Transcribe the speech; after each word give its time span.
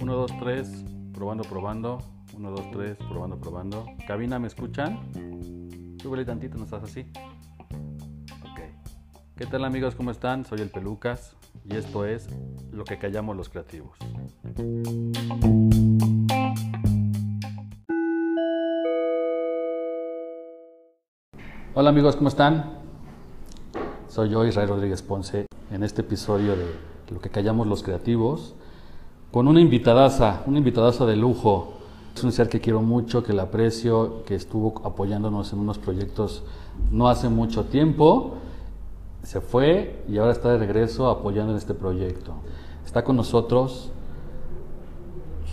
Uno, 0.00 0.14
dos, 0.14 0.32
tres, 0.38 0.84
probando, 1.12 1.44
probando. 1.44 1.98
Uno, 2.34 2.50
dos, 2.52 2.70
tres, 2.70 2.96
probando, 2.96 3.38
probando. 3.38 3.84
Cabina, 4.06 4.38
¿me 4.38 4.46
escuchan? 4.46 4.98
Súbele 6.00 6.24
tantito, 6.24 6.56
¿no 6.56 6.64
estás 6.64 6.84
así? 6.84 7.06
Ok. 8.40 8.60
¿Qué 9.36 9.44
tal 9.44 9.64
amigos? 9.64 9.94
¿Cómo 9.94 10.10
están? 10.10 10.46
Soy 10.46 10.60
el 10.60 10.70
Pelucas 10.70 11.36
y 11.68 11.76
esto 11.76 12.06
es 12.06 12.28
Lo 12.72 12.84
que 12.84 12.98
callamos 12.98 13.36
los 13.36 13.50
creativos. 13.50 13.98
Hola 21.74 21.90
amigos, 21.90 22.16
¿cómo 22.16 22.28
están? 22.28 22.78
Soy 24.08 24.30
yo, 24.30 24.46
Israel 24.46 24.70
Rodríguez 24.70 25.02
Ponce, 25.02 25.44
en 25.70 25.82
este 25.82 26.02
episodio 26.02 26.56
de 26.56 26.66
Lo 27.10 27.20
que 27.20 27.30
callamos 27.30 27.66
los 27.66 27.82
creativos, 27.82 28.54
con 29.30 29.48
una 29.48 29.60
invitadaza, 29.60 30.42
una 30.46 30.58
invitadaza 30.58 31.06
de 31.06 31.16
lujo. 31.16 31.74
Es 32.14 32.24
un 32.24 32.32
ser 32.32 32.48
que 32.48 32.60
quiero 32.60 32.82
mucho, 32.82 33.22
que 33.22 33.32
la 33.32 33.44
aprecio, 33.44 34.24
que 34.24 34.34
estuvo 34.34 34.80
apoyándonos 34.84 35.52
en 35.52 35.58
unos 35.58 35.78
proyectos 35.78 36.42
no 36.90 37.08
hace 37.08 37.28
mucho 37.28 37.64
tiempo. 37.64 38.34
Se 39.22 39.40
fue 39.40 40.02
y 40.08 40.18
ahora 40.18 40.32
está 40.32 40.50
de 40.50 40.58
regreso 40.58 41.10
apoyando 41.10 41.52
en 41.52 41.58
este 41.58 41.74
proyecto. 41.74 42.32
Está 42.84 43.04
con 43.04 43.16
nosotros 43.16 43.90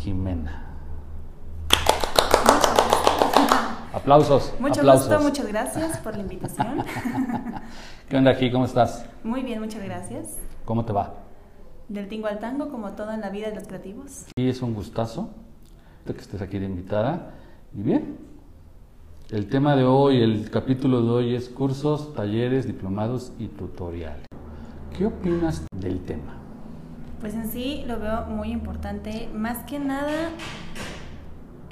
Jimena. 0.03 0.72
Aplausos. 3.93 4.51
Mucho 4.59 4.79
aplausos. 4.79 5.07
gusto, 5.07 5.23
muchas 5.23 5.47
gracias 5.47 5.97
por 5.99 6.15
la 6.15 6.23
invitación. 6.23 6.83
¿Qué 8.09 8.17
onda 8.17 8.31
aquí? 8.31 8.51
¿Cómo 8.51 8.65
estás? 8.65 9.05
Muy 9.23 9.43
bien, 9.43 9.59
muchas 9.59 9.83
gracias. 9.83 10.39
¿Cómo 10.65 10.83
te 10.83 10.93
va? 10.93 11.13
Del 11.89 12.07
tingo 12.07 12.25
al 12.25 12.39
tango, 12.39 12.69
como 12.69 12.93
todo 12.93 13.11
en 13.11 13.21
la 13.21 13.29
vida 13.29 13.49
de 13.49 13.55
los 13.55 13.67
creativos. 13.67 14.25
Y 14.35 14.49
es 14.49 14.63
un 14.63 14.73
gustazo 14.73 15.29
que 16.05 16.19
estés 16.19 16.41
aquí 16.41 16.57
de 16.57 16.65
invitada. 16.65 17.35
Y 17.71 17.83
bien, 17.83 18.17
el 19.29 19.47
tema 19.47 19.75
de 19.75 19.83
hoy, 19.83 20.23
el 20.23 20.49
capítulo 20.49 21.03
de 21.03 21.09
hoy 21.11 21.35
es 21.35 21.47
cursos, 21.47 22.15
talleres, 22.15 22.65
diplomados 22.65 23.31
y 23.37 23.47
tutoriales. 23.47 24.25
¿Qué 24.97 25.05
opinas 25.05 25.67
del 25.77 25.99
tema? 26.01 26.39
Pues 27.21 27.35
en 27.35 27.47
sí 27.47 27.83
lo 27.87 27.99
veo 27.99 28.25
muy 28.25 28.51
importante, 28.51 29.29
más 29.33 29.59
que 29.65 29.77
nada 29.77 30.31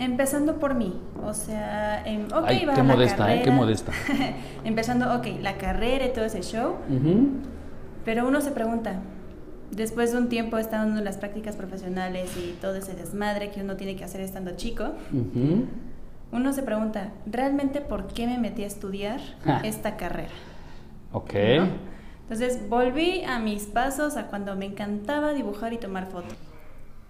empezando 0.05 0.57
por 0.59 0.75
mí. 0.75 0.99
O 1.23 1.33
sea, 1.33 2.05
em, 2.05 2.25
ok, 2.25 2.43
Ay, 2.47 2.65
va 2.65 2.73
qué 2.73 2.77
la 2.79 2.83
modesta, 2.83 3.33
¿eh? 3.33 3.37
Qué 3.39 3.45
carrera. 3.45 3.55
modesta. 3.55 3.91
empezando, 4.63 5.15
ok, 5.15 5.27
la 5.41 5.57
carrera 5.57 6.05
y 6.05 6.13
todo 6.13 6.25
ese 6.25 6.41
show. 6.41 6.75
Pero 8.03 8.27
uno 8.27 8.41
se 8.41 8.51
pregunta, 8.51 8.95
después 9.69 10.11
de 10.11 10.17
un 10.17 10.27
tiempo 10.29 10.57
estando 10.57 10.97
en 10.97 11.05
las 11.05 11.17
prácticas 11.17 11.55
profesionales 11.55 12.31
y 12.35 12.57
todo 12.59 12.75
ese 12.75 12.93
desmadre 12.95 13.51
que 13.51 13.61
uno 13.61 13.75
tiene 13.77 13.95
que 13.95 14.03
hacer 14.03 14.21
estando 14.21 14.51
chico, 14.55 14.93
Ujú. 15.13 15.65
uno 16.31 16.51
se 16.53 16.63
pregunta, 16.63 17.11
¿realmente 17.27 17.79
por 17.81 18.07
qué 18.07 18.25
me 18.27 18.37
metí 18.39 18.63
a 18.63 18.67
estudiar 18.67 19.19
Ja. 19.45 19.59
esta 19.63 19.97
carrera? 19.97 20.33
Ok. 21.13 21.33
¿no? 21.59 21.67
Entonces 22.23 22.67
volví 22.69 23.23
a 23.23 23.39
mis 23.39 23.65
pasos 23.65 24.15
a 24.17 24.27
cuando 24.27 24.55
me 24.55 24.65
encantaba 24.65 25.33
dibujar 25.33 25.73
y 25.73 25.77
tomar 25.77 26.07
fotos. 26.07 26.37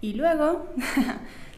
Y 0.00 0.14
luego 0.14 0.66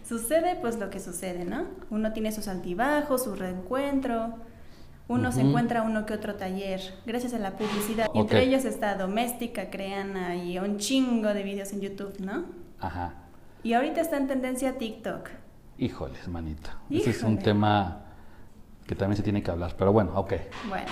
sucede 0.07 0.57
pues 0.61 0.79
lo 0.79 0.91
que 0.91 1.01
sucede, 1.01 1.45
¿no? 1.45 1.65
Uno 1.91 2.13
tiene 2.13 2.31
sus 2.33 2.49
altibajos, 2.49 3.25
su 3.25 3.35
reencuentro, 3.35 4.35
uno 5.07 5.33
se 5.33 5.43
encuentra 5.43 5.83
uno 5.83 6.07
que 6.07 6.15
otro 6.15 6.37
taller 6.37 6.81
gracias 7.05 7.35
a 7.35 7.39
la 7.39 7.53
publicidad. 7.57 8.07
Entre 8.15 8.43
ellos 8.43 8.65
está 8.65 8.95
Doméstica, 8.95 9.69
Creana 9.71 10.37
y 10.37 10.59
un 10.59 10.79
chingo 10.79 11.35
de 11.35 11.43
videos 11.43 11.73
en 11.73 11.81
YouTube, 11.83 12.19
¿no? 12.21 12.45
Ajá. 12.81 13.15
Y 13.63 13.75
ahorita 13.75 14.01
está 14.01 14.17
en 14.17 14.29
tendencia 14.29 14.79
TikTok. 14.79 15.29
Híjoles, 15.79 16.29
manita. 16.29 16.79
Ese 16.91 17.11
es 17.11 17.23
un 17.23 17.33
Híjole. 17.33 17.45
tema 17.45 18.01
que 18.87 18.95
también 18.95 19.17
se 19.17 19.23
tiene 19.23 19.43
que 19.43 19.51
hablar. 19.51 19.75
Pero 19.77 19.93
bueno, 19.93 20.13
ok. 20.15 20.33
Bueno, 20.69 20.87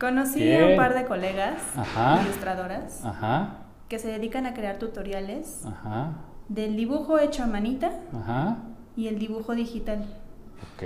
conocí 0.00 0.38
¿Qué? 0.40 0.62
a 0.62 0.66
un 0.68 0.76
par 0.76 0.94
de 0.94 1.04
colegas 1.04 1.60
Ajá. 1.76 2.22
ilustradoras 2.22 3.04
Ajá. 3.04 3.58
que 3.88 3.98
se 3.98 4.08
dedican 4.08 4.46
a 4.46 4.54
crear 4.54 4.78
tutoriales 4.78 5.64
Ajá. 5.66 6.12
Del 6.48 6.76
dibujo 6.76 7.18
hecho 7.18 7.42
a 7.42 7.46
manita 7.46 7.92
Ajá. 8.14 8.58
y 8.96 9.08
el 9.08 9.18
dibujo 9.18 9.54
digital. 9.54 10.04
Ok. 10.74 10.84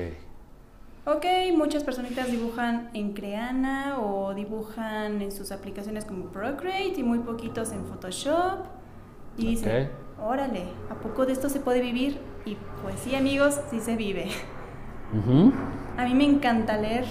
Ok, 1.16 1.24
muchas 1.56 1.82
personitas 1.82 2.30
dibujan 2.30 2.90
en 2.94 3.12
Creana 3.14 3.98
o 4.00 4.34
dibujan 4.34 5.22
en 5.22 5.32
sus 5.32 5.50
aplicaciones 5.50 6.04
como 6.04 6.26
Procreate 6.26 6.94
y 7.00 7.02
muy 7.02 7.20
poquitos 7.20 7.72
en 7.72 7.84
Photoshop. 7.86 8.60
Y 9.38 9.46
dicen, 9.46 9.90
órale, 10.22 10.64
¿a 10.90 10.94
poco 10.94 11.24
de 11.24 11.32
esto 11.32 11.48
se 11.48 11.60
puede 11.60 11.80
vivir? 11.80 12.18
Y 12.44 12.56
pues 12.82 13.00
sí, 13.00 13.14
amigos, 13.14 13.58
sí 13.70 13.80
se 13.80 13.96
vive. 13.96 14.28
Ujú. 15.16 15.52
A 15.96 16.04
mí 16.04 16.14
me 16.14 16.24
encanta 16.24 16.76
leer. 16.76 17.04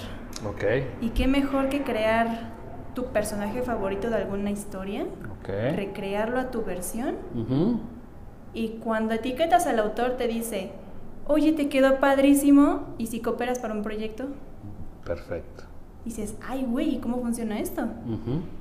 Ok. 0.47 0.63
Y 1.01 1.09
qué 1.09 1.27
mejor 1.27 1.69
que 1.69 1.83
crear 1.83 2.51
tu 2.93 3.05
personaje 3.05 3.61
favorito 3.63 4.09
de 4.09 4.17
alguna 4.17 4.51
historia, 4.51 5.03
Ok. 5.41 5.49
recrearlo 5.75 6.39
a 6.39 6.51
tu 6.51 6.63
versión 6.63 7.15
Ujú. 7.35 7.79
Y 8.53 8.79
cuando 8.83 9.13
etiquetas 9.13 9.67
al 9.67 9.79
autor 9.79 10.11
te 10.17 10.27
dice, 10.27 10.71
oye, 11.27 11.53
te 11.53 11.69
quedó 11.69 11.99
padrísimo, 11.99 12.85
y 12.97 13.07
si 13.07 13.19
cooperas 13.19 13.59
para 13.59 13.73
un 13.73 13.83
proyecto, 13.83 14.25
Perfecto. 15.05 15.63
dices, 16.05 16.35
ay, 16.47 16.65
güey, 16.67 16.95
¿y 16.95 16.97
¿cómo 16.99 17.19
funciona 17.21 17.59
esto? 17.59 17.83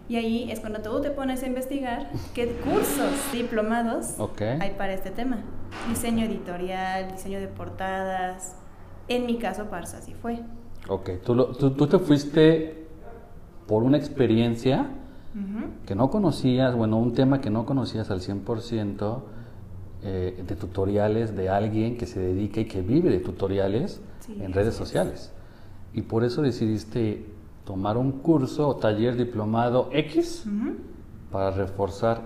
Y 0.08 0.16
ahí 0.16 0.50
es 0.50 0.60
cuando 0.60 0.80
tú 0.80 1.00
te 1.00 1.10
pones 1.10 1.42
a 1.42 1.46
investigar 1.46 2.10
qué 2.34 2.46
cursos, 2.64 3.10
diplomados 3.32 4.14
Ok. 4.18 4.42
hay 4.60 4.70
para 4.76 4.92
este 4.92 5.10
tema. 5.10 5.38
Diseño 5.88 6.24
editorial, 6.24 7.10
diseño 7.12 7.40
de 7.40 7.48
portadas. 7.48 8.56
En 9.08 9.26
mi 9.26 9.38
caso, 9.38 9.64
Parsa, 9.70 9.98
así 9.98 10.14
fue. 10.14 10.40
Ok. 10.88 11.10
Tú, 11.24 11.34
lo- 11.34 11.46
tú, 11.56 11.70
tú 11.70 11.86
te 11.86 11.98
fuiste 11.98 12.86
por 13.66 13.82
una 13.82 13.96
experiencia 13.98 14.86
que 15.86 15.94
no 15.94 16.10
conocías, 16.10 16.74
bueno, 16.74 16.96
un 16.98 17.12
tema 17.14 17.40
que 17.40 17.48
no 17.50 17.64
conocías 17.64 18.10
al 18.10 18.20
100% 18.20 19.20
eh, 20.02 20.42
de 20.46 20.56
tutoriales 20.56 21.36
de 21.36 21.48
alguien 21.48 21.96
que 21.96 22.06
se 22.06 22.20
dedica 22.20 22.60
y 22.60 22.64
que 22.66 22.82
vive 22.82 23.10
de 23.10 23.20
tutoriales 23.20 24.00
Sí, 24.20 24.36
en 24.40 24.52
redes 24.52 24.74
así 24.74 24.82
es. 24.82 24.88
sociales. 24.88 25.32
Y 25.94 26.02
por 26.02 26.24
eso 26.24 26.42
decidiste 26.42 27.24
tomar 27.64 27.96
un 27.96 28.12
curso 28.12 28.68
o 28.68 28.76
taller 28.76 29.16
diplomado 29.16 29.88
X 29.92 30.44
Ujú. 30.46 30.76
para 31.32 31.50
reforzar 31.50 32.22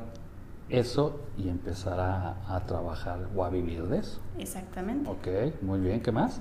eso 0.69 1.21
y 1.37 1.49
empezar 1.49 1.99
a, 2.01 2.55
a 2.57 2.65
trabajar 2.67 3.29
o 3.37 3.45
a 3.45 3.51
vivir 3.51 3.83
de 3.85 3.99
eso. 3.99 4.21
Exactamente. 4.39 5.09
Ok, 5.11 5.63
muy 5.63 5.81
bien, 5.81 6.01
¿qué 6.01 6.13
más? 6.13 6.41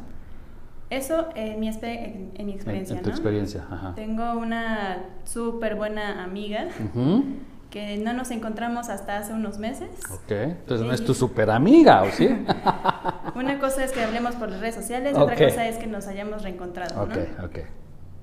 Eso 0.89 1.29
en 1.35 1.59
mi, 1.59 1.69
en, 1.69 2.31
en 2.35 2.45
mi 2.45 2.51
En, 2.51 2.57
experiencia, 2.57 2.97
en 2.97 3.01
tu 3.01 3.09
¿no? 3.09 3.15
experiencia, 3.15 3.65
ajá. 3.69 3.95
Tengo 3.95 4.33
una 4.33 5.05
súper 5.23 5.75
buena 5.75 6.23
amiga 6.23 6.67
Ujú. 6.93 7.23
Que 7.71 7.97
no 7.97 8.13
nos 8.13 8.29
encontramos 8.31 8.89
hasta 8.89 9.17
hace 9.17 9.33
unos 9.33 9.57
meses. 9.57 9.89
Ok, 10.13 10.31
entonces 10.31 10.85
no 10.85 10.93
es 10.93 11.03
tu 11.03 11.13
super 11.15 11.49
amiga, 11.49 12.03
¿o 12.03 12.11
sí? 12.11 12.27
Una 13.35 13.57
cosa 13.59 13.83
es 13.83 13.91
que 13.93 14.03
hablemos 14.03 14.35
por 14.35 14.49
las 14.49 14.59
redes 14.59 14.75
sociales, 14.75 15.17
otra 15.17 15.35
Ok. 15.35 15.43
cosa 15.45 15.67
es 15.67 15.77
que 15.77 15.87
nos 15.87 16.05
hayamos 16.07 16.43
reencontrado, 16.43 17.01
ok, 17.01 17.15
¿no? 17.39 17.45
ok. 17.45 17.57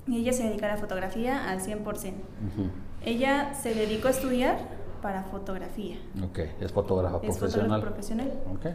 Y 0.07 0.17
ella 0.19 0.33
se 0.33 0.43
dedica 0.43 0.67
a 0.67 0.69
la 0.69 0.77
fotografía 0.77 1.49
al 1.49 1.59
100%. 1.59 1.83
Ujú. 1.83 2.69
Ella 3.03 3.53
se 3.55 3.73
dedicó 3.73 4.07
a 4.07 4.11
estudiar 4.11 4.57
para 5.01 5.23
fotografía. 5.23 5.97
Ok, 6.23 6.39
es 6.61 6.71
fotógrafa 6.71 7.17
Es 7.17 7.37
profesional. 7.37 7.81
fotógrafo 7.81 7.81
profesional. 7.85 8.33
Ok. 8.53 8.65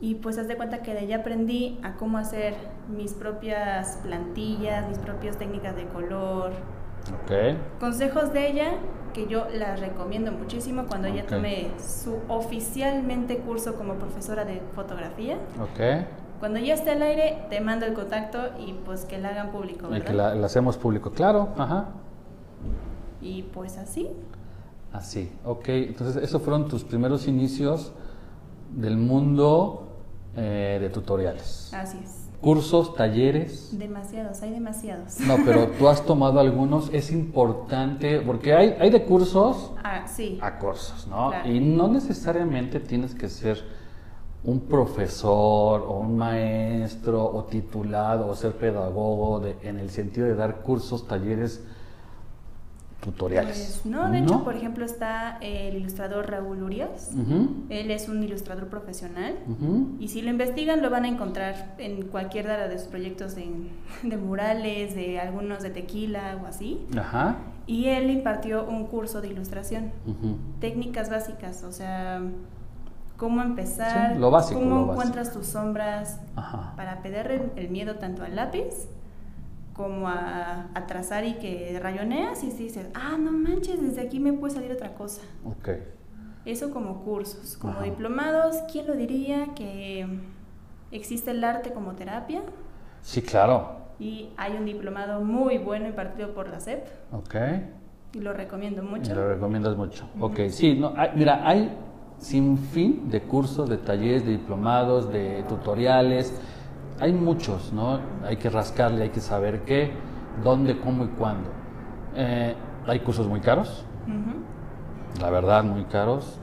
Y 0.00 0.16
pues 0.16 0.36
haz 0.38 0.48
de 0.48 0.56
cuenta 0.56 0.82
que 0.82 0.92
de 0.92 1.04
ella 1.04 1.18
aprendí 1.18 1.78
a 1.82 1.94
cómo 1.94 2.18
hacer 2.18 2.54
mis 2.88 3.12
propias 3.14 3.98
plantillas, 4.02 4.88
mis 4.88 4.98
propias 4.98 5.38
técnicas 5.38 5.74
de 5.76 5.86
color. 5.86 6.52
Ok. 7.12 7.80
Consejos 7.80 8.32
de 8.32 8.50
ella 8.50 8.72
que 9.12 9.26
yo 9.28 9.46
las 9.54 9.78
recomiendo 9.80 10.32
muchísimo 10.32 10.86
cuando 10.86 11.06
ella 11.08 11.24
tome 11.26 11.68
su 11.78 12.18
oficialmente 12.28 13.38
curso 13.38 13.76
como 13.76 13.94
profesora 13.94 14.44
de 14.44 14.60
fotografía. 14.74 15.36
Ok. 15.60 16.06
Cuando 16.40 16.58
ya 16.58 16.74
esté 16.74 16.90
al 16.90 17.02
aire, 17.02 17.44
te 17.48 17.60
mando 17.60 17.86
el 17.86 17.94
contacto 17.94 18.38
y 18.58 18.72
pues 18.84 19.04
que 19.04 19.18
la 19.18 19.28
hagan 19.30 19.50
público, 19.50 19.86
Y 19.86 19.92
¿verdad? 19.92 20.06
que 20.06 20.12
la, 20.14 20.34
la 20.34 20.46
hacemos 20.46 20.76
público, 20.76 21.10
claro. 21.12 21.50
Ajá. 21.56 21.90
Y 23.22 23.44
pues 23.44 23.78
así. 23.78 24.10
Así. 24.92 25.32
Ok. 25.44 25.68
Entonces, 25.68 26.22
esos 26.22 26.42
fueron 26.42 26.68
tus 26.68 26.84
primeros 26.84 27.26
inicios 27.28 27.92
del 28.72 28.96
mundo 28.96 29.88
eh, 30.36 30.78
de 30.80 30.90
tutoriales. 30.90 31.72
Así 31.72 32.00
es. 32.02 32.23
Cursos, 32.44 32.94
talleres. 32.94 33.70
Demasiados, 33.78 34.42
hay 34.42 34.50
demasiados. 34.52 35.18
No, 35.20 35.36
pero 35.44 35.66
tú 35.78 35.88
has 35.88 36.04
tomado 36.04 36.38
algunos. 36.40 36.90
Es 36.92 37.10
importante, 37.10 38.20
porque 38.20 38.52
hay, 38.54 38.76
hay 38.78 38.90
de 38.90 39.02
cursos 39.04 39.72
Ah, 39.82 40.06
sí. 40.06 40.38
a 40.42 40.58
cursos, 40.58 41.06
¿no? 41.08 41.30
Claro. 41.30 41.50
Y 41.50 41.58
no 41.60 41.88
necesariamente 41.88 42.80
tienes 42.80 43.14
que 43.14 43.28
ser 43.28 43.62
un 44.44 44.60
profesor 44.60 45.82
o 45.88 46.00
un 46.00 46.18
maestro 46.18 47.24
o 47.24 47.44
titulado 47.44 48.28
o 48.28 48.34
ser 48.34 48.52
pedagogo 48.52 49.40
de- 49.40 49.56
en 49.62 49.78
el 49.78 49.88
sentido 49.88 50.26
de 50.26 50.34
dar 50.34 50.60
cursos, 50.60 51.08
talleres 51.08 51.64
tutoriales. 53.04 53.80
Pues 53.82 53.86
no, 53.86 54.10
de 54.10 54.20
hecho, 54.20 54.42
por 54.42 54.56
ejemplo, 54.56 54.84
está 54.84 55.36
el 55.40 55.76
ilustrador 55.76 56.30
Raúl 56.30 56.62
Urias. 56.62 57.10
Él 57.68 57.90
es 57.90 58.08
un 58.08 58.22
ilustrador 58.22 58.68
profesional. 58.68 59.34
Y 60.00 60.08
si 60.08 60.22
lo 60.22 60.30
investigan, 60.30 60.82
lo 60.82 60.90
van 60.90 61.04
a 61.04 61.08
encontrar 61.08 61.74
en 61.78 62.02
cualquier 62.06 62.44
de 62.44 62.78
sus 62.78 62.88
proyectos 62.88 63.34
de, 63.34 63.48
de, 64.02 64.16
murales, 64.16 64.94
de 64.94 65.18
algunos 65.18 65.62
de 65.62 65.70
tequila 65.70 66.38
o 66.42 66.46
así. 66.46 66.80
Ajá. 66.98 67.36
Y 67.66 67.86
él 67.86 68.10
impartió 68.10 68.66
un 68.66 68.86
curso 68.86 69.20
de 69.20 69.28
ilustración. 69.28 69.92
Técnicas 70.60 71.10
básicas, 71.10 71.62
o 71.64 71.72
sea, 71.72 72.22
cómo 73.16 73.42
empezar, 73.42 74.16
lo 74.16 74.30
básico, 74.30 74.60
cómo 74.60 74.92
encuentras 74.92 75.32
tus 75.32 75.46
sombras 75.46 76.20
para 76.76 77.02
perder 77.02 77.52
el 77.56 77.68
miedo 77.70 77.96
tanto 77.96 78.22
al 78.24 78.36
lápiz 78.36 78.88
como 79.74 80.08
a, 80.08 80.70
trazar 80.86 81.24
y 81.24 81.34
que 81.34 81.78
rayoneas 81.82 82.42
y 82.44 82.50
dices, 82.50 82.86
ah, 82.94 83.16
no 83.18 83.32
manches, 83.32 83.82
desde 83.82 84.00
aquí 84.00 84.20
me 84.20 84.32
puede 84.32 84.54
salir 84.54 84.72
otra 84.72 84.94
cosa. 84.94 85.22
Ok. 85.44 85.70
Eso 86.44 86.70
como 86.70 87.02
cursos, 87.04 87.56
como 87.56 87.82
diplomados, 87.82 88.56
¿quién 88.70 88.86
lo 88.86 88.94
diría 88.94 89.48
que 89.56 90.06
existe 90.92 91.32
el 91.32 91.42
arte 91.42 91.72
como 91.72 91.92
terapia? 91.94 92.42
Sí, 93.02 93.22
claro. 93.22 93.84
Y 93.98 94.28
hay 94.36 94.52
un 94.52 94.64
diplomado 94.64 95.22
muy 95.22 95.58
bueno 95.58 95.88
impartido 95.88 96.34
por 96.34 96.48
la 96.48 96.60
SEP. 96.60 96.86
Ok. 97.12 97.34
Y 98.12 98.20
lo 98.20 98.32
recomiendo 98.32 98.82
mucho. 98.82 99.12
Y 99.12 99.14
lo 99.14 99.28
recomiendas 99.28 99.76
mucho. 99.76 100.08
Ok, 100.20 100.40
sí, 100.50 100.74
no, 100.74 100.94
mira, 101.16 101.48
hay 101.48 101.76
sin 102.18 102.58
fin 102.58 103.10
de 103.10 103.22
cursos, 103.22 103.68
de 103.68 103.78
talleres, 103.78 104.24
de 104.24 104.32
diplomados, 104.32 105.12
de 105.12 105.42
tutoriales 105.48 106.32
hay 107.00 107.12
muchos, 107.12 107.72
¿no? 107.72 108.00
Hay 108.24 108.36
que 108.36 108.50
rascarle, 108.50 109.04
hay 109.04 109.10
que 109.10 109.20
saber 109.20 109.62
qué, 109.62 109.92
dónde, 110.42 110.78
cómo 110.78 111.04
y 111.04 111.08
cuándo. 111.08 111.50
Eh, 112.16 112.54
hay 112.86 113.00
cursos 113.00 113.26
muy 113.26 113.40
caros, 113.40 113.84
la 115.20 115.30
verdad, 115.30 115.64
muy 115.64 115.84
caros, 115.84 116.38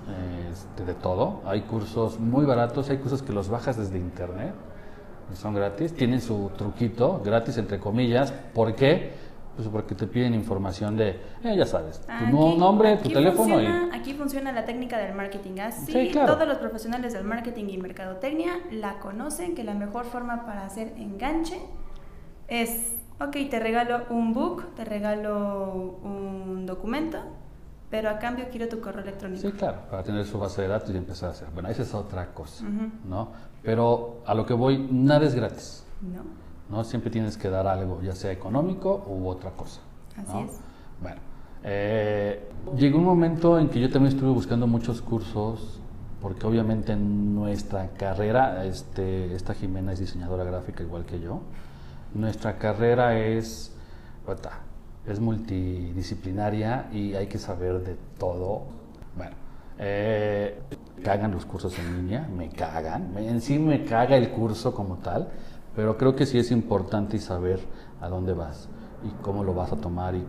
este, 0.52 0.86
de 0.86 0.94
todo. 0.94 1.42
Hay 1.46 1.62
cursos 1.62 2.20
muy 2.20 2.46
baratos, 2.46 2.90
hay 2.90 2.98
cursos 2.98 3.22
que 3.22 3.34
los 3.34 3.50
bajas 3.50 3.78
desde 3.78 3.98
internet, 3.98 4.54
son 5.34 5.54
gratis, 5.54 5.94
tienen 5.94 6.20
su 6.20 6.52
truquito, 6.58 7.22
gratis 7.24 7.58
entre 7.58 7.80
comillas. 7.80 8.32
¿Por 8.54 8.76
qué? 8.76 9.14
Pues 9.56 9.68
porque 9.68 9.96
te 9.96 10.08
piden 10.08 10.34
información 10.34 10.96
de, 10.96 11.20
eh, 11.44 11.56
ya 11.56 11.66
sabes, 11.66 12.00
tu 12.02 12.08
ah, 12.10 12.56
nombre, 12.58 12.98
tu 12.98 13.10
teléfono. 13.10 13.62
y... 13.62 13.66
Aquí 13.94 14.14
funciona 14.14 14.52
la 14.52 14.66
técnica 14.66 14.98
del 14.98 15.14
marketing. 15.14 15.60
Así 15.60 16.12
todos 16.14 16.48
los 16.48 16.58
profesionales 16.58 17.14
del 17.14 17.26
marketing 17.26 17.66
y 17.70 17.78
mercadotecnia 17.78 18.54
la 18.72 19.00
conocen, 19.00 19.54
que 19.54 19.64
la 19.64 19.74
mejor 19.74 20.06
forma 20.06 20.46
para 20.46 20.66
hacer 20.66 20.94
enganche 20.98 21.60
es, 22.48 22.94
ok, 23.20 23.36
te 23.50 23.60
regalo 23.60 24.06
un 24.10 24.34
book, 24.34 24.74
te 24.76 24.86
regalo 24.86 26.00
un 26.04 26.66
documento, 26.66 27.20
pero 27.90 28.10
a 28.10 28.20
cambio 28.20 28.46
quiero 28.50 28.70
tu 28.70 28.80
correo 28.80 29.04
electrónico. 29.04 29.42
Sí, 29.42 29.52
claro, 29.52 29.80
para 29.90 30.02
tener 30.02 30.26
su 30.26 30.40
base 30.40 30.62
de 30.62 30.70
datos 30.70 30.90
y 30.92 30.98
empezar 30.98 31.30
a 31.30 31.32
hacer. 31.34 31.50
Bueno, 31.54 31.70
esa 31.70 31.82
es 31.82 31.94
otra 31.94 32.34
cosa, 32.34 32.66
¿no? 33.06 33.32
Pero 33.62 34.22
a 34.26 34.34
lo 34.34 34.46
que 34.46 34.54
voy, 34.54 34.88
nada 34.90 35.26
es 35.26 35.36
gratis. 35.36 35.84
No. 36.02 36.41
¿No? 36.72 36.84
Siempre 36.84 37.12
tienes 37.12 37.38
que 37.38 37.50
dar 37.50 37.68
algo, 37.68 38.02
ya 38.02 38.16
sea 38.16 38.32
económico 38.32 39.06
u 39.08 39.28
otra 39.28 39.52
cosa. 39.52 39.82
Así 40.16 40.38
es. 40.38 40.60
Bueno, 41.02 41.20
eh, 41.64 42.50
llegó 42.78 42.98
un 42.98 43.06
momento 43.06 43.60
en 43.60 43.70
que 43.70 43.80
yo 43.80 43.90
también 43.90 44.14
estuve 44.14 44.32
buscando 44.32 44.66
muchos 44.68 45.02
cursos, 45.02 45.80
porque 46.22 46.46
obviamente 46.48 46.94
en 46.94 47.36
nuestra 47.36 47.90
carrera, 47.90 48.66
este, 48.66 49.36
esta 49.36 49.54
Jimena 49.54 49.94
es 49.94 50.00
diseñadora 50.00 50.44
gráfica 50.44 50.84
igual 50.84 51.06
que 51.06 51.20
yo, 51.20 51.42
nuestra 52.14 52.58
carrera 52.58 53.18
es, 53.18 53.74
es 55.06 55.20
multidisciplinaria 55.20 56.90
y 56.94 57.16
hay 57.16 57.28
que 57.28 57.38
saber 57.38 57.84
de 57.84 57.96
todo. 58.18 58.64
Bueno, 59.16 59.36
eh, 59.80 60.60
cagan 61.04 61.32
los 61.32 61.46
cursos 61.46 61.78
en 61.80 61.98
línea, 61.98 62.28
me 62.36 62.50
cagan, 62.50 63.18
en 63.18 63.42
sí 63.42 63.58
me 63.58 63.84
caga 63.84 64.16
el 64.16 64.30
curso 64.30 64.74
como 64.74 64.98
tal, 64.98 65.30
pero 65.76 65.98
creo 65.98 66.16
que 66.16 66.26
sí 66.26 66.38
es 66.38 66.52
importante 66.52 67.20
saber 67.20 67.60
a 68.02 68.10
dónde 68.10 68.34
vas 68.34 68.68
y 69.04 69.10
cómo 69.24 69.44
lo 69.44 69.54
vas 69.54 69.72
a 69.72 69.78
tomar 69.78 70.16
y, 70.16 70.24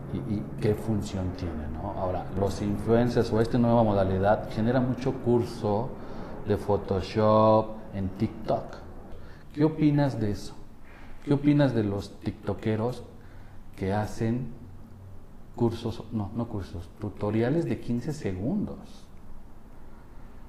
qué 0.61 0.75
función 0.75 1.33
tiene. 1.37 1.67
¿no? 1.75 1.91
Ahora, 2.01 2.25
los 2.39 2.63
influencers 2.63 3.33
o 3.33 3.41
esta 3.41 3.59
nueva 3.59 3.83
modalidad 3.83 4.51
genera 4.51 4.81
mucho 4.81 5.13
curso 5.13 5.91
de 6.47 6.57
Photoshop 6.57 7.67
en 7.95 8.09
TikTok. 8.11 8.65
¿Qué 9.53 9.65
opinas 9.65 10.19
de 10.19 10.31
eso? 10.31 10.55
¿Qué 11.25 11.35
opinas 11.35 11.75
de 11.75 11.85
los 11.85 12.19
TikTokeros 12.21 13.03
que 13.77 13.93
hacen 13.93 14.53
cursos, 15.55 16.05
no, 16.13 16.31
no 16.35 16.49
cursos, 16.49 16.89
tutoriales 17.01 17.65
de 17.67 17.79
15 17.79 18.13
segundos? 18.13 18.79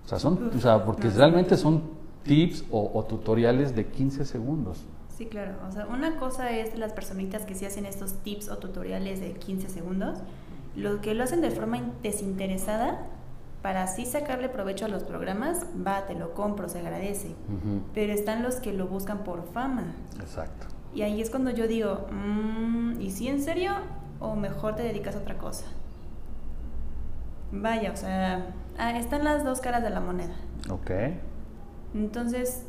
O 0.06 0.08
sea, 0.08 0.20
son, 0.20 0.52
o 0.56 0.60
sea 0.60 0.84
porque 0.84 1.10
realmente 1.10 1.58
son 1.58 2.03
tips 2.24 2.66
o, 2.72 3.04
tutoriales 3.08 3.76
de 3.76 3.88
15 3.88 4.26
segundos. 4.26 4.84
Sí, 5.18 5.26
claro. 5.28 5.54
O 5.68 5.72
sea, 5.72 5.88
una 5.88 6.18
cosa 6.18 6.52
es 6.52 6.78
las 6.78 6.94
personitas 6.94 7.46
que 7.46 7.56
sí 7.56 7.66
hacen 7.66 7.86
estos 7.86 8.14
tips 8.24 8.50
o 8.50 8.58
tutoriales 8.58 9.20
de 9.20 9.34
15 9.34 9.70
segundos, 9.70 10.20
los 10.76 11.00
que 11.02 11.14
lo 11.14 11.24
hacen 11.24 11.42
de 11.42 11.52
forma 11.52 11.82
desinteresada 12.02 13.06
para 13.62 13.84
así 13.84 14.06
sacarle 14.06 14.50
provecho 14.50 14.86
a 14.86 14.88
los 14.90 15.04
programas, 15.04 15.66
va, 15.88 16.06
te 16.06 16.16
lo 16.16 16.34
compro, 16.34 16.68
se 16.68 16.80
agradece. 16.80 17.34
Pero 17.94 18.12
están 18.12 18.44
los 18.44 18.56
que 18.56 18.74
lo 18.74 18.88
buscan 18.88 19.24
por 19.24 19.46
fama. 19.54 19.94
Exacto. 20.20 20.68
Y 20.94 21.02
ahí 21.04 21.22
es 21.22 21.30
cuando 21.30 21.50
yo 21.50 21.68
digo, 21.68 22.08
mm, 22.12 23.00
¿y 23.00 23.12
si 23.12 23.28
en 23.30 23.42
serio 23.42 23.72
o 24.20 24.36
mejor 24.36 24.76
te 24.76 24.84
dedicas 24.84 25.16
a 25.16 25.20
otra 25.20 25.38
cosa? 25.38 25.66
Vaya, 27.54 27.92
o 27.92 27.96
sea, 27.96 28.48
ah, 28.78 28.98
están 28.98 29.24
las 29.24 29.46
dos 29.46 29.62
caras 29.62 29.82
de 29.82 29.92
la 29.92 30.02
moneda. 30.02 30.36
Ok. 30.70 30.92
Entonces, 31.94 32.66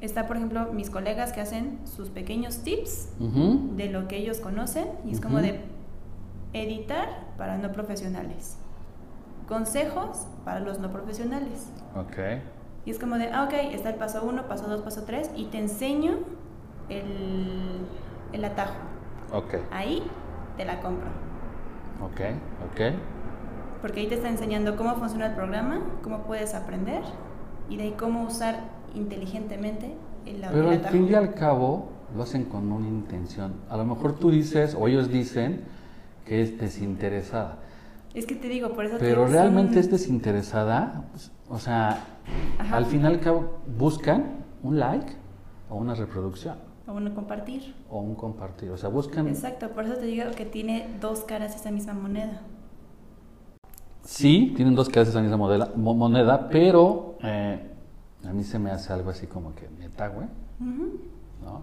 está, 0.00 0.26
por 0.26 0.36
ejemplo, 0.36 0.72
mis 0.72 0.90
colegas 0.90 1.32
que 1.32 1.40
hacen 1.40 1.78
sus 1.84 2.10
pequeños 2.10 2.58
tips 2.58 3.08
de 3.18 3.90
lo 3.90 4.08
que 4.08 4.16
ellos 4.16 4.38
conocen 4.40 4.88
y 5.04 5.12
es 5.12 5.20
como 5.20 5.38
de 5.38 5.60
editar 6.52 7.08
para 7.36 7.58
no 7.58 7.72
profesionales. 7.72 8.56
Consejos 9.48 10.26
para 10.44 10.60
los 10.60 10.78
no 10.78 10.92
profesionales. 10.92 11.70
Ok. 11.96 12.42
Y 12.86 12.90
es 12.90 12.98
como 12.98 13.16
de, 13.16 13.30
ah, 13.32 13.44
ok, 13.44 13.52
está 13.72 13.90
el 13.90 13.96
paso 13.96 14.24
1, 14.24 14.48
paso 14.48 14.68
2, 14.68 14.82
paso 14.82 15.02
3 15.04 15.32
y 15.36 15.46
te 15.46 15.58
enseño 15.58 16.18
el, 16.88 17.86
el 18.32 18.44
atajo. 18.44 18.74
Ok. 19.32 19.56
Ahí 19.70 20.02
te 20.56 20.64
la 20.64 20.80
compro. 20.80 21.08
Ok, 22.02 22.20
ok. 22.70 22.94
Porque 23.82 24.00
ahí 24.00 24.06
te 24.06 24.14
está 24.14 24.28
enseñando 24.28 24.76
cómo 24.76 24.94
funciona 24.96 25.26
el 25.26 25.34
programa, 25.34 25.82
cómo 26.02 26.22
puedes 26.22 26.54
aprender 26.54 27.02
y 27.70 27.76
de 27.76 27.94
cómo 27.94 28.24
usar 28.24 28.60
inteligentemente 28.94 29.94
el 30.26 30.44
Pero 30.52 30.70
al 30.70 30.80
fin 30.80 31.08
y 31.08 31.14
al 31.14 31.32
cabo 31.32 31.88
lo 32.14 32.22
hacen 32.22 32.44
con 32.44 32.70
una 32.70 32.88
intención. 32.88 33.54
A 33.70 33.76
lo 33.76 33.84
mejor 33.86 34.18
tú 34.18 34.30
dices, 34.30 34.76
o 34.78 34.88
ellos 34.88 35.10
dicen, 35.10 35.64
que 36.26 36.42
es 36.42 36.58
desinteresada. 36.58 37.58
Es 38.12 38.26
que 38.26 38.34
te 38.34 38.48
digo, 38.48 38.72
por 38.72 38.84
eso 38.84 38.96
Pero 38.98 39.26
realmente 39.26 39.78
es 39.78 39.90
desinteresada, 39.90 41.04
pues, 41.12 41.30
o 41.48 41.58
sea, 41.58 42.04
al 42.72 42.84
fin 42.86 43.02
y 43.02 43.06
al 43.06 43.20
cabo 43.20 43.60
buscan 43.78 44.44
un 44.62 44.80
like 44.80 45.12
o 45.68 45.76
una 45.76 45.94
reproducción. 45.94 46.56
O 46.88 46.92
un 46.92 47.10
compartir. 47.10 47.74
O 47.88 48.00
un 48.00 48.16
compartir, 48.16 48.70
o 48.70 48.76
sea, 48.76 48.88
buscan... 48.88 49.28
Exacto, 49.28 49.70
por 49.70 49.84
eso 49.84 49.94
te 49.94 50.06
digo 50.06 50.24
que 50.36 50.44
tiene 50.44 50.88
dos 51.00 51.20
caras 51.20 51.54
esa 51.54 51.70
misma 51.70 51.94
moneda. 51.94 52.42
Sí, 54.02 54.52
tienen 54.56 54.74
dos 54.74 54.88
caras 54.88 55.08
esa 55.08 55.20
misma 55.20 55.36
moneda, 55.76 56.48
pero 56.48 57.16
eh, 57.22 57.70
a 58.24 58.32
mí 58.32 58.44
se 58.44 58.58
me 58.58 58.70
hace 58.70 58.92
algo 58.92 59.10
así 59.10 59.26
como 59.26 59.54
que 59.54 59.68
neta, 59.78 60.08
güey. 60.08 60.26
¿no? 60.58 61.62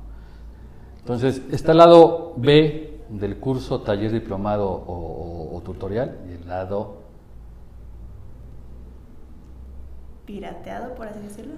Entonces, 1.00 1.42
está 1.52 1.72
el 1.72 1.78
lado 1.78 2.34
B 2.38 3.02
del 3.10 3.38
curso, 3.38 3.82
taller 3.82 4.12
diplomado 4.12 4.70
o, 4.70 5.62
tutorial, 5.64 6.18
y 6.30 6.34
el 6.34 6.48
lado... 6.48 6.98
Pirateado, 10.26 10.94
por 10.96 11.08
así 11.08 11.20
decirlo. 11.22 11.56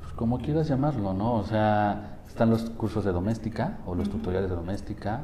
Pues 0.00 0.12
como 0.12 0.38
quieras 0.38 0.68
llamarlo, 0.68 1.14
¿no? 1.14 1.34
O 1.34 1.44
sea, 1.44 2.18
están 2.28 2.50
los 2.50 2.68
cursos 2.70 3.04
de 3.04 3.12
doméstica 3.12 3.78
o 3.86 3.94
los 3.94 4.10
tutoriales 4.10 4.50
de 4.50 4.56
doméstica, 4.56 5.22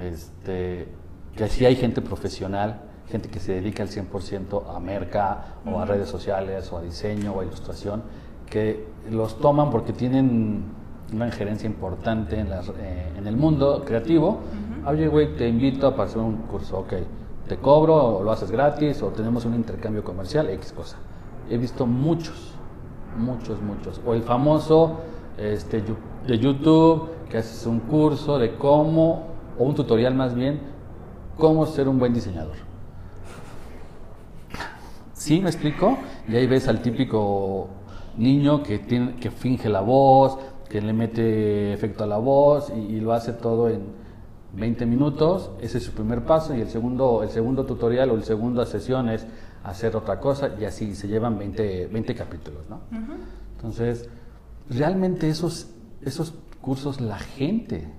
este, 0.00 0.88
que 1.36 1.44
así 1.44 1.64
hay 1.64 1.76
gente 1.76 2.02
profesional 2.02 2.89
gente 3.10 3.28
que 3.28 3.40
se 3.40 3.52
dedica 3.52 3.82
al 3.82 3.88
100% 3.88 4.74
a 4.74 4.80
merca 4.80 5.56
o 5.66 5.78
a 5.80 5.84
redes 5.84 6.08
sociales 6.08 6.72
o 6.72 6.78
a 6.78 6.82
diseño 6.82 7.32
o 7.32 7.40
a 7.40 7.44
ilustración, 7.44 8.02
que 8.48 8.86
los 9.10 9.38
toman 9.38 9.70
porque 9.70 9.92
tienen 9.92 10.64
una 11.12 11.26
injerencia 11.26 11.66
importante 11.66 12.38
en, 12.38 12.46
eh, 12.46 13.12
en 13.16 13.26
el 13.26 13.36
mundo 13.36 13.82
creativo. 13.84 14.38
Oye, 14.86 15.08
güey, 15.08 15.36
te 15.36 15.48
invito 15.48 15.86
a 15.86 15.96
pasar 15.96 16.18
un 16.18 16.36
curso, 16.42 16.78
ok, 16.78 16.94
te 17.48 17.56
cobro 17.56 17.94
o 17.96 18.22
lo 18.22 18.32
haces 18.32 18.50
gratis 18.50 19.02
o 19.02 19.08
tenemos 19.08 19.44
un 19.44 19.54
intercambio 19.54 20.04
comercial, 20.04 20.48
X 20.50 20.72
cosa. 20.72 20.96
He 21.50 21.58
visto 21.58 21.86
muchos, 21.86 22.54
muchos, 23.18 23.60
muchos. 23.60 24.00
O 24.06 24.14
el 24.14 24.22
famoso 24.22 25.00
este, 25.36 25.82
de 26.26 26.38
YouTube, 26.38 27.10
que 27.28 27.38
haces 27.38 27.66
un 27.66 27.80
curso 27.80 28.38
de 28.38 28.54
cómo, 28.56 29.26
o 29.58 29.64
un 29.64 29.74
tutorial 29.74 30.14
más 30.14 30.34
bien, 30.34 30.60
cómo 31.36 31.66
ser 31.66 31.88
un 31.88 31.98
buen 31.98 32.14
diseñador 32.14 32.69
¿Sí 35.20 35.38
me 35.42 35.50
explico? 35.50 35.98
Y 36.28 36.36
ahí 36.36 36.46
ves 36.46 36.66
al 36.66 36.80
típico 36.80 37.68
niño 38.16 38.62
que, 38.62 38.78
tiene, 38.78 39.16
que 39.16 39.30
finge 39.30 39.68
la 39.68 39.82
voz, 39.82 40.38
que 40.66 40.80
le 40.80 40.94
mete 40.94 41.74
efecto 41.74 42.04
a 42.04 42.06
la 42.06 42.16
voz 42.16 42.72
y, 42.74 43.00
lo 43.00 43.12
hace 43.12 43.34
todo 43.34 43.68
en 43.68 43.82
20 44.54 44.86
minutos. 44.86 45.50
Ese 45.60 45.76
es 45.76 45.84
su 45.84 45.92
primer 45.92 46.24
paso 46.24 46.56
y 46.56 46.62
el 46.62 46.70
segundo, 46.70 47.22
el 47.22 47.28
segundo 47.28 47.66
tutorial 47.66 48.10
o 48.12 48.14
el 48.14 48.24
segunda 48.24 48.64
sesión 48.64 49.10
es 49.10 49.26
hacer 49.62 49.94
otra 49.94 50.18
cosa 50.18 50.52
y 50.58 50.64
así 50.64 50.94
se 50.94 51.06
llevan 51.06 51.38
20, 51.38 51.88
20 51.88 52.14
capítulos, 52.14 52.62
¿no? 52.70 52.80
Entonces, 53.56 54.08
realmente 54.70 55.28
esos, 55.28 55.68
esos 56.00 56.32
cursos 56.62 56.98
la 56.98 57.18
gente, 57.18 57.92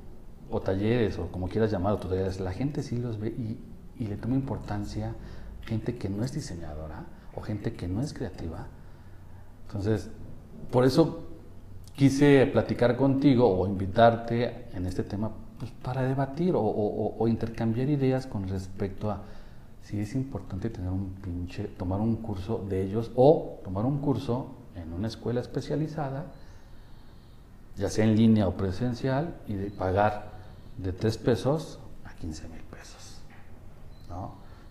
o 0.49 0.59
talleres, 0.59 1.19
o 1.19 1.27
como 1.27 1.49
quieras 1.49 1.71
llamar, 1.71 1.99
tutoriales, 1.99 2.39
la 2.39 2.51
gente 2.51 2.81
sí 2.81 2.97
los 2.97 3.19
ve 3.19 3.27
y, 3.27 3.59
y 4.03 4.07
le 4.07 4.17
toma 4.17 4.33
importancia 4.33 5.13
gente 5.71 5.95
que 5.95 6.09
no 6.09 6.25
es 6.25 6.33
diseñadora 6.33 7.05
o 7.33 7.39
gente 7.39 7.71
que 7.71 7.87
no 7.87 8.01
es 8.01 8.13
creativa. 8.13 8.67
Entonces, 9.67 10.09
por 10.69 10.83
eso 10.83 11.23
quise 11.95 12.45
platicar 12.47 12.97
contigo 12.97 13.47
o 13.47 13.65
invitarte 13.65 14.65
en 14.73 14.85
este 14.85 15.03
tema 15.03 15.31
pues, 15.57 15.71
para 15.71 16.01
debatir 16.01 16.55
o, 16.57 17.25
intercambiar 17.29 17.87
ideas 17.87 18.27
con 18.27 18.49
respecto 18.49 19.09
a 19.09 19.21
si 19.81 19.97
es 19.97 20.13
importante 20.13 20.69
tener 20.69 20.91
un 20.91 21.13
pinche, 21.23 21.63
tomar 21.63 22.01
un 22.01 22.17
curso 22.17 22.65
de 22.69 22.83
ellos 22.83 23.09
o 23.15 23.61
tomar 23.63 23.85
un 23.85 23.99
curso 23.99 24.47
en 24.75 24.91
una 24.91 25.07
escuela 25.07 25.39
especializada, 25.39 26.25
ya 27.77 27.89
sea 27.89 28.03
en 28.03 28.17
línea 28.17 28.47
o 28.47 28.51
presencial, 28.51 29.35
y 29.47 29.55
pagar 29.69 30.31
de 30.77 30.91
3 30.91 31.17
pesos 31.17 31.79
a 32.03 32.13
15 32.13 32.47
mil. 32.49 32.60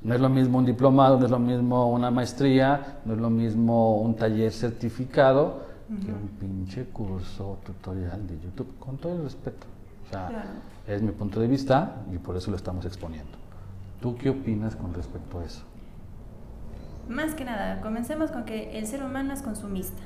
¿No? 0.02 0.14
Es 0.14 0.20
lo 0.20 0.28
mismo 0.28 0.58
un 0.58 0.66
diplomado, 0.66 1.18
no 1.18 1.24
es 1.24 1.30
lo 1.30 1.38
mismo 1.38 1.90
una 1.90 2.10
maestría, 2.10 3.00
no 3.04 3.14
es 3.14 3.20
lo 3.20 3.30
mismo 3.30 4.00
un 4.00 4.14
taller 4.14 4.52
certificado 4.52 5.68
que 5.88 6.12
un 6.12 6.28
pinche 6.38 6.84
curso 6.84 7.58
tutorial 7.64 8.24
de 8.28 8.38
YouTube, 8.38 8.78
con 8.78 8.96
todo 8.96 9.12
el 9.16 9.24
respeto. 9.24 9.66
O 10.06 10.10
sea, 10.10 10.44
es 10.86 11.02
mi 11.02 11.10
punto 11.10 11.40
de 11.40 11.48
vista 11.48 11.96
y 12.12 12.18
por 12.18 12.36
eso 12.36 12.50
lo 12.52 12.56
estamos 12.56 12.84
exponiendo. 12.84 13.32
¿Tú 14.00 14.16
qué 14.16 14.30
opinas 14.30 14.76
con 14.76 14.94
respecto 14.94 15.40
a 15.40 15.44
eso? 15.44 15.62
Más 17.08 17.34
que 17.34 17.44
nada, 17.44 17.80
comencemos 17.80 18.30
con 18.30 18.44
que 18.44 18.78
el 18.78 18.86
ser 18.86 19.02
humano 19.02 19.32
es 19.32 19.42
consumista. 19.42 20.02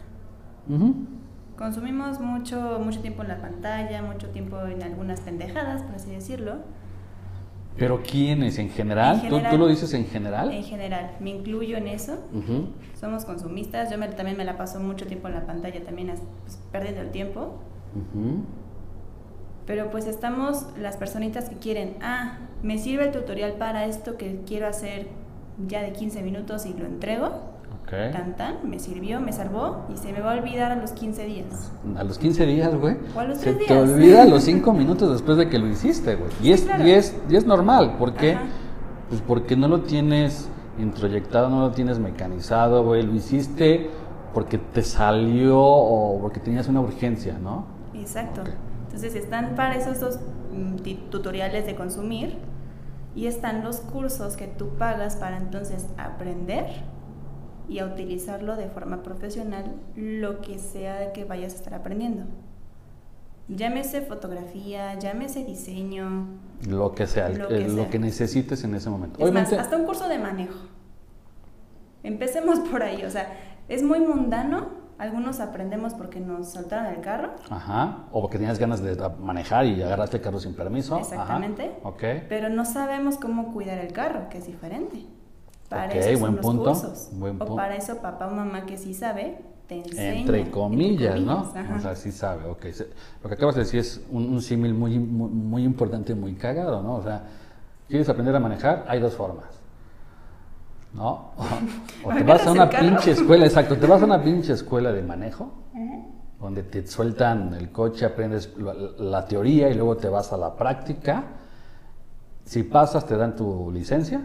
Consumimos 1.59 2.19
mucho, 2.19 2.81
mucho 2.83 3.01
tiempo 3.01 3.21
en 3.23 3.29
la 3.29 3.43
pantalla, 3.43 4.03
mucho 4.03 4.31
tiempo 4.31 4.59
en 4.63 4.83
algunas 4.83 5.21
pendejadas, 5.21 5.83
por 5.83 5.97
así 5.97 6.11
decirlo 6.11 6.61
¿Pero 7.77 8.03
quiénes? 8.03 8.59
¿En 8.59 8.71
general? 8.71 9.23
¿Tú, 9.29 9.41
¿Tú, 9.51 9.59
lo 9.59 9.67
dices 9.67 9.93
en 9.95 10.07
general? 10.07 10.53
En 10.53 10.63
general, 10.63 11.11
me 11.21 11.31
incluyo 11.31 11.77
en 11.77 11.89
eso. 11.89 12.19
Somos 12.99 13.25
consumistas, 13.25 13.91
yo 13.91 13.99
también 14.11 14.37
me 14.37 14.45
la 14.45 14.57
paso 14.57 14.79
mucho 14.81 15.07
tiempo 15.07 15.29
en 15.29 15.35
la 15.35 15.47
pantalla, 15.47 15.83
también 15.83 16.13
pues, 16.43 16.59
perdiendo 16.71 17.01
el 17.01 17.11
tiempo. 17.11 17.59
Pero 19.67 19.91
pues 19.91 20.07
estamos 20.07 20.67
las 20.79 20.97
personitas 20.97 21.49
que 21.49 21.57
quieren, 21.57 21.97
ah, 22.03 22.39
me 22.63 22.79
sirve 22.79 23.05
el 23.07 23.13
tutorial 23.13 23.55
para 23.55 23.87
esto 23.87 24.17
que 24.17 24.41
quiero 24.47 24.67
hacer 24.67 25.09
ya 25.67 25.83
de 25.83 25.93
15 25.93 26.23
minutos 26.23 26.67
y 26.67 26.75
lo 26.75 26.85
entrego. 26.85 27.54
Cantan, 27.87 28.57
me 28.65 28.79
sirvió, 28.79 29.21
me 29.21 29.33
salvó 29.33 29.87
y 29.93 29.97
se 29.97 30.13
me 30.13 30.21
va 30.21 30.33
a 30.33 30.39
olvidar 30.39 30.73
a 30.73 30.77
los 30.77 30.93
15 30.93 31.25
días. 31.27 31.71
A 31.97 32.03
los 32.03 32.19
15 32.19 32.47
días, 32.47 32.75
güey. 32.75 32.97
O 33.15 33.21
a 33.21 33.25
los 33.25 33.39
se 33.39 33.55
días. 33.55 33.69
te 33.69 33.79
olvida 33.79 34.23
a 34.23 34.27
los 34.27 34.43
5 34.45 34.73
minutos 34.73 35.13
después 35.13 35.39
de 35.39 35.49
que 35.49 35.59
lo 35.59 35.69
hiciste, 35.69 36.17
güey. 36.17 36.31
Y, 36.43 36.53
es, 36.53 36.67
y, 36.85 36.91
es, 36.91 37.17
y 37.29 37.37
es 37.37 37.47
normal, 37.47 37.97
¿por 37.99 38.15
qué? 38.15 38.37
Pues 39.09 39.21
porque 39.21 39.57
no 39.57 39.69
lo 39.69 39.83
tienes 39.83 40.49
introyectado, 40.79 41.49
no 41.51 41.61
lo 41.61 41.71
tienes 41.71 41.99
mecanizado, 41.99 42.85
güey. 42.85 43.03
Lo 43.03 43.15
hiciste 43.15 43.91
porque 44.33 44.59
te 44.59 44.83
salió 44.83 45.61
o 45.61 46.21
porque 46.21 46.41
tenías 46.41 46.67
una 46.69 46.81
urgencia, 46.81 47.39
¿no? 47.39 47.67
Exacto. 47.95 48.43
Entonces 48.87 49.15
están 49.15 49.55
para 49.55 49.77
esos 49.77 50.01
dos 50.01 50.19
mm, 50.53 50.77
tutoriales 51.11 51.67
de 51.67 51.77
consumir 51.77 52.39
y 53.15 53.27
están 53.27 53.63
los 53.63 53.77
cursos 53.77 54.37
que 54.37 54.47
tú 54.49 54.71
pagas 54.79 55.17
para 55.17 55.37
entonces 55.37 55.87
aprender 55.97 56.67
y 57.69 57.79
a 57.79 57.87
utilizarlo 57.87 58.57
de 58.57 58.69
forma 58.69 59.03
profesional 59.03 59.75
lo 59.97 60.41
que 60.41 60.59
sea 60.59 61.13
que 61.13 61.25
vayas 61.25 61.55
a 61.55 61.57
estar 61.57 61.75
aprendiendo. 61.75 62.25
Llámese 63.49 64.01
fotografía, 64.01 64.99
llámese 64.99 65.45
diseño. 65.45 66.29
Lo 66.67 66.93
que 66.93 67.07
sea, 67.07 67.29
lo 67.29 67.49
que, 67.49 67.99
necesites 67.99 68.65
en 68.65 68.75
ese 68.75 68.89
momento. 68.89 69.25
Es 69.25 69.33
más, 69.33 69.53
hasta 69.53 69.77
un 69.77 69.85
curso 69.85 70.09
de 70.09 70.19
manejo. 70.19 70.59
Empecemos 72.03 72.61
por 72.61 72.83
ahí, 72.83 73.05
o 73.05 73.11
sea, 73.11 73.39
es 73.69 73.83
muy 73.83 74.01
mundano. 74.01 74.85
Algunos 74.97 75.41
aprendemos 75.41 75.93
porque 75.93 76.21
nos 76.21 76.53
saltaron 76.53 76.87
el 76.95 77.01
carro. 77.01 77.33
Ajá. 77.51 78.05
O 78.13 78.23
porque 78.23 78.39
tenías 78.39 78.61
ganas 78.61 78.81
de 78.81 78.97
manejar 79.19 79.67
y 79.67 79.83
agarraste 79.83 80.19
el 80.19 80.23
carro 80.23 80.39
sin 80.39 80.55
permiso. 80.55 80.97
Exactamente. 80.99 81.73
Ok. 81.83 82.03
Pero 82.29 82.49
no 82.49 82.65
sabemos 82.65 83.17
cómo 83.17 83.53
cuidar 83.53 83.79
el 83.79 83.93
carro, 83.93 84.29
que 84.29 84.39
es 84.39 84.47
diferente. 84.47 85.05
Para 85.69 85.93
eso 85.95 86.21
buen 86.21 86.37
punto. 86.37 86.73
o 86.73 87.57
para 87.57 87.77
eso 87.77 87.97
papá 87.97 88.27
o 88.27 88.31
mamá 88.31 88.67
que 88.67 88.77
sí 88.77 88.95
sabe, 88.95 89.39
te 89.67 89.79
enseña. 89.79 90.21
Entre 90.21 90.51
comillas, 90.51 91.21
¿no? 91.21 91.51
O 91.77 91.81
sea, 91.81 91.95
sí 91.97 92.13
sabe, 92.13 92.47
ok. 92.47 92.67
Lo 93.23 93.29
que 93.29 93.35
acabas 93.35 93.55
de 93.55 93.63
decir 93.63 93.81
es 93.81 94.03
un, 94.11 94.41
símil 94.43 94.75
muy, 94.75 94.99
muy, 94.99 95.31
muy 95.31 95.65
importante, 95.65 96.15
muy 96.15 96.35
cagado, 96.35 96.83
¿no? 96.83 96.97
O 96.97 97.03
sea, 97.03 97.23
¿quieres 97.89 98.09
aprender 98.09 98.37
a 98.37 98.41
manejar? 98.41 98.85
Hay 98.89 99.01
dos 99.01 99.15
formas. 99.15 99.47
¿No? 100.93 101.33
O, 102.05 102.13
te 102.13 102.23
vas 102.23 102.47
a 102.47 102.53
una 102.53 102.69
pinche 102.69 103.13
escuela, 103.13 103.47
exacto, 103.47 103.79
te 103.79 103.87
vas 103.87 104.03
a 104.03 104.05
una 104.05 104.23
pinche 104.23 104.53
escuela 104.53 104.93
de 104.93 105.03
manejo, 105.03 105.51
donde 106.39 106.63
te 106.63 106.87
sueltan 106.87 107.55
el 107.55 107.73
coche, 107.73 108.05
aprendes 108.05 108.55
la 108.99 109.25
teoría 109.25 109.71
y 109.71 109.75
luego 109.75 109.97
te 109.97 110.11
vas 110.11 110.31
a 110.35 110.37
la 110.37 110.55
práctica. 110.55 111.25
Si 112.45 112.63
pasas, 112.63 113.07
te 113.07 113.17
dan 113.17 113.35
tu 113.35 113.71
licencia 113.73 114.21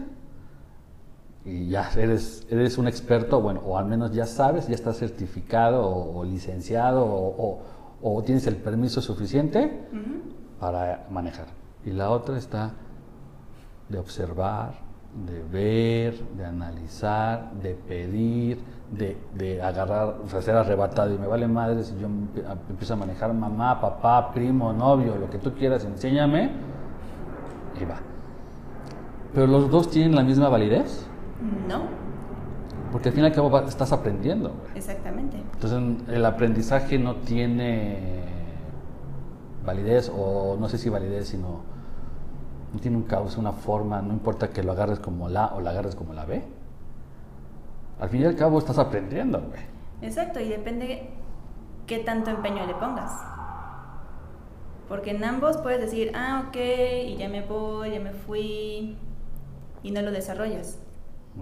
y 1.44 1.68
ya 1.68 1.90
eres, 1.96 2.46
eres 2.50 2.76
un 2.76 2.86
experto, 2.86 3.40
bueno, 3.40 3.60
o 3.64 3.78
al 3.78 3.86
menos 3.86 4.12
ya 4.12 4.26
sabes, 4.26 4.68
ya 4.68 4.74
estás 4.74 4.98
certificado 4.98 5.86
o, 5.86 6.24
licenciado 6.24 7.04
o, 7.04 8.22
tienes 8.24 8.46
el 8.46 8.56
permiso 8.56 9.00
suficiente 9.00 9.88
para 10.58 11.06
manejar. 11.10 11.46
Y 11.84 11.90
la 11.90 12.10
otra 12.10 12.36
está 12.36 12.72
de 13.88 13.98
observar, 13.98 14.74
de 15.26 15.42
ver, 15.42 16.18
de 16.36 16.44
analizar, 16.44 17.52
de 17.54 17.74
pedir, 17.74 18.58
de, 18.90 19.16
de 19.34 19.62
agarrar, 19.62 20.16
o 20.24 20.28
sea, 20.28 20.42
ser 20.42 20.56
arrebatado 20.56 21.14
y 21.14 21.18
me 21.18 21.26
vale 21.26 21.48
madre 21.48 21.82
si 21.82 21.98
yo 21.98 22.06
empiezo 22.68 22.94
a 22.94 22.96
manejar 22.96 23.32
mamá, 23.32 23.80
papá, 23.80 24.32
primo, 24.32 24.72
novio, 24.72 25.16
lo 25.16 25.30
que 25.30 25.38
tú 25.38 25.54
quieras, 25.54 25.84
enséñame 25.84 26.50
y 27.80 27.84
va. 27.84 27.96
Pero 29.34 29.46
los 29.46 29.70
dos 29.70 29.90
tienen 29.90 30.14
la 30.14 30.22
misma 30.22 30.48
validez. 30.48 31.09
No. 31.68 31.84
Porque 32.92 33.08
al 33.08 33.14
fin 33.14 33.24
y 33.24 33.26
al 33.26 33.32
cabo 33.32 33.56
estás 33.60 33.92
aprendiendo. 33.92 34.52
Exactamente. 34.74 35.36
Entonces 35.54 36.08
el 36.08 36.24
aprendizaje 36.24 36.98
no 36.98 37.16
tiene 37.16 38.24
validez, 39.64 40.10
o 40.14 40.56
no 40.58 40.68
sé 40.68 40.78
si 40.78 40.88
validez, 40.88 41.28
sino 41.28 41.62
no 42.72 42.80
tiene 42.80 42.96
un 42.96 43.04
causa, 43.04 43.38
una 43.40 43.52
forma, 43.52 44.00
no 44.02 44.12
importa 44.12 44.50
que 44.50 44.62
lo 44.62 44.72
agarres 44.72 44.98
como 44.98 45.28
la 45.28 45.46
o 45.54 45.60
la 45.60 45.70
agarres 45.70 45.94
como 45.94 46.14
la 46.14 46.24
B. 46.24 46.42
Al 48.00 48.08
fin 48.08 48.22
y 48.22 48.24
al 48.24 48.36
cabo 48.36 48.58
estás 48.58 48.78
aprendiendo, 48.78 49.40
güey. 49.40 49.60
Exacto, 50.02 50.40
y 50.40 50.48
depende 50.48 51.10
qué 51.86 51.98
tanto 51.98 52.30
empeño 52.30 52.66
le 52.66 52.74
pongas. 52.74 53.12
Porque 54.88 55.10
en 55.10 55.22
ambos 55.22 55.58
puedes 55.58 55.80
decir, 55.80 56.12
ah, 56.14 56.44
ok, 56.48 56.56
y 57.06 57.16
ya 57.16 57.28
me 57.28 57.42
voy, 57.42 57.92
ya 57.92 58.00
me 58.00 58.12
fui, 58.12 58.96
y 59.82 59.90
no 59.90 60.02
lo 60.02 60.10
desarrollas. 60.10 60.78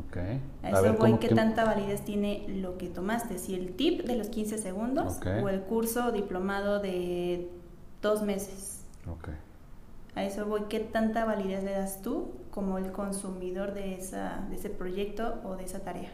Okay. 0.07 0.41
A 0.63 0.71
eso 0.71 0.95
voy, 0.95 1.19
¿qué 1.19 1.29
tanta 1.29 1.65
validez 1.65 2.03
tiene 2.03 2.47
lo 2.49 2.79
que 2.79 2.89
tomaste? 2.89 3.39
Si 3.39 3.55
el 3.55 3.75
tip 3.75 4.03
de 4.03 4.17
los 4.17 4.29
15 4.29 4.59
segundos 4.59 5.19
o 5.43 5.49
el 5.49 5.63
curso 5.63 6.13
diplomado 6.13 6.81
de 6.81 7.51
dos 8.03 8.23
meses. 8.23 8.85
Okay. 9.19 9.35
A 10.15 10.25
eso 10.25 10.47
voy, 10.47 10.63
¿qué 10.69 10.81
tanta 10.81 11.25
validez 11.25 11.65
le 11.65 11.73
das 11.73 12.03
tú 12.03 12.29
como 12.51 12.79
el 12.79 12.93
consumidor 12.93 13.75
de, 13.75 13.95
esa, 13.95 14.47
de 14.51 14.57
ese 14.57 14.71
proyecto 14.71 15.41
o 15.45 15.57
de 15.57 15.65
esa 15.65 15.81
tarea? 15.81 16.11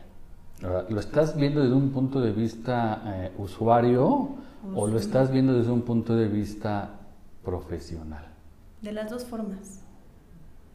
¿Lo 0.61 1.01
estás 1.01 1.37
viendo 1.37 1.61
desde 1.61 1.75
un 1.75 1.91
punto 1.91 2.21
de 2.21 2.33
vista 2.33 3.03
eh, 3.07 3.33
usuario 3.39 4.37
o 4.75 4.87
lo 4.87 4.99
estás 4.99 5.31
viendo 5.31 5.53
desde 5.53 5.71
un 5.71 5.83
punto 5.83 6.15
de 6.17 6.29
vista 6.29 7.01
profesional? 7.45 8.27
De 8.81 8.93
las 8.93 9.11
dos 9.11 9.25
formas. 9.25 9.84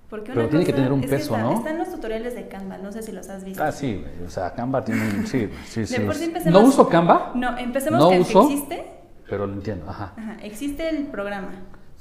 Porque 0.09 0.31
Pero 0.33 0.49
tiene 0.49 0.65
que 0.65 0.73
tener 0.73 0.91
un 0.91 1.01
peso, 1.01 1.37
¿no? 1.37 1.53
Están 1.53 1.77
los 1.77 1.91
tutoriales 1.91 2.33
de 2.33 2.47
Canva, 2.47 2.79
no 2.79 2.91
sé 2.91 3.03
si 3.03 3.11
los 3.11 3.29
has 3.29 3.43
visto. 3.43 3.63
Ah, 3.63 3.71
sí, 3.71 4.03
o 4.25 4.29
sea, 4.29 4.53
Canva 4.55 4.83
tiene 4.83 5.03
un... 5.03 5.27
Sí, 5.27 5.49
sí, 5.65 5.85
sí. 5.85 6.01
¿No 6.45 6.61
uso 6.61 6.89
Canva? 6.89 7.31
No, 7.35 7.57
empecemos 7.57 7.99
no 7.99 8.09
que 8.09 8.19
uso, 8.19 8.43
existe. 8.43 8.87
Pero 9.29 9.45
lo 9.45 9.53
entiendo, 9.53 9.87
ajá. 9.87 10.13
Ajá, 10.17 10.37
existe 10.41 10.89
el 10.89 11.05
programa. 11.07 11.51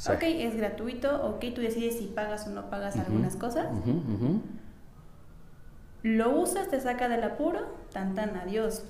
Ok, 0.09 0.23
es 0.23 0.57
gratuito, 0.57 1.23
ok, 1.27 1.45
tú 1.55 1.61
decides 1.61 1.99
si 1.99 2.07
pagas 2.07 2.47
o 2.47 2.50
no 2.50 2.71
pagas 2.71 2.97
algunas 2.97 3.37
cosas. 3.37 3.67
Lo 6.03 6.31
usas, 6.31 6.69
te 6.69 6.81
saca 6.81 7.09
del 7.09 7.25
apuro, 7.25 7.61
tan 7.93 8.15
tan, 8.15 8.37
adiós. 8.37 8.85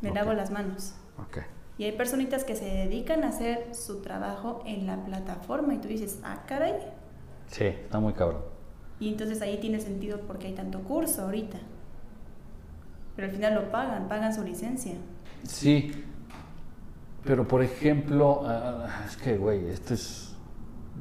Me 0.00 0.12
lavo 0.12 0.32
las 0.32 0.50
manos. 0.50 0.94
Ok. 1.18 1.38
Y 1.78 1.84
hay 1.84 1.92
personitas 1.92 2.44
que 2.44 2.54
se 2.54 2.64
dedican 2.64 3.24
a 3.24 3.28
hacer 3.28 3.74
su 3.74 4.02
trabajo 4.02 4.62
en 4.66 4.86
la 4.86 5.04
plataforma 5.04 5.74
y 5.74 5.78
tú 5.78 5.88
dices, 5.88 6.20
ah, 6.22 6.44
caray. 6.46 6.74
Sí, 7.48 7.64
está 7.64 7.98
muy 8.00 8.12
cabrón. 8.12 8.51
Y 9.02 9.08
entonces 9.08 9.42
ahí 9.42 9.58
tiene 9.58 9.80
sentido 9.80 10.20
porque 10.28 10.46
hay 10.46 10.52
tanto 10.52 10.78
curso 10.78 11.22
ahorita. 11.22 11.58
Pero 13.16 13.26
al 13.26 13.34
final 13.34 13.54
lo 13.56 13.72
pagan, 13.72 14.06
pagan 14.06 14.32
su 14.32 14.44
licencia. 14.44 14.92
Sí, 15.42 15.90
pero 17.24 17.48
por 17.48 17.64
ejemplo, 17.64 18.42
ah, 18.44 19.02
es 19.04 19.16
que, 19.16 19.36
güey, 19.36 19.66
esto 19.66 19.94
es... 19.94 20.36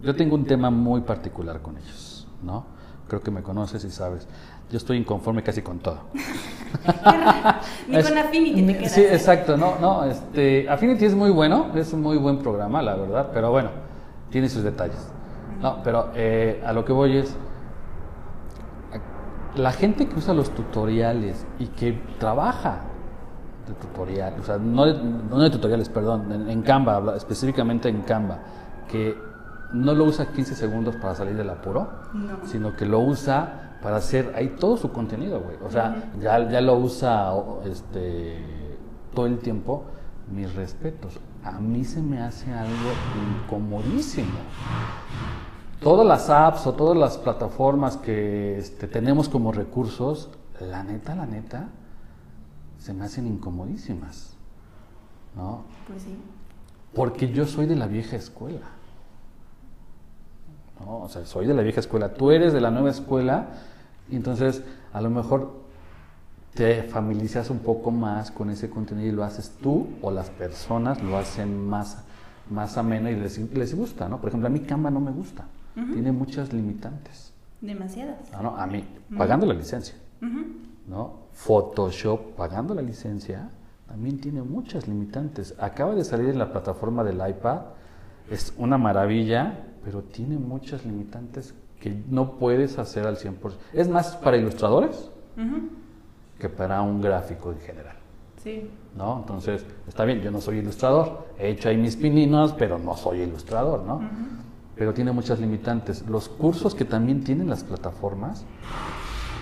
Yo 0.02 0.16
tengo 0.16 0.34
un 0.34 0.46
tema 0.46 0.72
muy 0.72 1.02
particular 1.02 1.62
con 1.62 1.78
ellos, 1.78 2.28
¿no? 2.42 2.66
Creo 3.08 3.22
que 3.22 3.30
me 3.30 3.44
conoces 3.44 3.84
y 3.84 3.92
sabes. 3.92 4.28
Yo 4.72 4.78
estoy 4.78 4.98
inconforme 4.98 5.44
casi 5.44 5.62
con 5.62 5.78
todo. 5.78 6.00
Ni 7.88 8.02
con 8.02 8.18
Affinity 8.18 8.64
te 8.64 8.78
quedas. 8.80 8.92
Sí, 8.94 9.02
exacto, 9.02 9.58
no, 9.58 9.78
no, 9.78 10.06
este, 10.06 10.68
Affinity 10.68 11.06
es 11.06 11.14
muy 11.14 11.30
bueno, 11.30 11.70
es 11.76 11.94
un 11.94 12.02
muy 12.02 12.18
buen 12.18 12.40
programa, 12.40 12.82
la 12.82 12.96
verdad, 12.96 13.30
pero 13.32 13.52
bueno, 13.52 13.70
tiene 14.32 14.50
sus 14.50 14.64
detalles. 14.64 15.08
No, 15.62 15.84
pero 15.84 16.10
eh, 16.16 16.64
a 16.66 16.74
lo 16.74 16.84
que 16.84 16.94
voy 16.94 17.18
es, 17.18 17.36
la 19.56 19.72
gente 19.72 20.08
que 20.08 20.18
usa 20.18 20.34
los 20.34 20.50
tutoriales 20.52 21.46
y 21.60 21.68
que 21.68 21.94
trabaja 22.20 22.82
de 23.68 23.74
tutorial, 23.74 24.36
o 24.40 24.44
sea, 24.44 24.58
no 24.58 24.86
de, 24.86 24.94
no 25.04 25.40
de 25.40 25.50
tutoriales, 25.50 25.90
perdón, 25.90 26.32
en, 26.32 26.50
en 26.50 26.62
Canva, 26.62 27.16
específicamente 27.16 27.90
en 27.90 28.02
Canva, 28.02 28.40
que 28.90 29.18
no 29.74 29.94
lo 29.94 30.06
usa 30.06 30.28
15 30.28 30.56
segundos 30.56 30.96
para 30.98 31.16
salir 31.16 31.36
del 31.36 31.50
apuro, 31.50 31.88
No. 32.14 32.46
sino 32.46 32.76
que 32.76 32.86
lo 32.86 33.00
usa 33.00 33.78
para 33.82 33.98
hacer 33.98 34.34
ahí 34.36 34.56
todo 34.60 34.78
su 34.78 34.92
contenido, 34.92 35.40
güey. 35.42 35.58
O 35.66 35.70
sea, 35.72 36.12
ya, 36.20 36.50
ya 36.50 36.62
lo 36.62 36.76
usa 36.76 37.32
este, 37.66 38.44
todo 39.14 39.26
el 39.28 39.40
tiempo. 39.40 39.86
Mis 40.32 40.54
respetos. 40.56 41.20
A 41.44 41.60
mí 41.60 41.84
se 41.84 42.02
me 42.02 42.22
hace 42.22 42.54
algo 42.54 42.72
incomodísimo. 43.44 44.30
Todas 45.82 46.06
las 46.06 46.30
apps 46.30 46.68
o 46.68 46.74
todas 46.74 46.96
las 46.96 47.18
plataformas 47.18 47.98
que 47.98 48.60
este, 48.60 48.88
tenemos 48.88 49.28
como 49.30 49.52
recursos, 49.52 50.30
la 50.60 50.84
neta, 50.84 51.16
la 51.16 51.26
neta, 51.26 51.70
se 52.78 52.94
me 52.94 53.06
hacen 53.06 53.26
incomodísimas. 53.26 54.36
¿No? 55.36 55.64
Pues 55.88 56.04
sí. 56.04 56.16
Porque 56.94 57.32
yo 57.32 57.48
soy 57.48 57.66
de 57.66 57.76
la 57.76 57.88
vieja 57.88 58.16
escuela. 58.16 58.68
¿no? 60.80 61.00
O 61.00 61.10
sea, 61.10 61.26
soy 61.26 61.48
de 61.48 61.56
la 61.56 61.64
vieja 61.64 61.80
escuela. 61.80 62.14
Tú 62.14 62.30
eres 62.30 62.54
de 62.54 62.62
la 62.62 62.70
nueva 62.70 62.92
escuela 62.92 63.48
y 64.08 64.18
entonces 64.18 64.62
a 64.94 65.02
lo 65.02 65.10
mejor 65.10 65.62
te 66.54 66.84
familiarizas 66.84 67.50
un 67.50 67.60
poco 67.60 67.90
más 67.90 68.30
con 68.30 68.52
ese 68.52 68.70
contenido 68.70 69.08
y 69.08 69.14
lo 69.14 69.24
haces 69.24 69.56
tú 69.64 69.88
o 70.04 70.12
las 70.12 70.30
personas 70.30 71.02
lo 71.02 71.18
hacen 71.18 71.68
más, 71.68 72.04
más 72.52 72.78
ameno 72.78 73.10
y 73.10 73.16
les, 73.16 73.40
les 73.40 73.76
gusta, 73.76 74.08
¿no? 74.08 74.22
Por 74.22 74.28
ejemplo, 74.28 74.46
a 74.46 74.52
mí 74.52 74.60
Canva 74.60 74.92
no 74.92 75.00
me 75.00 75.10
gusta. 75.10 75.48
Tiene 75.74 76.12
muchas 76.12 76.52
limitantes. 76.52 77.32
Demasiadas. 77.62 78.32
¿no? 78.34 78.42
¿no? 78.44 78.58
A 78.58 78.68
mí, 78.68 78.84
pagando 79.18 79.46
la 79.46 79.54
licencia. 79.54 79.96
Ujú. 80.22 80.46
¿no? 80.88 81.14
Photoshop, 81.32 82.36
pagando 82.36 82.74
la 82.74 82.82
licencia, 82.82 83.50
también 83.88 84.20
tiene 84.20 84.42
muchas 84.42 84.88
limitantes. 84.88 85.56
Acaba 85.60 85.96
de 85.96 86.04
salir 86.04 86.30
en 86.30 86.40
la 86.40 86.52
plataforma 86.52 87.04
del 87.04 87.22
iPad, 87.28 87.62
es 88.30 88.54
una 88.58 88.78
maravilla, 88.78 89.66
pero 89.84 90.02
tiene 90.04 90.38
muchas 90.38 90.86
limitantes 90.86 91.54
que 91.80 92.04
no 92.10 92.34
puedes 92.38 92.78
hacer 92.78 93.06
al 93.06 93.18
100%. 93.18 93.54
Es 93.74 93.90
más 93.90 94.16
para 94.18 94.38
ilustradores 94.38 95.10
que 96.40 96.50
para 96.50 96.82
un 96.82 97.02
gráfico 97.02 97.52
en 97.52 97.60
general. 97.60 97.96
Sí. 98.44 98.70
¿no? 98.96 99.20
Entonces, 99.20 99.66
está 99.88 100.06
bien, 100.06 100.22
yo 100.22 100.32
no 100.32 100.42
soy 100.42 100.58
ilustrador, 100.60 101.28
he 101.38 101.50
hecho 101.50 101.70
ahí 101.70 101.78
mis 101.78 101.96
pininos, 101.96 102.54
pero 102.54 102.78
no 102.78 102.96
soy 102.96 103.22
ilustrador, 103.22 103.84
¿no? 103.84 104.02
Pero 104.82 104.96
tiene 104.96 105.12
muchas 105.12 105.40
limitantes. 105.40 106.08
Los 106.10 106.28
cursos 106.28 106.74
que 106.74 106.86
también 106.86 107.24
tienen 107.24 107.48
las 107.48 107.64
plataformas, 107.64 108.46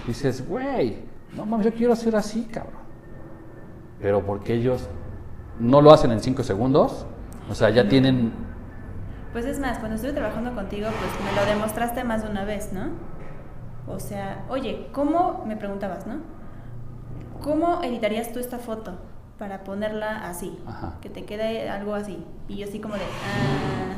dices, 0.06 0.46
güey, 0.46 0.98
no 1.34 1.46
mames, 1.46 1.68
yo 1.68 1.74
quiero 1.74 1.94
hacer 1.94 2.14
así, 2.18 2.44
cabrón. 2.44 2.82
Pero 4.02 4.26
porque 4.26 4.56
ellos 4.56 4.90
no 5.58 5.82
lo 5.82 5.94
hacen 5.94 6.12
en 6.12 6.20
cinco 6.20 6.44
segundos, 6.44 7.06
o 7.50 7.56
sea, 7.56 7.70
ya 7.70 7.88
tienen, 7.88 8.34
Pues 9.32 9.46
es 9.46 9.62
más, 9.62 9.78
cuando 9.78 9.96
estuve 9.96 10.12
trabajando 10.12 10.54
contigo, 10.54 10.90
pues 11.00 11.12
me 11.24 11.34
lo 11.40 11.48
demostraste 11.50 12.04
más 12.04 12.22
de 12.22 12.30
una 12.32 12.44
vez, 12.44 12.74
¿no? 12.74 12.90
O 13.88 14.02
sea, 14.02 14.44
oye, 14.50 14.90
¿cómo, 14.92 15.46
me 15.48 15.56
preguntabas, 15.56 16.06
¿no? 16.06 16.16
¿Cómo 17.42 17.82
editarías 17.82 18.34
tú 18.34 18.40
esta 18.40 18.60
foto 18.60 18.98
para 19.38 19.64
ponerla 19.64 20.28
así? 20.28 20.60
Ajá. 20.68 20.98
Que 21.00 21.10
te 21.10 21.24
quede 21.24 21.70
algo 21.70 21.96
así. 21.96 22.26
Y 22.50 22.58
yo 22.58 22.68
así 22.68 22.82
como 22.82 22.96
de, 22.96 23.04
ah, 23.04 23.89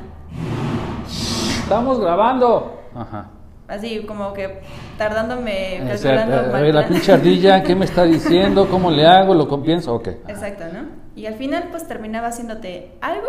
estamos 1.71 1.99
grabando. 1.99 2.77
Ajá. 2.93 3.29
así 3.67 4.03
como 4.05 4.33
que 4.33 4.59
tardándome 4.97 5.81
O 5.93 5.97
sea, 5.97 6.15
calculando. 6.17 6.57
a 6.57 6.59
ver, 6.59 6.75
la 6.75 6.87
pinche 6.87 7.13
ardilla, 7.13 7.63
¿qué 7.63 7.73
me 7.73 7.85
está 7.85 8.03
diciendo? 8.03 8.67
¿Cómo 8.69 8.91
le 8.91 9.07
hago? 9.07 9.33
¿Lo 9.33 9.47
compienso? 9.47 9.95
Ok. 9.95 10.09
Exacto, 10.27 10.65
¿no? 10.73 10.89
Y 11.15 11.25
al 11.25 11.35
final 11.35 11.69
pues 11.71 11.87
terminaba 11.87 12.27
haciéndote 12.27 12.91
algo 12.99 13.27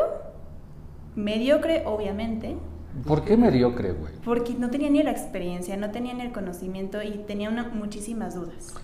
mediocre, 1.15 1.85
obviamente, 1.87 2.57
¿Por 3.07 3.23
qué 3.25 3.37
mediocre, 3.37 3.93
güey? 3.93 4.15
porque 4.25 4.55
no 4.55 4.69
tenía 4.69 4.91
ni 4.91 5.03
la 5.05 5.13
experiencia, 5.13 5.77
no 5.77 5.91
tenía 5.93 6.13
ni 6.15 6.23
el 6.23 6.33
conocimiento 6.33 7.03
y 7.03 7.11
tenía 7.27 7.49
una- 7.49 7.69
muchísimas 7.69 8.35
dudas. 8.35 8.75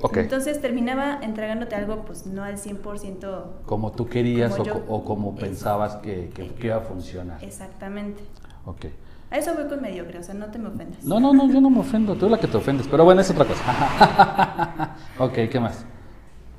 Ok. 0.00 0.16
Entonces 0.18 0.60
terminaba 0.60 1.18
entregándote 1.22 1.74
algo 1.74 2.04
pues 2.06 2.24
no 2.26 2.44
al 2.44 2.56
100% 2.56 3.62
como 3.66 3.90
tú 3.92 4.06
querías 4.06 4.52
Como 4.52 4.62
o, 4.62 4.66
yo- 4.66 4.84
o 4.88 5.04
como 5.04 5.34
pensabas 5.36 5.96
que, 5.96 6.30
que- 6.34 6.54
que 6.54 6.66
iba 6.68 6.76
a 6.76 6.80
funcionar. 6.80 7.42
exactamente. 7.44 8.22
Ok. 8.68 8.84
A 9.30 9.38
eso 9.38 9.54
voy 9.54 9.66
con 9.66 9.80
mediocre, 9.80 10.18
o 10.18 10.22
sea, 10.22 10.34
no 10.34 10.50
te 10.50 10.58
me 10.58 10.68
ofendas. 10.68 11.02
No, 11.04 11.18
no, 11.20 11.32
no, 11.32 11.50
yo 11.50 11.60
no 11.60 11.70
me 11.70 11.80
ofendo, 11.80 12.14
tú 12.14 12.26
eres 12.26 12.32
la 12.32 12.40
que 12.40 12.48
te 12.48 12.56
ofendes, 12.56 12.86
pero 12.86 13.04
bueno, 13.04 13.22
es 13.22 13.30
otra 13.30 13.46
cosa. 13.46 14.96
ok, 15.18 15.32
¿qué 15.50 15.58
más? 15.60 15.84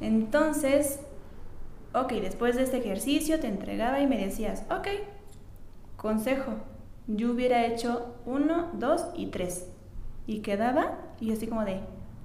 Entonces, 0.02 1.00
ok, 1.94 2.14
después 2.14 2.56
de 2.56 2.64
este 2.64 2.78
ejercicio 2.78 3.40
te 3.40 3.48
entregaba 3.48 4.00
y 4.00 4.08
me 4.08 4.18
decías, 4.18 4.66
ok, 4.72 4.88
consejo, 5.98 6.54
yo 7.08 7.32
hubiera 7.32 7.66
hecho 7.66 8.16
uno, 8.26 8.70
dos 8.74 9.06
y 9.16 9.28
tres. 9.28 9.68
Y 10.26 10.40
quedaba, 10.40 10.98
y 11.20 11.32
así 11.32 11.48
como 11.48 11.66
de, 11.66 11.82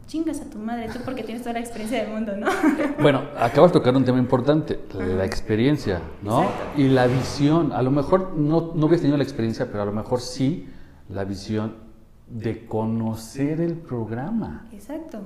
chingas 0.07 0.41
a 0.41 0.51
tu 0.51 0.59
madre, 0.59 0.89
tú 0.93 0.99
porque 1.05 1.23
tienes 1.23 1.43
toda 1.43 1.55
la 1.55 1.61
experiencia 1.61 2.03
del 2.03 2.13
mundo, 2.13 2.37
¿no? 2.37 2.47
Bueno, 3.01 3.23
acabas 3.39 3.73
de 3.73 3.79
tocar 3.79 3.97
un 3.97 4.05
tema 4.05 4.19
importante, 4.19 4.81
la 4.95 5.25
experiencia, 5.25 6.01
¿no? 6.23 6.43
Exacto. 6.43 6.81
Y 6.81 6.89
la 6.89 7.07
visión. 7.07 7.73
A 7.73 7.83
lo 7.83 7.91
mejor 7.91 8.35
no, 8.37 8.73
no 8.75 8.87
hubieras 8.87 9.01
tenido 9.01 9.17
la 9.17 9.25
experiencia, 9.25 9.67
pero 9.67 9.83
a 9.83 9.87
lo 9.87 9.93
mejor 9.93 10.21
sí 10.21 10.69
la 11.09 11.25
visión 11.25 11.77
de 12.27 12.67
conocer 12.67 13.61
el 13.61 13.75
programa. 13.75 14.67
Exacto. 14.73 15.21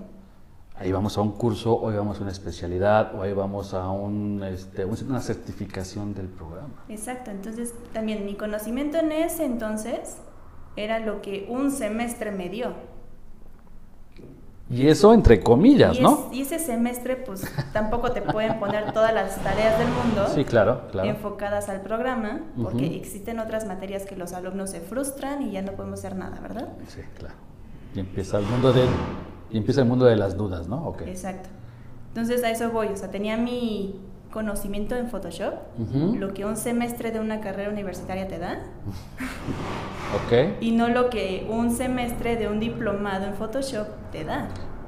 Ahí 0.74 0.92
vamos 0.92 1.18
a 1.18 1.22
un 1.22 1.32
curso, 1.32 1.74
o 1.74 1.88
ahí 1.88 1.96
vamos 1.96 2.20
a 2.20 2.22
una 2.22 2.30
especialidad, 2.30 3.14
o 3.16 3.22
ahí 3.22 3.32
vamos 3.32 3.74
a 3.74 3.90
un, 3.90 4.44
este, 4.44 4.84
una 4.84 5.20
certificación 5.20 6.14
del 6.14 6.28
programa. 6.28 6.84
Exacto, 6.88 7.32
entonces 7.32 7.74
también 7.92 8.24
mi 8.24 8.34
conocimiento 8.34 8.98
en 8.98 9.10
ese 9.10 9.44
entonces 9.44 10.18
era 10.76 11.00
lo 11.00 11.20
que 11.20 11.46
un 11.48 11.72
semestre 11.72 12.30
me 12.30 12.48
dio. 12.48 12.74
Y 14.70 14.86
eso 14.88 15.14
entre 15.14 15.40
comillas, 15.40 15.98
y, 15.98 16.02
¿no? 16.02 16.28
y 16.30 16.42
ese 16.42 16.58
semestre 16.58 17.16
pues 17.16 17.42
tampoco 17.72 18.12
te 18.12 18.20
pueden 18.20 18.58
poner 18.60 18.92
todas 18.92 19.14
las 19.14 19.42
tareas 19.42 19.78
del 19.78 19.88
mundo 19.88 20.26
Sí, 20.34 20.44
claro, 20.44 20.88
claro. 20.90 21.08
enfocadas 21.08 21.70
al 21.70 21.80
programa, 21.80 22.42
porque 22.62 22.96
existen 22.96 23.38
otras 23.38 23.66
materias 23.66 24.04
que 24.04 24.14
los 24.14 24.34
alumnos 24.34 24.70
se 24.70 24.80
frustran 24.80 25.40
y 25.42 25.52
ya 25.52 25.62
no 25.62 25.72
podemos 25.72 26.00
hacer 26.00 26.16
nada, 26.16 26.38
¿verdad? 26.40 26.68
Sí, 26.86 27.00
claro. 27.16 27.34
Y 27.94 28.00
empieza 28.00 28.38
el 28.38 28.44
mundo 28.44 28.72
de 28.74 28.84
y 29.50 29.56
empieza 29.56 29.80
el 29.80 29.86
mundo 29.88 30.04
de 30.04 30.16
las 30.16 30.36
dudas, 30.36 30.68
¿no? 30.68 30.86
Ok. 30.86 31.02
Exacto. 31.06 31.48
Entonces 32.08 32.44
a 32.44 32.50
eso 32.50 32.70
voy, 32.70 32.88
o 32.88 32.96
sea, 32.96 33.10
tenía 33.10 33.38
mi 33.38 33.98
conocimiento 34.38 34.94
en 34.94 35.08
Photoshop, 35.08 35.54
lo 36.16 36.32
que 36.32 36.44
un 36.44 36.56
semestre 36.56 37.10
de 37.10 37.18
una 37.18 37.40
carrera 37.40 37.70
universitaria 37.70 38.28
te 38.28 38.38
da, 38.38 38.52
Ok. 40.18 40.60
y 40.60 40.70
no 40.70 40.88
lo 40.88 41.10
que 41.10 41.44
un 41.50 41.72
semestre 41.72 42.36
de 42.36 42.46
un 42.46 42.60
diplomado 42.60 43.26
en 43.26 43.34
Photoshop 43.34 43.88
te 44.12 44.22
da. 44.22 44.46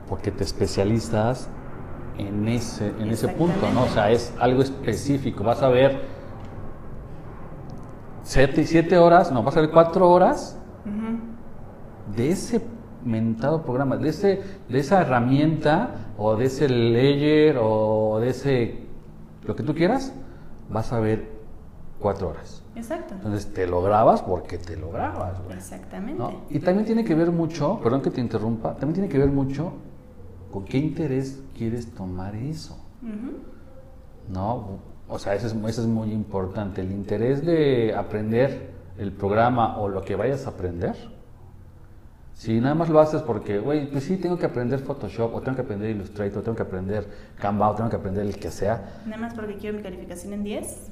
Porque 0.08 0.30
te 0.30 0.44
especializas 0.44 1.48
en 2.16 2.46
ese, 2.46 2.92
en 3.00 3.10
ese 3.10 3.26
punto, 3.28 3.68
¿no? 3.74 3.82
O 3.82 3.88
sea, 3.88 4.12
es 4.12 4.32
algo 4.38 4.62
específico. 4.62 5.42
Vas 5.42 5.62
a 5.62 5.68
ver 5.68 6.02
siete, 8.22 8.64
siete 8.66 8.98
horas, 8.98 9.32
no, 9.32 9.42
vas 9.42 9.56
a 9.56 9.62
ver 9.62 9.70
cuatro 9.70 10.08
horas 10.08 10.56
de 12.16 12.30
ese 12.30 12.60
mentado 13.04 13.62
programa, 13.62 13.96
de, 13.96 14.10
ese, 14.10 14.42
de 14.68 14.78
esa 14.78 15.00
herramienta 15.00 16.12
o 16.18 16.36
de 16.36 16.44
ese 16.46 16.68
layer 16.68 17.58
o 17.60 18.18
de 18.20 18.30
ese, 18.30 18.89
lo 19.44 19.56
que 19.56 19.62
tú 19.62 19.74
quieras, 19.74 20.12
vas 20.68 20.92
a 20.92 21.00
ver 21.00 21.28
cuatro 21.98 22.28
horas. 22.28 22.62
Exacto. 22.76 23.14
Entonces 23.14 23.52
te 23.52 23.66
lo 23.66 23.82
grabas 23.82 24.22
porque 24.22 24.58
te 24.58 24.76
lo 24.76 24.90
grabas, 24.90 25.42
güey. 25.44 25.56
Exactamente. 25.56 26.18
¿no? 26.18 26.42
Y 26.48 26.60
también 26.60 26.86
tiene 26.86 27.04
que 27.04 27.14
ver 27.14 27.30
mucho, 27.30 27.80
perdón 27.82 28.02
que 28.02 28.10
te 28.10 28.20
interrumpa, 28.20 28.74
también 28.74 28.94
tiene 28.94 29.08
que 29.08 29.18
ver 29.18 29.30
mucho 29.30 29.72
¿con 30.50 30.64
qué 30.64 30.78
interés 30.78 31.42
quieres 31.56 31.92
tomar 31.94 32.34
eso? 32.34 32.76
¿No? 34.28 34.80
O 35.08 35.18
sea, 35.18 35.34
eso 35.34 35.46
es, 35.46 35.54
eso 35.54 35.82
es 35.82 35.88
muy 35.88 36.12
importante. 36.12 36.82
El 36.82 36.92
interés 36.92 37.44
de 37.44 37.94
aprender 37.94 38.70
el 38.98 39.12
programa 39.12 39.78
o 39.78 39.88
lo 39.88 40.02
que 40.02 40.16
vayas 40.16 40.46
a 40.46 40.50
aprender. 40.50 40.96
Si 42.40 42.58
nada 42.58 42.74
más 42.74 42.88
lo 42.88 43.00
haces 43.00 43.20
porque, 43.20 43.58
güey, 43.58 43.90
pues 43.90 44.04
sí, 44.04 44.16
tengo 44.16 44.38
que 44.38 44.46
aprender 44.46 44.80
Photoshop, 44.80 45.34
o 45.34 45.42
tengo 45.42 45.56
que 45.56 45.60
aprender 45.60 45.90
Illustrator, 45.90 46.38
o 46.38 46.42
tengo 46.42 46.56
que 46.56 46.62
aprender 46.62 47.06
Canva, 47.38 47.68
o 47.68 47.74
tengo 47.74 47.90
que 47.90 47.96
aprender 47.96 48.24
el 48.24 48.38
que 48.38 48.50
sea. 48.50 49.02
Nada 49.04 49.18
más 49.18 49.34
porque 49.34 49.56
quiero 49.56 49.76
mi 49.76 49.82
calificación 49.82 50.32
en 50.32 50.44
10. 50.44 50.90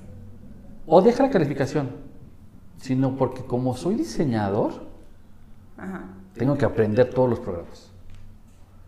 O 0.86 1.00
deja 1.00 1.22
la 1.22 1.30
calificación, 1.30 1.88
sino 2.76 3.16
porque 3.16 3.44
como 3.44 3.74
soy 3.78 3.94
diseñador, 3.94 4.74
tengo 6.34 6.58
que 6.58 6.66
aprender 6.66 7.08
todos 7.08 7.30
los 7.30 7.40
programas. 7.40 7.92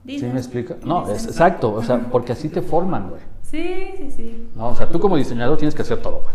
¿Sí 0.06 0.22
me 0.26 0.36
explica? 0.36 0.76
No, 0.84 1.10
es, 1.10 1.24
exacto, 1.24 1.72
o 1.72 1.82
sea, 1.82 2.10
porque 2.10 2.32
así 2.32 2.50
te 2.50 2.60
forman, 2.60 3.08
güey. 3.08 3.22
Sí, 3.40 3.94
sí, 3.96 4.10
sí. 4.10 4.50
No, 4.54 4.68
o 4.68 4.74
sea, 4.74 4.86
tú 4.86 5.00
como 5.00 5.16
diseñador 5.16 5.56
tienes 5.56 5.74
que 5.74 5.80
hacer 5.80 6.02
todo, 6.02 6.24
güey. 6.24 6.34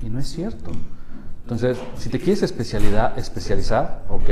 Y 0.00 0.10
no 0.10 0.20
es 0.20 0.28
cierto. 0.28 0.70
Entonces, 1.48 1.78
si 1.96 2.10
te 2.10 2.18
quieres 2.18 2.42
especialidad, 2.42 3.18
especializar, 3.18 4.02
ok. 4.10 4.28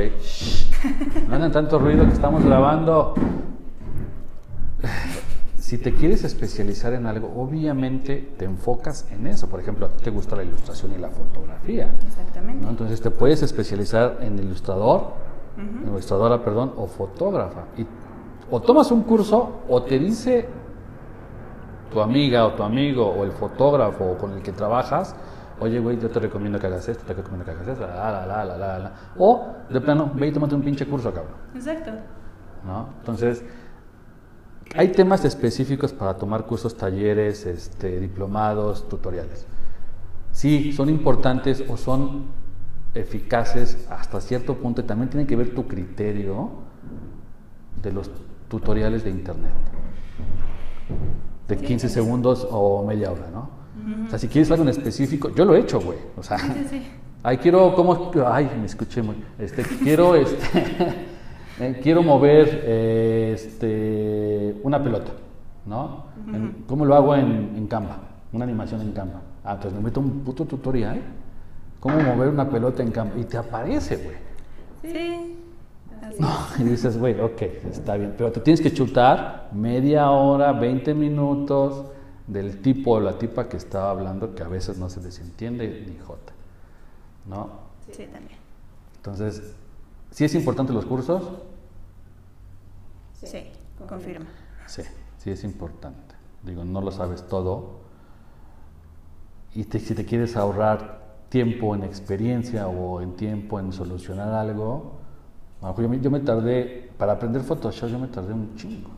No 1.30 1.36
hagan 1.36 1.50
tanto 1.50 1.78
ruido 1.78 2.04
que 2.04 2.12
estamos 2.12 2.44
grabando. 2.44 3.14
Si 5.56 5.78
te 5.78 5.94
quieres 5.94 6.24
especializar 6.24 6.92
en 6.92 7.06
algo, 7.06 7.32
obviamente 7.34 8.34
te 8.36 8.44
enfocas 8.44 9.10
en 9.10 9.26
eso. 9.28 9.48
Por 9.48 9.60
ejemplo, 9.60 9.86
a 9.86 9.88
ti 9.88 10.04
te 10.04 10.10
gusta 10.10 10.36
la 10.36 10.44
ilustración 10.44 10.92
y 10.92 10.98
la 10.98 11.08
fotografía. 11.08 11.90
Exactamente. 12.06 12.68
Entonces 12.68 13.00
te 13.00 13.10
puedes 13.10 13.42
especializar 13.42 14.18
en 14.20 14.38
ilustrador, 14.38 15.14
ilustradora, 15.86 16.44
perdón, 16.44 16.74
o 16.76 16.86
fotógrafa. 16.86 17.64
Y, 17.78 17.86
o 18.50 18.60
tomas 18.60 18.90
un 18.90 19.04
curso 19.04 19.62
o 19.70 19.82
te 19.82 19.98
dice 19.98 20.46
tu 21.90 22.02
amiga 22.02 22.44
o 22.44 22.52
tu 22.52 22.62
amigo 22.62 23.06
o 23.06 23.24
el 23.24 23.32
fotógrafo 23.32 24.18
con 24.18 24.32
el 24.32 24.42
que 24.42 24.52
trabajas, 24.52 25.16
oye, 25.60 25.78
güey, 25.78 25.98
yo 25.98 26.10
te 26.10 26.20
recomiendo 26.20 26.58
que 26.58 26.66
hagas 26.66 26.88
esto, 26.88 27.04
te 27.04 27.14
recomiendo 27.14 27.44
que 27.44 27.50
hagas 27.52 27.68
esto, 27.68 27.86
la, 27.86 28.10
la, 28.10 28.44
la, 28.44 28.56
la, 28.56 28.78
la, 28.78 28.92
O, 29.16 29.54
de 29.70 29.80
plano, 29.80 30.10
ve 30.14 30.28
y 30.28 30.32
tómate 30.32 30.54
un 30.54 30.62
pinche 30.62 30.86
curso, 30.86 31.12
cabrón. 31.12 31.34
Exacto. 31.54 31.92
¿No? 32.64 32.88
Entonces, 32.98 33.44
hay 34.74 34.88
temas 34.88 35.24
específicos 35.24 35.92
para 35.92 36.14
tomar 36.14 36.44
cursos, 36.44 36.76
talleres, 36.76 37.46
este, 37.46 38.00
diplomados, 38.00 38.88
tutoriales. 38.88 39.46
Sí, 40.32 40.72
son 40.72 40.90
importantes 40.90 41.64
o 41.68 41.76
son 41.76 42.26
eficaces 42.94 43.86
hasta 43.90 44.20
cierto 44.20 44.54
punto 44.56 44.80
y 44.80 44.84
también 44.84 45.08
tiene 45.08 45.26
que 45.26 45.36
ver 45.36 45.54
tu 45.54 45.66
criterio 45.66 46.50
de 47.82 47.92
los 47.92 48.10
tutoriales 48.48 49.04
de 49.04 49.10
internet. 49.10 49.52
De 51.48 51.56
15 51.56 51.88
segundos 51.88 52.46
o 52.50 52.84
media 52.84 53.12
hora, 53.12 53.28
¿no? 53.32 53.50
O 54.06 54.10
sea, 54.10 54.18
si 54.18 54.26
quieres 54.26 54.50
algo 54.50 54.64
en 54.64 54.70
específico, 54.70 55.30
yo 55.34 55.44
lo 55.44 55.54
he 55.54 55.60
hecho, 55.60 55.80
güey. 55.80 55.98
O 56.16 56.22
sea, 56.22 56.38
ay, 57.22 57.38
quiero, 57.38 57.74
¿cómo? 57.74 58.10
Ay, 58.26 58.50
me 58.58 58.66
escuché 58.66 59.00
muy. 59.00 59.16
Este, 59.38 59.62
quiero, 59.62 60.14
este, 60.16 60.64
eh, 61.60 61.80
quiero 61.82 62.02
mover, 62.02 62.62
eh, 62.64 63.32
este, 63.34 64.56
una 64.64 64.82
pelota, 64.82 65.12
¿no? 65.66 66.06
¿Cómo 66.66 66.84
lo 66.84 66.96
hago 66.96 67.14
en, 67.14 67.52
en 67.56 67.66
Canva? 67.68 67.98
Una 68.32 68.44
animación 68.44 68.80
en 68.80 68.92
Canva. 68.92 69.20
Ah, 69.44 69.52
entonces 69.54 69.78
me 69.78 69.84
meto 69.84 70.00
un 70.00 70.24
puto 70.24 70.44
tutorial. 70.44 71.00
¿Cómo 71.78 72.00
mover 72.00 72.30
una 72.30 72.48
pelota 72.48 72.82
en 72.82 72.90
Canva? 72.90 73.16
Y 73.16 73.24
te 73.24 73.36
aparece, 73.36 73.96
güey. 73.96 74.16
Sí. 74.82 75.36
no, 76.18 76.28
y 76.58 76.64
dices, 76.64 76.98
güey, 76.98 77.20
ok, 77.20 77.42
está 77.70 77.96
bien, 77.96 78.14
pero 78.18 78.32
te 78.32 78.40
tienes 78.40 78.60
que 78.60 78.72
chutar 78.72 79.48
media 79.52 80.10
hora, 80.10 80.52
20 80.52 80.94
minutos 80.94 81.86
del 82.26 82.60
tipo 82.60 82.92
o 82.92 83.00
la 83.00 83.18
tipa 83.18 83.48
que 83.48 83.56
estaba 83.56 83.90
hablando 83.90 84.34
que 84.34 84.42
a 84.42 84.48
veces 84.48 84.78
no 84.78 84.90
se 84.90 85.00
les 85.00 85.18
entiende 85.20 85.84
ni 85.88 85.98
jota. 85.98 86.32
¿No? 87.26 87.50
Sí, 87.90 88.06
también. 88.06 88.38
Entonces, 88.96 89.54
¿sí 90.10 90.24
es 90.24 90.34
importante 90.34 90.72
los 90.72 90.84
cursos? 90.84 91.22
Sí, 93.22 93.44
confirma. 93.88 94.26
Sí, 94.66 94.82
sí 95.18 95.30
es 95.30 95.44
importante. 95.44 96.14
Digo, 96.42 96.64
no 96.64 96.80
lo 96.80 96.90
sabes 96.90 97.26
todo. 97.26 97.80
Y 99.54 99.64
si 99.64 99.94
te 99.94 100.04
quieres 100.04 100.36
ahorrar 100.36 101.06
tiempo 101.28 101.74
en 101.74 101.82
experiencia 101.84 102.68
o 102.68 103.00
en 103.00 103.16
tiempo 103.16 103.58
en 103.58 103.72
solucionar 103.72 104.32
algo, 104.32 104.96
yo 105.62 105.88
me, 105.88 106.00
yo 106.00 106.10
me 106.10 106.20
tardé, 106.20 106.90
para 106.98 107.12
aprender 107.12 107.42
Photoshop 107.42 107.88
yo 107.88 107.98
me 107.98 108.08
tardé 108.08 108.32
un 108.32 108.54
chingo. 108.56 108.90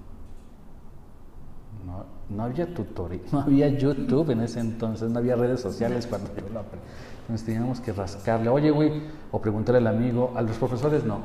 ¿no? 1.86 2.17
No 2.30 2.42
había 2.44 2.72
tutorial, 2.74 3.22
no 3.32 3.40
había 3.40 3.68
YouTube 3.68 4.30
en 4.30 4.40
ese 4.40 4.60
entonces, 4.60 5.10
no 5.10 5.18
había 5.18 5.36
redes 5.36 5.60
sociales 5.60 6.06
cuando 6.06 6.28
yo 6.34 6.48
lo 6.52 6.60
aprendí. 6.60 6.86
Entonces 7.22 7.46
teníamos 7.46 7.80
que 7.80 7.92
rascarle, 7.92 8.48
oye, 8.48 8.70
güey, 8.70 9.02
o 9.30 9.40
preguntarle 9.40 9.78
al 9.78 9.86
amigo, 9.86 10.32
a 10.34 10.42
los 10.42 10.56
profesores 10.56 11.04
no, 11.04 11.20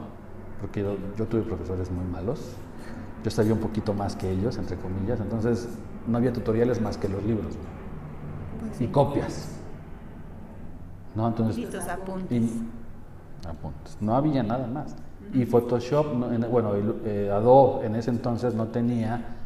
porque 0.59 0.81
yo, 1.17 1.25
tuve 1.25 1.41
profesores 1.41 1.89
muy 1.91 2.05
malos, 2.05 2.51
yo 3.23 3.31
sabía 3.31 3.53
un 3.53 3.59
poquito 3.59 3.93
más 3.93 4.15
que 4.15 4.29
ellos, 4.29 4.57
entre 4.57 4.75
comillas, 4.77 5.19
entonces 5.21 5.69
no 6.07 6.17
había 6.17 6.33
tutoriales 6.33 6.81
más 6.81 6.97
que 6.97 7.07
los 7.07 7.23
libros 7.23 7.53
pues 8.59 8.81
y 8.81 8.87
copias. 8.87 9.49
¿No? 11.15 11.27
Entonces, 11.27 11.71
apuntes. 11.87 12.51
apuntes. 13.47 13.97
No 14.01 14.15
había 14.15 14.41
nada 14.41 14.67
más. 14.67 14.95
Y 15.31 15.45
Photoshop, 15.45 16.07
bueno, 16.49 16.71
eh, 17.05 17.31
Adobe 17.31 17.85
en 17.85 17.95
ese 17.95 18.09
entonces 18.09 18.55
no 18.55 18.67
tenía 18.67 19.42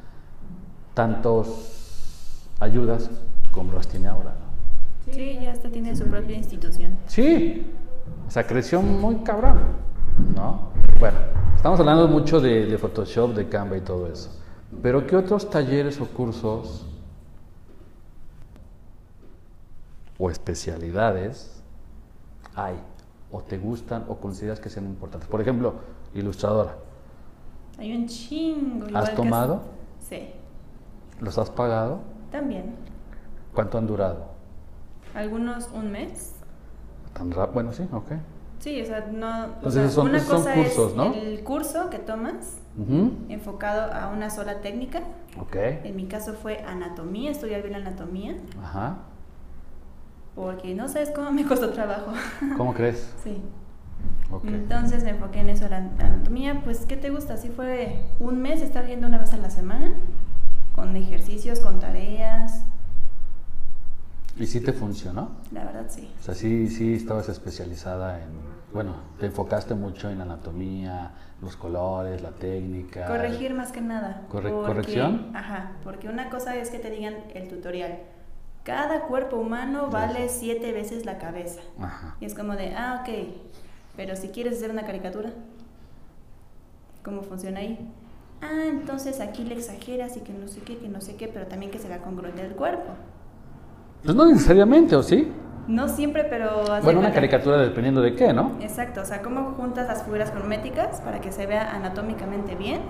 tantos 0.97 2.49
ayudas 2.59 3.11
como 3.51 3.71
las 3.73 3.87
tiene 3.87 4.07
ahora. 4.07 4.33
Sí, 5.11 5.37
ya 5.39 5.51
hasta 5.51 5.69
tiene 5.69 5.95
su 5.95 6.05
propia 6.05 6.35
institución. 6.35 6.97
Sí, 7.05 7.71
o 8.27 8.31
sea, 8.31 8.47
creció 8.47 8.81
muy 8.81 9.17
cabrón, 9.17 9.59
¿no? 10.35 10.69
Bueno, 10.99 11.19
estamos 11.55 11.79
hablando 11.79 12.07
mucho 12.07 12.41
de, 12.41 12.65
de 12.65 12.77
Photoshop, 12.79 13.35
de 13.35 13.47
Canva 13.47 13.77
y 13.77 13.81
todo 13.81 14.11
eso. 14.11 14.31
Pero 14.81 15.05
¿qué 15.05 15.15
otros 15.15 15.51
talleres 15.51 16.01
o 16.01 16.07
cursos 16.07 16.87
o 20.17 20.31
especialidades 20.31 21.61
hay 22.55 22.73
o 23.31 23.43
te 23.43 23.59
gustan 23.59 24.03
o 24.07 24.15
consideras 24.15 24.59
que 24.59 24.69
sean 24.69 24.87
importantes? 24.87 25.29
Por 25.29 25.41
ejemplo, 25.41 25.75
ilustradora. 26.15 26.75
Hay 27.77 27.95
un 27.95 28.07
chingo. 28.07 28.87
¿Has 28.97 29.13
tomado? 29.13 29.61
Sí. 29.99 30.33
¿Los 31.19 31.37
has 31.37 31.49
pagado? 31.49 31.99
También. 32.31 32.75
¿Cuánto 33.53 33.77
han 33.77 33.87
durado? 33.87 34.27
Algunos 35.15 35.69
un 35.73 35.91
mes. 35.91 36.35
¿Tan 37.13 37.31
rápido? 37.31 37.53
Bueno, 37.53 37.73
sí, 37.73 37.87
ok. 37.91 38.11
Sí, 38.59 38.81
o 38.81 38.85
sea, 38.85 39.07
no. 39.11 39.45
Entonces 39.45 39.91
son, 39.93 40.09
una 40.09 40.23
cosa 40.23 40.53
cursos, 40.53 40.91
es 40.91 40.95
¿no? 40.97 41.13
El 41.13 41.43
curso 41.43 41.89
que 41.89 41.99
tomas, 41.99 42.57
enfocado 43.29 43.91
a 43.93 44.09
una 44.09 44.29
sola 44.29 44.61
técnica. 44.61 45.01
Ok. 45.39 45.55
En 45.55 45.95
mi 45.95 46.05
caso 46.05 46.33
fue 46.33 46.59
anatomía, 46.59 47.31
estudiar 47.31 47.61
bien 47.61 47.75
anatomía. 47.75 48.35
Ajá. 48.61 48.97
Porque 50.35 50.75
no 50.75 50.87
sabes 50.87 51.11
cómo 51.11 51.31
me 51.31 51.45
costó 51.45 51.69
trabajo. 51.69 52.11
¿Cómo 52.57 52.73
crees? 52.73 53.13
Sí. 53.23 53.41
Okay. 54.29 54.53
Entonces 54.53 55.03
me 55.03 55.11
enfoqué 55.11 55.39
en 55.39 55.49
eso, 55.49 55.67
la 55.67 55.77
anatomía. 55.77 56.61
Pues, 56.63 56.85
¿qué 56.85 56.97
te 56.97 57.09
gusta? 57.09 57.35
Así 57.35 57.49
fue 57.49 58.03
un 58.19 58.41
mes 58.41 58.61
estar 58.61 58.85
viendo 58.85 59.07
una 59.07 59.17
vez 59.17 59.33
a 59.33 59.37
la 59.37 59.49
semana 59.49 59.93
con 60.77 60.95
ejercicios, 60.95 61.59
con 61.59 61.79
tareas. 61.79 62.63
¿Y 64.37 64.45
sí 64.45 64.61
te 64.61 64.73
funcionó? 64.73 65.31
La 65.51 65.65
verdad 65.65 65.87
sí. 65.89 66.07
O 66.19 66.23
sea, 66.23 66.35
sí, 66.35 66.69
sí 66.69 66.93
estabas 66.93 67.29
especializada 67.29 68.21
en, 68.21 68.29
bueno, 68.71 68.93
te 69.19 69.25
enfocaste 69.25 69.73
mucho 69.73 70.07
en 70.11 70.21
anatomía, 70.21 71.13
los 71.41 71.55
colores, 71.55 72.21
la 72.21 72.29
técnica. 72.29 73.07
Corregir 73.07 73.55
más 73.55 73.71
que 73.71 73.81
nada. 73.81 74.27
¿Corrección? 74.29 75.31
Ajá, 75.35 75.71
porque 75.83 76.09
una 76.09 76.29
cosa 76.29 76.55
es 76.55 76.69
que 76.69 76.77
te 76.77 76.91
digan 76.91 77.15
el 77.33 77.47
tutorial. 77.47 77.97
Cada 78.63 79.07
cuerpo 79.07 79.37
humano 79.37 79.89
vale 79.89 80.29
siete 80.29 80.73
veces 80.73 81.07
la 81.07 81.17
cabeza. 81.17 81.61
Ajá. 81.81 82.17
Y 82.19 82.25
es 82.25 82.35
como 82.35 82.55
de, 82.55 82.75
ah, 82.75 83.01
ok, 83.01 83.29
pero 83.95 84.15
si 84.15 84.27
quieres 84.27 84.57
hacer 84.57 84.69
una 84.69 84.85
caricatura, 84.85 85.31
¿cómo 87.03 87.23
funciona 87.23 87.61
ahí? 87.61 87.79
Ah, 88.41 88.65
entonces 88.67 89.19
aquí 89.19 89.43
le 89.43 89.55
exageras 89.55 90.17
y 90.17 90.21
que 90.21 90.33
no 90.33 90.47
sé 90.47 90.61
qué, 90.61 90.77
que 90.77 90.87
no 90.87 91.01
sé 91.01 91.15
qué, 91.15 91.27
pero 91.27 91.47
también 91.47 91.71
que 91.71 91.79
se 91.79 91.87
vea 91.87 91.99
congruente 91.99 92.41
el 92.41 92.53
cuerpo. 92.53 92.93
Pues 94.03 94.15
no 94.15 94.25
necesariamente, 94.25 94.95
¿o 94.95 95.03
sí? 95.03 95.31
No 95.67 95.89
siempre, 95.89 96.23
pero... 96.23 96.63
Bueno, 96.81 96.99
una 97.01 97.11
caricatura 97.11 97.57
dependiendo 97.57 98.01
de 98.01 98.15
qué, 98.15 98.31
¿no? 98.31 98.51
Exacto, 98.61 99.01
o 99.01 99.05
sea, 99.05 99.21
cómo 99.21 99.51
juntas 99.57 99.87
las 99.87 100.03
figuras 100.03 100.31
crométicas 100.31 101.01
para 101.01 101.19
que 101.19 101.31
se 101.31 101.45
vea 101.45 101.75
anatómicamente 101.75 102.55
bien. 102.55 102.81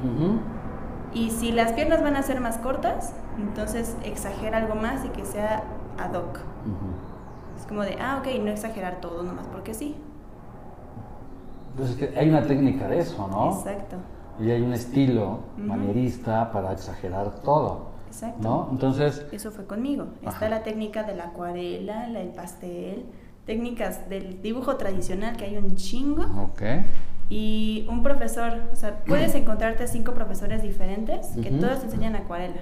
Y 1.14 1.32
si 1.32 1.52
las 1.52 1.72
piernas 1.72 2.04
van 2.04 2.16
a 2.16 2.22
ser 2.22 2.40
más 2.40 2.58
cortas, 2.58 3.14
entonces 3.40 3.96
exagera 4.04 4.58
algo 4.58 4.76
más 4.76 5.04
y 5.06 5.10
que 5.10 5.26
sea 5.26 5.64
ad 5.98 6.14
hoc. 6.14 6.40
Es 7.58 7.66
como 7.66 7.82
de, 7.82 7.98
ah, 8.00 8.20
ok, 8.20 8.28
no 8.44 8.52
exagerar 8.52 9.02
todo 9.02 9.24
nomás 9.24 9.48
porque 9.48 9.74
sí. 9.74 9.96
Pues 11.76 11.92
es 11.92 11.96
que 11.96 12.20
hay 12.20 12.30
una 12.30 12.44
técnica 12.44 12.88
de 12.88 13.00
eso, 13.00 13.28
¿no? 13.28 13.58
Exacto. 13.58 13.98
Y 14.40 14.52
hay 14.52 14.62
un 14.62 14.74
estilo 14.74 15.40
manierista 15.58 16.52
para 16.52 16.74
exagerar 16.74 17.42
todo. 17.42 17.88
Exacto. 18.08 18.42
¿No? 18.42 18.70
Entonces. 18.72 19.26
Eso 19.32 19.52
fue 19.52 19.66
conmigo. 19.66 20.08
Está 20.26 20.50
la 20.50 20.64
técnica 20.64 21.04
de 21.04 21.16
la 21.16 21.26
acuarela, 21.26 22.08
la, 22.08 22.22
el 22.22 22.30
pastel, 22.30 23.06
técnicas 23.46 24.10
del 24.10 24.42
dibujo 24.42 24.76
tradicional, 24.76 25.38
que 25.38 25.46
hay 25.46 25.58
un 25.58 25.76
chingo. 25.76 26.24
Ok. 26.44 26.62
Y 27.30 27.86
un 27.90 28.04
profesor, 28.04 28.62
o 28.72 28.76
sea, 28.76 29.04
puedes 29.06 29.36
encontrarte 29.36 29.88
cinco 29.88 30.14
profesores 30.14 30.62
diferentes 30.62 31.28
que 31.42 31.52
todos 31.52 31.80
te 31.80 31.86
enseñan 31.86 32.16
acuarela, 32.16 32.62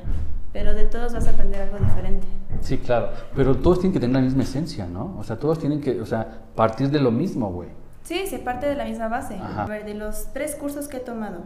pero 0.53 0.73
de 0.73 0.85
todos 0.85 1.13
vas 1.13 1.27
a 1.27 1.31
aprender 1.31 1.61
algo 1.61 1.77
diferente. 1.77 2.25
Sí, 2.61 2.77
claro, 2.77 3.09
pero 3.35 3.55
todos 3.57 3.79
tienen 3.79 3.93
que 3.93 3.99
tener 3.99 4.15
la 4.15 4.21
misma 4.21 4.43
esencia, 4.43 4.87
¿no? 4.87 5.15
O 5.19 5.23
sea, 5.23 5.37
todos 5.37 5.59
tienen 5.59 5.81
que, 5.81 6.01
o 6.01 6.05
sea, 6.05 6.41
partir 6.55 6.89
de 6.89 6.99
lo 6.99 7.11
mismo, 7.11 7.51
güey. 7.51 7.69
Sí, 8.03 8.27
se 8.27 8.39
parte 8.39 8.67
de 8.67 8.75
la 8.75 8.85
misma 8.85 9.07
base. 9.07 9.35
A 9.35 9.65
ver, 9.65 9.83
de 9.83 9.95
los 9.95 10.31
tres 10.31 10.55
cursos 10.55 10.87
que 10.87 10.97
he 10.97 10.99
tomado, 10.99 11.39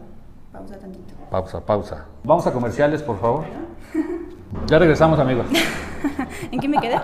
pausa 0.52 0.78
tantito. 0.78 1.14
Pausa, 1.30 1.60
pausa. 1.60 2.06
Vamos 2.24 2.46
a 2.46 2.52
comerciales, 2.52 3.02
por 3.02 3.18
favor. 3.18 3.44
Ya 4.66 4.78
regresamos, 4.78 5.18
amigos. 5.18 5.46
¿En 6.50 6.60
qué 6.60 6.68
me 6.68 6.78
quedé? 6.78 6.98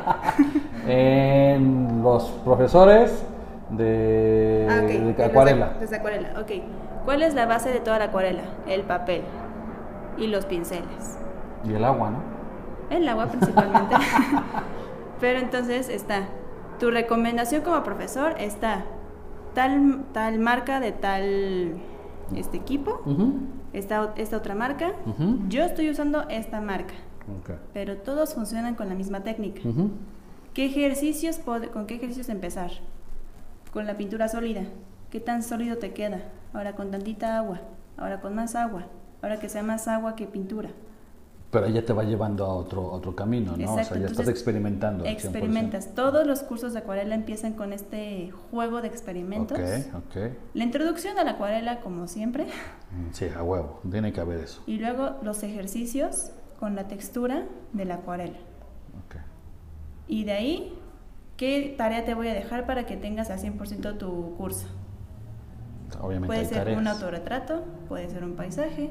en 0.89 2.03
los 2.03 2.25
profesores 2.45 3.25
de, 3.71 4.67
ah, 4.71 4.81
de 4.81 5.25
acuarela. 5.25 5.71
De, 5.81 5.97
acuarela, 5.97 6.41
ok. 6.41 6.51
¿Cuál 7.05 7.23
es 7.23 7.35
la 7.35 7.47
base 7.47 7.71
de 7.71 7.81
toda 7.81 7.99
la 7.99 8.07
acuarela? 8.07 8.43
El 8.69 8.83
papel 8.83 9.23
y 10.17 10.29
los 10.29 10.47
pinceles. 10.47 11.19
Y 11.65 11.75
el 11.75 11.85
agua, 11.85 12.11
¿no? 12.11 12.19
El 12.91 13.09
agua 13.09 13.27
principalmente. 13.27 13.97
Pero 15.21 15.39
entonces 15.39 15.89
está, 15.89 16.25
tu 16.79 16.91
recomendación 16.91 17.63
como 17.63 17.83
profesor 17.83 18.35
está 18.39 18.85
tal, 19.55 20.05
tal 20.13 20.39
marca 20.39 20.79
de 20.79 20.93
tal 20.93 21.81
este 22.35 22.57
equipo, 22.57 23.01
esta, 23.73 24.13
esta, 24.17 24.37
otra 24.37 24.55
marca, 24.55 24.93
yo 25.49 25.63
estoy 25.63 25.91
usando 25.91 26.29
esta 26.29 26.61
marca. 26.61 26.95
Pero 27.73 27.99
todos 27.99 28.35
funcionan 28.35 28.75
con 28.75 28.89
la 28.89 28.95
misma 28.95 29.21
técnica. 29.23 29.61
¿Qué 30.55 30.67
ejercicios, 30.67 31.39
¿Con 31.39 31.87
qué 31.87 31.97
ejercicios 31.97 32.29
empezar? 32.29 32.71
Con 33.73 33.87
la 33.87 33.97
pintura 33.97 34.29
sólida. 34.29 34.63
¿Qué 35.11 35.21
tan 35.21 35.43
sólido 35.43 35.77
te 35.79 35.93
queda? 35.93 36.23
Ahora 36.53 36.75
con 36.75 36.91
tantita 36.91 37.37
agua, 37.39 37.61
ahora 37.97 38.21
con 38.21 38.35
más 38.35 38.55
agua, 38.55 38.87
ahora 39.23 39.39
que 39.39 39.49
sea 39.49 39.63
más 39.63 39.87
agua 39.89 40.17
que 40.17 40.27
pintura. 40.27 40.71
Pero 41.57 41.73
ella 41.73 41.87
te 41.87 41.93
va 41.95 42.05
llevando 42.05 42.45
a 42.45 42.55
otro, 42.55 42.85
otro 42.93 43.17
camino, 43.17 43.57
¿no? 43.57 43.75
o 43.75 43.83
sea, 43.83 43.99
ya 43.99 44.07
estás 44.07 44.29
experimentando. 44.29 45.07
Experimentas. 45.07 45.95
Todos 45.95 46.27
los 46.27 46.43
cursos 46.43 46.75
de 46.75 46.81
acuarela 46.81 47.15
empiezan 47.15 47.55
con 47.55 47.73
este 47.73 48.31
juego 48.51 48.83
de 48.83 48.89
experimentos. 48.89 49.59
Ok, 49.59 49.95
ok. 49.97 50.33
La 50.53 50.65
introducción 50.65 51.19
a 51.19 51.25
la 51.25 51.33
acuarela, 51.33 51.81
como 51.81 52.09
siempre. 52.09 52.45
Mm, 52.45 53.13
sí, 53.13 53.27
a 53.35 53.43
huevo. 53.43 53.81
Tiene 53.91 54.13
que 54.13 54.21
haber 54.21 54.41
eso. 54.41 54.63
Y 54.67 54.77
luego 54.77 55.17
los 55.23 55.43
ejercicios 55.43 56.33
con 56.61 56.77
la 56.77 56.89
textura 56.89 57.47
de 57.73 57.85
la 57.87 57.95
acuarela. 57.95 58.37
Ok. 59.07 59.17
Y 60.09 60.25
de 60.25 60.33
ahí, 60.33 60.79
¿qué 61.39 61.75
tarea 61.79 62.05
te 62.05 62.13
voy 62.13 62.29
a 62.29 62.35
dejar 62.35 62.67
para 62.67 62.85
que 62.85 62.99
tengas 62.99 63.31
al 63.31 63.39
100% 63.39 63.97
tu 63.97 64.37
curso? 64.37 64.67
Obviamente 66.03 66.27
puede 66.27 66.45
ser 66.45 66.77
un 66.77 66.87
autorretrato, 66.87 67.65
puede 67.89 68.11
ser 68.11 68.25
un 68.25 68.35
paisaje, 68.35 68.91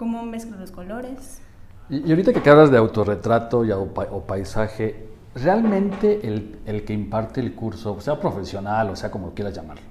cómo 0.00 0.24
mezclo 0.24 0.56
los 0.56 0.70
colores. 0.70 1.42
Y, 1.90 2.08
ahorita 2.08 2.32
que 2.32 2.48
hablas 2.48 2.70
de 2.70 2.78
autorretrato 2.78 3.66
y, 3.66 3.70
o, 3.70 4.24
paisaje, 4.26 5.06
¿realmente 5.34 6.26
el, 6.26 6.58
el, 6.64 6.86
que 6.86 6.94
imparte 6.94 7.42
el 7.42 7.54
curso, 7.54 8.00
sea 8.00 8.18
profesional 8.18 8.88
o 8.88 8.96
sea 8.96 9.10
como 9.10 9.34
quieras 9.34 9.54
llamarlo, 9.54 9.82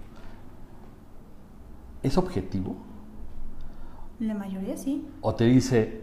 es 2.02 2.17
objetivo? 2.17 2.76
La 4.19 4.34
mayoría 4.34 4.76
sí. 4.78 5.08
O 5.22 5.36
te 5.36 5.45
dice, 5.45 6.02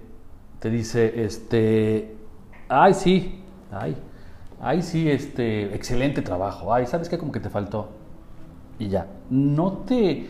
te 0.61 0.71
dice, 0.71 1.25
este, 1.25 2.16
ay 2.69 2.95
sí, 2.95 3.42
ay, 3.73 3.97
ay 4.61 4.83
sí, 4.83 5.11
este, 5.11 5.75
excelente 5.75 6.23
trabajo, 6.23 6.73
ay, 6.73 6.87
¿sabes 6.87 7.09
qué? 7.09 7.19
Como 7.19 7.33
que 7.33 7.40
te 7.40 7.51
faltó. 7.51 7.88
Y 8.79 8.87
ya, 8.87 9.09
no 9.31 9.79
te, 9.79 10.29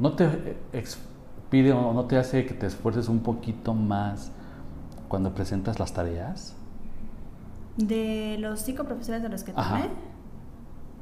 no 0.00 0.16
te 0.16 0.26
pide 1.52 1.70
o 1.72 1.92
no 1.92 2.06
te 2.06 2.16
hace 2.16 2.46
que 2.46 2.54
te 2.54 2.66
esfuerces 2.66 3.10
un 3.10 3.20
poquito 3.20 3.74
más 3.74 4.32
cuando 5.06 5.34
presentas 5.34 5.78
las 5.78 5.92
tareas? 5.92 6.56
De 7.76 8.38
los 8.40 8.60
cinco 8.60 8.84
profesores 8.84 9.22
de 9.22 9.28
los 9.28 9.44
que 9.44 9.52
tomé, 9.52 9.90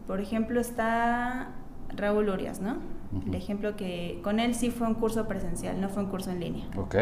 por 0.09 0.21
ejemplo, 0.21 0.61
está 0.61 1.51
Raúl 1.97 2.29
Urias, 2.29 2.61
¿no? 2.61 2.79
El 3.27 3.35
ejemplo 3.37 3.77
que 3.77 4.21
con 4.25 4.41
él 4.41 4.57
sí 4.57 4.71
fue 4.71 4.89
un 4.89 4.95
curso 4.95 5.29
presencial, 5.29 5.81
no 5.81 5.89
fue 5.89 6.03
un 6.03 6.11
curso 6.11 6.33
en 6.33 6.41
línea. 6.41 6.65
Ok, 6.77 6.97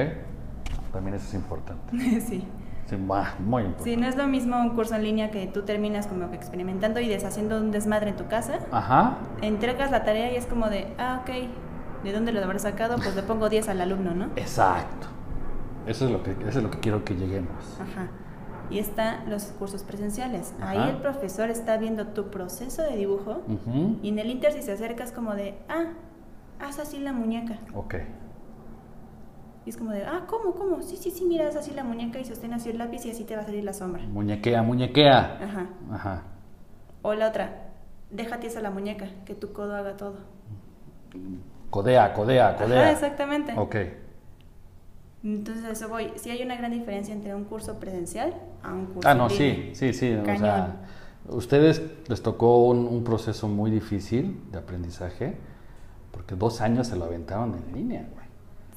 también 0.92 1.16
eso 1.16 1.26
es 1.26 1.34
importante. 1.34 1.98
sí. 2.20 2.44
Sí, 2.84 2.96
muy 2.96 3.62
importante. 3.62 3.84
Sí, 3.84 3.96
no 3.96 4.06
es 4.06 4.16
lo 4.16 4.26
mismo 4.26 4.58
un 4.58 4.70
curso 4.70 4.94
en 4.94 5.04
línea 5.04 5.30
que 5.30 5.46
tú 5.46 5.62
terminas 5.62 6.06
como 6.06 6.30
que 6.30 6.36
experimentando 6.36 7.00
y 7.00 7.08
deshaciendo 7.08 7.58
un 7.58 7.70
desmadre 7.70 8.10
en 8.10 8.16
tu 8.16 8.26
casa. 8.26 8.60
Ajá. 8.72 9.18
Entregas 9.40 9.90
la 9.90 10.04
tarea 10.04 10.32
y 10.32 10.36
es 10.36 10.46
como 10.46 10.68
de, 10.68 10.86
ah, 10.98 11.22
ok, 11.22 11.30
¿De 12.04 12.12
dónde 12.12 12.32
lo 12.32 12.42
habrá 12.42 12.58
sacado? 12.58 12.96
Pues 12.96 13.14
le 13.16 13.22
pongo 13.22 13.48
10 13.48 13.68
al 13.68 13.80
alumno, 13.80 14.14
¿no? 14.14 14.26
Exacto. 14.36 15.08
Eso 15.86 16.04
es 16.04 16.10
lo 16.10 16.22
que, 16.22 16.32
eso 16.32 16.58
es 16.58 16.62
lo 16.62 16.70
que 16.70 16.80
quiero 16.80 17.04
que 17.04 17.14
lleguemos. 17.14 17.80
Ajá. 17.80 18.08
Y 18.70 18.78
están 18.78 19.30
los 19.30 19.44
cursos 19.44 19.82
presenciales. 19.82 20.54
Ahí 20.60 20.90
el 20.90 20.96
profesor 20.98 21.48
está 21.48 21.78
viendo 21.78 22.08
tu 22.08 22.30
proceso 22.30 22.82
de 22.82 22.96
dibujo 22.96 23.42
y 24.02 24.10
en 24.10 24.18
el 24.18 24.30
inter 24.30 24.52
si 24.52 24.62
se 24.62 24.72
acerca 24.72 25.04
es 25.04 25.12
como 25.12 25.34
de, 25.34 25.58
ah, 25.68 25.92
haz 26.60 26.78
así 26.78 26.98
la 26.98 27.12
muñeca. 27.14 27.58
Ok. 27.74 27.94
Y 29.64 29.70
es 29.70 29.76
como 29.76 29.90
de, 29.90 30.04
ah, 30.04 30.24
¿cómo, 30.26 30.54
cómo? 30.54 30.82
Sí, 30.82 30.96
sí, 30.96 31.10
sí, 31.10 31.24
mira, 31.24 31.48
haz 31.48 31.56
así 31.56 31.72
la 31.72 31.84
muñeca 31.84 32.18
y 32.18 32.24
sostén 32.24 32.52
así 32.52 32.68
el 32.70 32.78
lápiz 32.78 33.06
y 33.06 33.10
así 33.10 33.24
te 33.24 33.36
va 33.36 33.42
a 33.42 33.44
salir 33.44 33.64
la 33.64 33.72
sombra. 33.72 34.02
Muñequea, 34.06 34.62
muñequea. 34.62 35.38
Ajá. 35.42 35.66
Ajá. 35.90 36.22
O 37.00 37.14
la 37.14 37.28
otra, 37.28 37.70
déjate 38.10 38.48
esa 38.48 38.60
la 38.60 38.70
muñeca, 38.70 39.08
que 39.24 39.34
tu 39.34 39.52
codo 39.52 39.74
haga 39.74 39.96
todo. 39.96 40.16
Codea, 41.70 42.14
codea, 42.14 42.56
codea. 42.56 42.86
Ah, 42.86 42.90
exactamente. 42.92 43.52
Ok. 43.56 43.76
Entonces 45.22 45.64
eso 45.64 45.88
voy. 45.88 46.12
Sí 46.16 46.30
hay 46.30 46.42
una 46.42 46.56
gran 46.56 46.72
diferencia 46.72 47.12
entre 47.12 47.34
un 47.34 47.44
curso 47.44 47.78
presencial 47.78 48.34
a 48.62 48.72
un 48.72 48.86
curso 48.86 49.08
Ah, 49.08 49.14
no, 49.14 49.28
sí, 49.28 49.70
sí, 49.74 49.92
sí. 49.92 50.14
O 50.14 50.38
sea, 50.38 50.76
ustedes 51.28 51.82
les 52.08 52.22
tocó 52.22 52.64
un, 52.64 53.04
proceso 53.04 53.48
muy 53.48 53.70
difícil 53.70 54.40
de 54.50 54.58
aprendizaje 54.58 55.36
porque 56.12 56.34
dos 56.34 56.60
años 56.60 56.86
se 56.86 56.96
lo 56.96 57.04
aventaron 57.04 57.54
en 57.54 57.74
línea, 57.74 58.08
güey. 58.12 58.26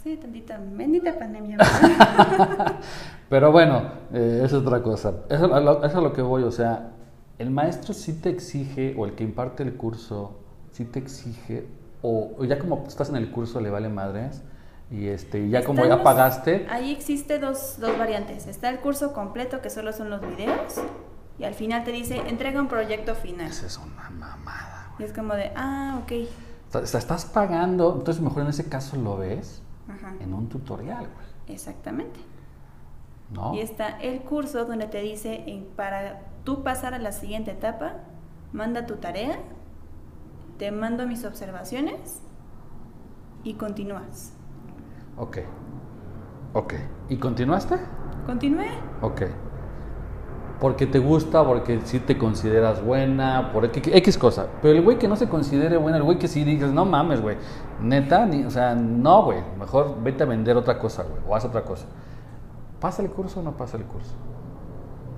Sí, 0.03 0.17
tantita, 0.17 0.59
bendita 0.59 1.17
pandemia. 1.17 1.57
Pero 3.29 3.51
bueno, 3.51 3.83
eh, 4.11 4.41
es 4.43 4.51
otra 4.51 4.81
cosa. 4.81 5.13
Eso, 5.29 5.45
eso 5.45 5.85
es 5.85 5.95
a 5.95 6.01
lo 6.01 6.11
que 6.11 6.23
voy, 6.23 6.41
o 6.41 6.51
sea, 6.51 6.89
el 7.37 7.51
maestro 7.51 7.93
sí 7.93 8.13
te 8.13 8.29
exige, 8.29 8.95
o 8.97 9.05
el 9.05 9.13
que 9.13 9.23
imparte 9.23 9.61
el 9.61 9.75
curso, 9.75 10.39
sí 10.71 10.85
te 10.85 10.97
exige 10.97 11.67
o, 12.01 12.43
ya 12.43 12.57
como 12.59 12.83
estás 12.87 13.09
en 13.09 13.15
el 13.15 13.31
curso 13.31 13.61
le 13.61 13.69
vale 13.69 13.89
madres 13.89 14.41
y 14.89 15.07
este 15.07 15.49
ya 15.49 15.63
como 15.63 15.85
ya 15.85 16.03
pagaste. 16.03 16.67
Ahí 16.69 16.91
existe 16.91 17.39
dos, 17.39 17.77
dos 17.79 17.97
variantes. 17.97 18.47
Está 18.47 18.69
el 18.69 18.79
curso 18.79 19.13
completo 19.13 19.61
que 19.61 19.69
solo 19.69 19.93
son 19.93 20.09
los 20.09 20.21
videos 20.21 20.81
y 21.39 21.43
al 21.43 21.53
final 21.53 21.83
te 21.83 21.91
dice 21.91 22.21
entrega 22.27 22.59
un 22.59 22.67
proyecto 22.67 23.15
final. 23.15 23.47
Esa 23.47 23.67
es 23.67 23.77
una 23.77 24.09
mamada 24.09 24.93
y 24.99 25.03
es 25.03 25.13
como 25.13 25.33
de 25.35 25.51
ah 25.55 25.99
ok. 26.03 26.11
O 26.73 26.85
sea, 26.85 26.99
estás 26.99 27.25
pagando 27.25 27.95
entonces 27.97 28.21
mejor 28.21 28.43
en 28.43 28.49
ese 28.49 28.67
caso 28.67 28.97
lo 28.97 29.17
ves 29.17 29.61
en 30.19 30.33
un 30.33 30.49
tutorial 30.49 31.07
güey. 31.07 31.55
Exactamente. 31.55 32.19
¿No? 33.29 33.53
y 33.55 33.61
está 33.61 33.97
el 34.01 34.19
curso 34.23 34.65
donde 34.65 34.87
te 34.87 34.99
dice 34.99 35.63
para 35.77 36.19
tú 36.43 36.63
pasar 36.63 36.93
a 36.93 36.99
la 36.99 37.13
siguiente 37.13 37.51
etapa 37.51 37.93
manda 38.51 38.85
tu 38.85 38.97
tarea 38.97 39.39
te 40.61 40.69
mando 40.69 41.07
mis 41.07 41.25
observaciones 41.25 42.21
y 43.43 43.55
continúas. 43.55 44.31
Ok. 45.17 45.39
Ok. 46.53 46.75
¿Y 47.09 47.17
continuaste? 47.17 47.77
Continué. 48.27 48.67
Ok. 49.01 49.23
Porque 50.59 50.85
te 50.85 50.99
gusta, 50.99 51.43
porque 51.43 51.81
sí 51.85 51.99
te 51.99 52.15
consideras 52.15 52.85
buena, 52.85 53.51
por 53.51 53.65
X, 53.65 54.19
cosa. 54.19 54.49
Pero 54.61 54.77
el 54.77 54.83
güey 54.83 54.99
que 54.99 55.07
no 55.07 55.15
se 55.15 55.27
considere 55.27 55.77
buena, 55.77 55.97
el 55.97 56.03
güey 56.03 56.19
que 56.19 56.27
sí 56.27 56.43
dices, 56.43 56.71
no 56.71 56.85
mames, 56.85 57.21
güey. 57.21 57.37
Neta, 57.81 58.27
ni, 58.27 58.43
o 58.43 58.51
sea, 58.51 58.75
no, 58.75 59.23
güey. 59.23 59.39
Mejor 59.57 59.95
vete 60.03 60.21
a 60.21 60.27
vender 60.27 60.57
otra 60.57 60.77
cosa, 60.77 61.01
güey. 61.01 61.23
O 61.27 61.35
haz 61.35 61.43
otra 61.43 61.63
cosa. 61.63 61.87
¿Pasa 62.79 63.01
el 63.01 63.09
curso 63.09 63.39
o 63.39 63.43
no 63.43 63.57
pasa 63.57 63.77
el 63.77 63.85
curso? 63.85 64.13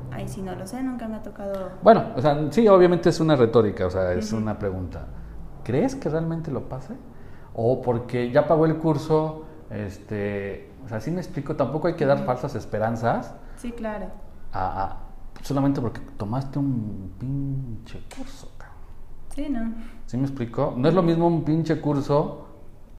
Ay, 0.09 0.25
si 0.29 0.41
no 0.41 0.55
lo 0.55 0.65
sé, 0.65 0.81
nunca 0.81 1.09
me 1.09 1.17
ha 1.17 1.21
tocado. 1.21 1.71
Bueno, 1.81 2.11
o 2.15 2.21
sea, 2.21 2.47
sí, 2.49 2.65
obviamente 2.69 3.09
es 3.09 3.19
una 3.19 3.35
retórica, 3.35 3.87
o 3.87 3.89
sea, 3.89 4.13
es 4.13 4.31
una 4.31 4.57
pregunta. 4.57 5.05
¿Crees 5.63 5.95
que 5.95 6.09
realmente 6.09 6.51
lo 6.51 6.69
pase? 6.69 6.93
O 7.55 7.81
porque 7.81 8.31
ya 8.31 8.47
pagó 8.47 8.65
el 8.65 8.77
curso, 8.77 9.45
este, 9.69 10.71
o 10.85 10.89
sea, 10.89 10.99
sí 10.99 11.11
me 11.11 11.21
explico, 11.21 11.55
tampoco 11.55 11.87
hay 11.87 11.95
que 11.95 12.05
dar 12.05 12.25
falsas 12.25 12.55
esperanzas. 12.55 13.33
Sí, 13.57 13.71
claro. 13.71 14.07
solamente 15.41 15.81
porque 15.81 16.01
tomaste 16.17 16.59
un 16.59 17.11
pinche 17.19 18.03
curso, 18.15 18.51
Sí, 19.35 19.49
¿no? 19.49 19.73
¿Sí 20.05 20.15
me 20.17 20.23
explico? 20.23 20.75
No 20.77 20.87
es 20.87 20.93
lo 20.93 21.01
mismo 21.01 21.25
un 21.25 21.43
pinche 21.43 21.81
curso 21.81 22.43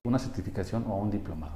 una 0.05 0.19
certificación 0.19 0.85
o 0.87 0.95
un 0.97 1.09
diplomado. 1.09 1.53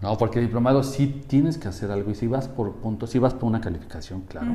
No, 0.00 0.16
porque 0.16 0.40
diplomado 0.40 0.82
sí 0.82 1.24
tienes 1.26 1.58
que 1.58 1.68
hacer 1.68 1.90
algo 1.90 2.10
y 2.10 2.14
si 2.14 2.26
vas 2.26 2.48
por 2.48 2.72
puntos, 2.74 3.10
si 3.10 3.18
vas 3.18 3.34
por 3.34 3.44
una 3.44 3.60
calificación, 3.60 4.22
claro, 4.22 4.52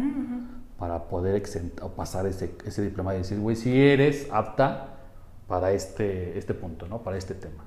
para 0.79 1.03
poder 1.03 1.43
o 1.81 1.89
pasar 1.89 2.25
ese, 2.25 2.55
ese 2.65 2.81
diplomado 2.81 3.17
y 3.17 3.21
decir, 3.21 3.39
güey, 3.39 3.55
si 3.55 3.79
eres 3.79 4.27
apta 4.31 4.95
para 5.47 5.71
este, 5.73 6.37
este 6.37 6.53
punto, 6.53 6.87
¿no? 6.87 6.99
Para 6.99 7.17
este 7.17 7.35
tema. 7.35 7.65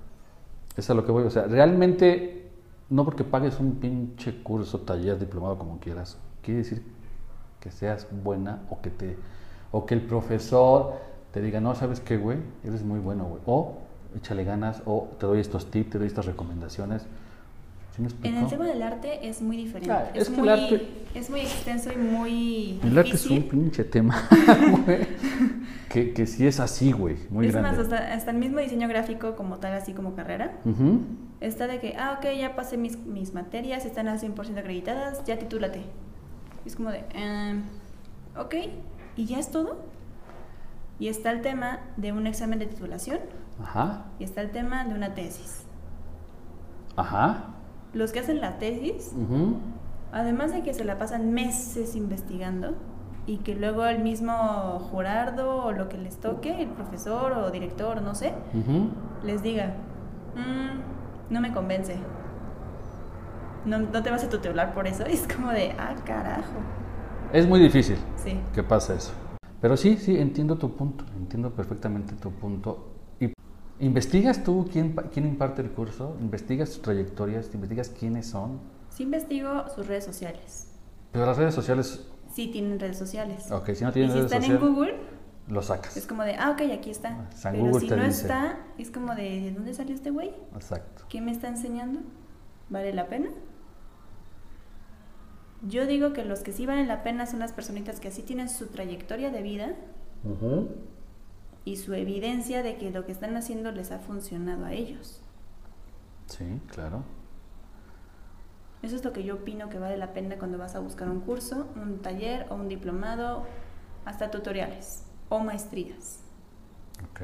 Eso 0.77 0.93
es 0.93 0.97
lo 0.97 1.05
que 1.05 1.13
voy, 1.13 1.25
o 1.25 1.31
sea, 1.31 1.45
realmente, 1.45 2.51
no 2.89 3.05
porque 3.05 3.23
pagues 3.25 3.61
un 3.61 3.77
pinche 3.77 4.43
curso, 4.43 4.81
taller, 4.81 5.19
diplomado, 5.19 5.59
como 5.59 5.79
quieras, 5.79 6.17
quiere 6.43 6.59
decir 6.59 6.83
que 7.61 7.71
seas 7.71 8.07
buena 8.11 8.63
o 8.71 8.81
que 8.81 8.91
te, 8.91 9.17
o 9.71 9.85
que 9.85 9.95
el 9.95 10.01
profesor 10.01 10.95
te 11.33 11.41
diga, 11.41 11.61
no, 11.61 11.75
¿sabes 11.75 12.01
qué, 12.01 12.17
güey? 12.17 12.39
Eres 12.65 12.83
muy 12.83 12.99
bueno, 12.99 13.25
güey. 13.25 13.43
O 13.47 13.79
échale 14.17 14.45
ganas, 14.45 14.83
o 14.85 15.09
te 15.19 15.27
doy 15.27 15.41
estos 15.41 15.71
tips, 15.71 15.91
te 15.91 15.99
doy 15.99 16.07
estas 16.07 16.27
recomendaciones. 16.27 17.07
En 17.99 18.37
el 18.37 18.47
tema 18.47 18.65
del 18.65 18.83
arte 18.83 19.29
es 19.29 19.43
muy 19.43 19.57
diferente. 19.57 19.93
Ah, 19.93 20.11
es, 20.15 20.31
muy, 20.31 20.49
es 21.15 21.29
muy 21.29 21.41
extenso 21.41 21.93
y 21.93 21.97
muy. 21.97 22.81
El 22.83 22.97
arte 22.97 23.13
es 23.13 23.27
un 23.27 23.43
pinche 23.43 23.85
tema. 23.85 24.29
que, 25.91 26.15
que 26.15 26.27
sí 26.27 26.47
es 26.47 26.59
así, 26.59 26.93
güey. 26.93 27.17
Muy 27.29 27.49
es 27.49 27.53
grande. 27.53 27.83
más, 27.83 27.93
hasta, 27.93 28.31
el 28.31 28.39
mismo 28.39 28.61
diseño 28.61 28.89
gráfico, 28.89 29.37
como 29.37 29.59
tal, 29.59 29.75
así 29.75 29.93
como 29.93 30.15
carrera, 30.15 30.53
está 31.41 31.67
de 31.67 31.81
que, 31.81 31.95
ah, 31.99 32.19
ok, 32.19 32.35
ya 32.39 32.57
pasé 32.57 32.79
mis, 32.79 32.99
mis 32.99 33.35
materias, 33.35 33.85
están 33.85 34.09
al 34.09 34.19
100% 34.19 34.59
acreditadas, 34.59 35.23
ya 35.25 35.39
titúlate. 35.39 35.83
Es 36.65 36.77
como 36.77 36.91
de, 36.91 37.05
em, 37.13 37.65
ok, 38.39 38.55
¿y 39.17 39.27
ya 39.27 39.39
es 39.39 39.51
todo? 39.51 39.77
Y 40.99 41.09
está 41.09 41.31
el 41.31 41.43
tema 41.43 41.81
de 41.99 42.13
un 42.13 42.27
examen 42.27 42.59
de 42.59 42.67
titulación. 42.67 43.19
Ajá. 43.61 44.07
Y 44.19 44.25
está 44.25 44.41
el 44.41 44.51
tema 44.51 44.85
de 44.85 44.95
una 44.95 45.13
tesis. 45.13 45.65
Ajá. 46.97 47.53
Los 47.95 48.13
que 48.13 48.21
hacen 48.21 48.41
la 48.41 48.59
tesis, 48.59 49.13
además 50.13 50.53
de 50.53 50.63
que 50.63 50.73
se 50.75 50.85
la 50.85 50.99
pasan 50.99 51.33
meses 51.33 51.95
investigando 51.95 52.75
y 53.27 53.39
que 53.39 53.55
luego 53.55 53.85
el 53.87 54.03
mismo 54.03 54.79
jurado 54.91 55.65
o 55.65 55.73
lo 55.73 55.89
que 55.89 55.99
les 55.99 56.17
toque, 56.19 56.63
el 56.63 56.69
profesor 56.69 57.33
o 57.33 57.51
director, 57.51 58.03
no 58.03 58.15
sé, 58.15 58.33
les 59.23 59.43
diga, 59.43 59.75
mm, 60.35 61.33
no 61.33 61.41
me 61.41 61.53
convence. 61.53 61.97
No, 63.65 63.79
no, 63.79 64.03
te 64.03 64.11
vas 64.11 64.25
a 64.25 64.29
tutelar 64.29 64.75
por 64.75 64.87
eso. 64.87 65.05
es 65.07 65.27
como 65.29 65.51
de, 65.51 65.73
ah, 65.79 65.95
carajo. 66.05 66.59
Es 67.33 67.47
muy 67.47 67.61
difícil 67.61 67.97
sí. 68.17 68.39
que 68.55 68.63
pasa 68.63 68.95
eso. 68.95 69.13
Pero 69.61 69.77
sí, 69.77 69.97
sí, 69.97 70.19
entiendo 70.19 70.59
tu 70.59 70.75
punto, 70.75 71.05
entiendo 71.17 71.51
perfectamente 71.51 72.15
tu 72.15 72.33
punto. 72.33 72.92
¿Investigas 73.83 74.45
tú 74.45 74.69
quién, 74.71 74.95
quién 75.13 75.27
imparte 75.27 75.61
el 75.61 75.73
curso? 75.73 76.17
¿Investigas 76.21 76.69
sus 76.69 76.83
trayectorias? 76.83 77.53
¿Investigas 77.53 77.89
quiénes 77.89 78.29
son? 78.29 78.61
Sí 78.91 79.03
investigo 79.03 79.65
sus 79.75 79.89
redes 79.89 80.05
sociales. 80.05 80.69
Pero 81.11 81.27
las 81.27 81.37
redes 81.37 81.53
sociales... 81.53 82.07
Sí 82.33 82.47
tienen 82.53 82.79
redes 82.79 82.97
sociales. 82.97 83.51
Ok, 83.51 83.73
si 83.75 83.83
no 83.83 83.93
tienen 83.93 84.13
y 84.13 84.15
si 84.15 84.19
están 84.21 84.45
en 84.45 84.61
Google... 84.61 84.95
Lo 85.49 85.63
sacas. 85.63 85.97
Es 85.97 86.07
como 86.07 86.23
de, 86.23 86.37
ah, 86.37 86.53
ok, 86.53 86.63
aquí 86.73 86.91
está. 86.91 87.29
Ah, 87.45 87.51
Pero 87.51 87.81
si 87.81 87.89
no 87.89 88.05
está, 88.05 88.61
es 88.79 88.93
como 88.93 89.17
de, 89.17 89.41
¿de 89.41 89.51
dónde 89.51 89.75
salió 89.75 89.97
este 89.97 90.11
güey? 90.11 90.33
Exacto. 90.55 91.03
¿Qué 91.09 91.21
me 91.21 91.33
está 91.33 91.49
enseñando? 91.49 91.99
¿Vale 92.71 92.95
la 92.95 93.09
pena? 93.09 93.31
Yo 95.63 95.87
digo 95.87 96.13
que 96.13 96.25
los 96.25 96.45
que 96.45 96.53
sí 96.53 96.67
valen 96.67 96.87
la 96.87 97.03
pena 97.03 97.27
son 97.27 97.41
las 97.41 97.53
personitas 97.53 97.99
que 97.99 98.07
así 98.07 98.23
tienen 98.23 98.49
su 98.49 98.69
trayectoria 98.69 99.33
de 99.33 99.43
vida 99.43 99.75
y 101.65 101.77
su 101.77 101.95
evidencia 101.95 102.63
de 102.63 102.77
que 102.77 102.91
lo 102.91 103.05
que 103.05 103.13
están 103.13 103.37
haciendo 103.37 103.71
les 103.73 103.93
ha 103.93 103.99
funcionado 103.99 104.65
a 104.65 104.73
ellos. 104.73 105.21
Sí, 106.27 106.61
claro. 106.69 107.05
Eso 108.83 108.97
es 108.97 109.05
lo 109.05 109.13
que 109.13 109.23
yo 109.23 109.37
opino 109.37 109.69
que 109.69 109.79
vale 109.79 109.97
la 109.97 110.13
pena 110.13 110.37
cuando 110.39 110.59
vas 110.59 110.75
a 110.75 110.81
buscar 110.81 111.09
un 111.09 111.21
curso, 111.21 111.69
un 111.77 111.99
taller 112.01 112.47
o 112.51 112.57
un 112.57 112.69
diplomado, 112.69 113.45
hasta 114.05 114.31
tutoriales 114.31 115.05
o 115.29 115.39
maestrías. 115.39 116.21
Ok. 117.11 117.21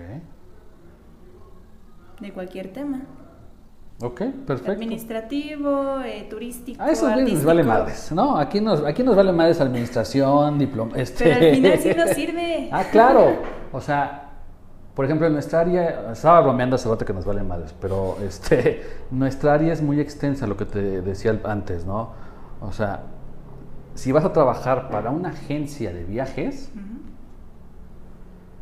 De 2.20 2.32
cualquier 2.32 2.72
tema. 2.72 3.02
Ok, 4.00 4.22
perfecto. 4.46 4.70
Administrativo, 4.70 6.00
eh, 6.02 6.28
turístico. 6.30 6.80
A 6.80 6.92
eso 6.92 7.08
nos 7.10 7.44
vale 7.44 7.64
madres, 7.64 8.12
¿no? 8.12 8.36
Aquí 8.38 8.60
nos, 8.60 8.84
aquí 8.84 9.02
nos 9.02 9.16
vale 9.16 9.32
madres 9.32 9.60
administración, 9.60 10.56
diploma. 10.56 10.96
Este... 10.96 11.24
Pero 11.24 11.46
al 11.46 11.54
final 11.54 11.78
sí 11.78 11.94
nos 11.96 12.10
sirve. 12.14 12.68
ah, 12.70 12.84
claro. 12.92 13.42
O 13.72 13.80
sea, 13.80 14.27
por 14.98 15.04
ejemplo, 15.04 15.28
en 15.28 15.32
nuestra 15.32 15.60
área, 15.60 16.10
estaba 16.10 16.40
bromeando 16.40 16.74
hace 16.74 16.88
rato 16.88 17.04
que 17.04 17.12
nos 17.12 17.24
vale 17.24 17.44
madres, 17.44 17.72
pero 17.80 18.16
este, 18.26 18.82
nuestra 19.12 19.54
área 19.54 19.72
es 19.72 19.80
muy 19.80 20.00
extensa, 20.00 20.44
lo 20.48 20.56
que 20.56 20.64
te 20.64 21.02
decía 21.02 21.40
antes, 21.44 21.86
¿no? 21.86 22.14
O 22.60 22.72
sea, 22.72 23.04
si 23.94 24.10
vas 24.10 24.24
a 24.24 24.32
trabajar 24.32 24.90
para 24.90 25.12
una 25.12 25.28
agencia 25.28 25.92
de 25.92 26.02
viajes, 26.02 26.72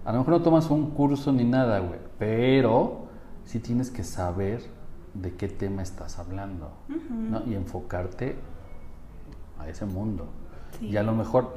a 0.05 0.12
lo 0.12 0.18
mejor 0.18 0.35
no 0.35 0.42
tomas 0.42 0.68
un 0.68 0.90
curso 0.90 1.33
ni 1.33 1.44
nada, 1.44 1.79
güey, 1.79 2.01
pero 2.18 3.07
sí 3.46 3.59
tienes 3.59 3.90
que 3.90 4.05
saber 4.05 4.61
de 5.14 5.37
qué 5.37 5.49
tema 5.49 5.81
estás 5.81 6.18
hablando 6.18 6.70
¿no? 7.09 7.44
y 7.46 7.55
enfocarte 7.55 8.37
a 9.59 9.70
ese 9.70 9.87
mundo. 9.87 10.27
Y 10.83 10.99
a 10.99 11.03
lo 11.03 11.14
mejor 11.14 11.55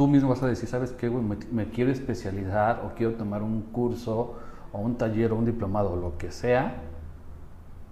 tú 0.00 0.08
mismo 0.08 0.30
vas 0.30 0.42
a 0.42 0.46
decir, 0.46 0.66
¿sabes 0.66 0.92
qué? 0.92 1.10
Me, 1.10 1.36
me, 1.52 1.68
quiero 1.68 1.90
especializar 1.90 2.80
o 2.86 2.94
quiero 2.94 3.16
tomar 3.16 3.42
un 3.42 3.60
curso 3.60 4.34
o 4.72 4.78
un 4.78 4.96
taller 4.96 5.30
o 5.32 5.36
un 5.36 5.44
diplomado 5.44 5.92
o 5.92 5.96
lo 5.96 6.16
que 6.16 6.30
sea 6.30 6.76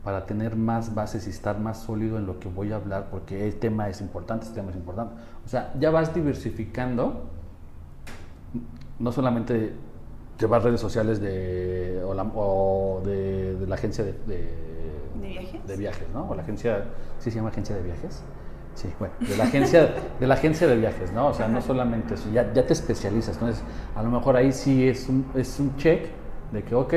para 0.03 0.25
tener 0.25 0.57
más 0.57 0.95
bases 0.95 1.27
y 1.27 1.31
estar 1.31 1.61
más 1.61 1.83
sólido 1.83 2.17
en 2.17 2.25
lo 2.25 2.41
que 2.41 2.49
voy 2.49 2.73
a 2.73 2.77
hablar 2.77 3.09
porque 3.11 3.47
el 3.47 3.57
tema 3.57 3.91
es 3.91 4.01
importante, 4.01 4.47
este 4.47 4.59
tema 4.59 4.71
es 4.71 4.77
importante. 4.79 5.17
O 5.45 5.49
sea, 5.49 5.75
ya 5.79 5.91
vas 5.91 6.15
diversificando, 6.15 7.25
no 8.99 9.13
solamente 9.13 9.75
llevar 10.41 10.65
redes 10.65 10.81
sociales 10.81 11.21
de, 11.21 12.01
o, 12.03 13.03
de, 13.05 13.67
la 13.69 13.75
agencia 13.75 14.03
de, 14.03 14.15
de, 14.27 15.29
viajes. 15.29 15.67
de 15.67 15.77
viajes, 15.77 16.09
¿no? 16.15 16.27
O 16.31 16.35
la 16.35 16.41
agencia, 16.41 16.85
¿sí 17.19 17.31
se 17.31 17.37
llama 17.37 17.51
agencia 17.51 17.77
de 17.77 17.83
viajes? 17.83 18.23
Sí, 18.79 18.89
bueno, 19.01 19.13
de 19.19 19.37
la 19.37 19.45
agencia 19.45 19.93
de, 20.21 20.27
la 20.27 20.35
agencia 20.35 20.69
de 20.69 20.77
viajes, 20.77 21.13
¿no? 21.13 21.27
O 21.27 21.35
sea, 21.35 21.49
no 21.49 21.61
solamente 21.61 22.15
eso, 22.15 22.31
ya, 22.31 22.53
ya 22.53 22.65
te 22.65 22.73
especializas. 22.73 23.35
Entonces, 23.35 23.63
a 23.97 24.03
lo 24.05 24.11
mejor 24.11 24.37
ahí 24.37 24.53
sí 24.53 24.89
es 24.89 25.09
un, 25.09 25.27
es 25.35 25.59
un 25.59 25.77
check 25.77 26.07
de 26.53 26.63
que, 26.63 26.77
ok, 26.77 26.95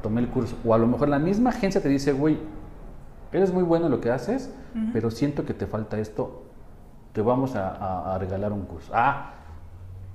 tomé 0.00 0.20
el 0.20 0.28
curso. 0.28 0.56
O 0.64 0.74
a 0.74 0.78
lo 0.78 0.86
mejor 0.86 1.08
la 1.08 1.18
misma 1.18 1.50
agencia 1.50 1.80
te 1.80 1.88
dice, 1.88 2.12
güey, 2.12 2.38
eres 3.32 3.52
muy 3.52 3.64
bueno 3.64 3.86
en 3.86 3.92
lo 3.92 4.00
que 4.00 4.12
haces, 4.12 4.54
pero 4.92 5.10
siento 5.10 5.44
que 5.44 5.54
te 5.54 5.66
falta 5.66 5.98
esto, 5.98 6.44
te 7.12 7.20
vamos 7.20 7.56
a, 7.56 8.14
a 8.14 8.18
regalar 8.18 8.52
un 8.52 8.62
curso. 8.62 8.92
Ah, 8.94 9.32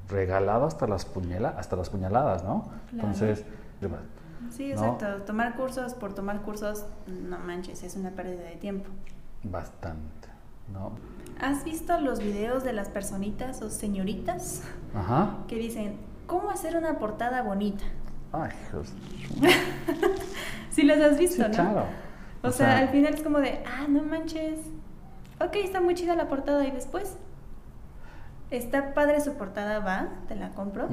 regalado 0.08 0.66
hasta 0.66 0.88
las, 0.88 1.04
puñala, 1.04 1.50
hasta 1.58 1.76
las 1.76 1.90
puñaladas, 1.90 2.46
¿no? 2.46 2.70
Entonces, 2.92 3.46
Sí, 4.50 4.72
exacto. 4.72 5.06
Tomar 5.26 5.56
cursos 5.56 5.94
por 5.94 6.14
tomar 6.14 6.42
cursos, 6.42 6.86
no 7.08 7.40
manches, 7.40 7.84
es 7.84 7.96
una 7.96 8.12
pérdida 8.12 8.44
de 8.44 8.56
tiempo. 8.56 8.90
Bastante, 9.44 10.28
¿no? 10.74 10.92
¿Has 11.40 11.64
visto 11.64 12.00
los 12.00 12.20
videos 12.20 12.64
de 12.64 12.74
las 12.74 12.90
personitas 12.90 13.62
o 13.62 13.70
señoritas 13.70 14.62
Ajá. 14.96 15.38
que 15.48 15.56
dicen, 15.56 15.98
¿cómo 16.28 16.50
hacer 16.50 16.76
una 16.76 17.00
portada 17.00 17.42
bonita? 17.42 17.84
Ay, 18.32 18.52
Dios. 18.72 18.94
sí 20.70 20.84
los 20.84 20.98
has 21.00 21.18
visto, 21.18 21.48
¿no? 21.48 21.54
Claro. 21.54 21.86
O, 22.42 22.52
sea, 22.52 22.80
al 22.80 22.90
final 22.90 23.14
es 23.14 23.22
como 23.22 23.40
de, 23.40 23.64
ah, 23.66 23.86
no 23.88 24.04
manches. 24.04 24.60
Ok, 25.40 25.56
está 25.58 25.82
muy 25.82 25.96
chida 25.96 26.16
la 26.16 26.28
portada 26.28 26.66
y 26.66 26.72
después. 26.72 27.18
Está 28.52 28.94
padre 28.94 29.22
su 29.22 29.34
portada, 29.34 29.80
va, 29.80 30.10
te 30.28 30.36
la 30.36 30.50
compro. 30.50 30.88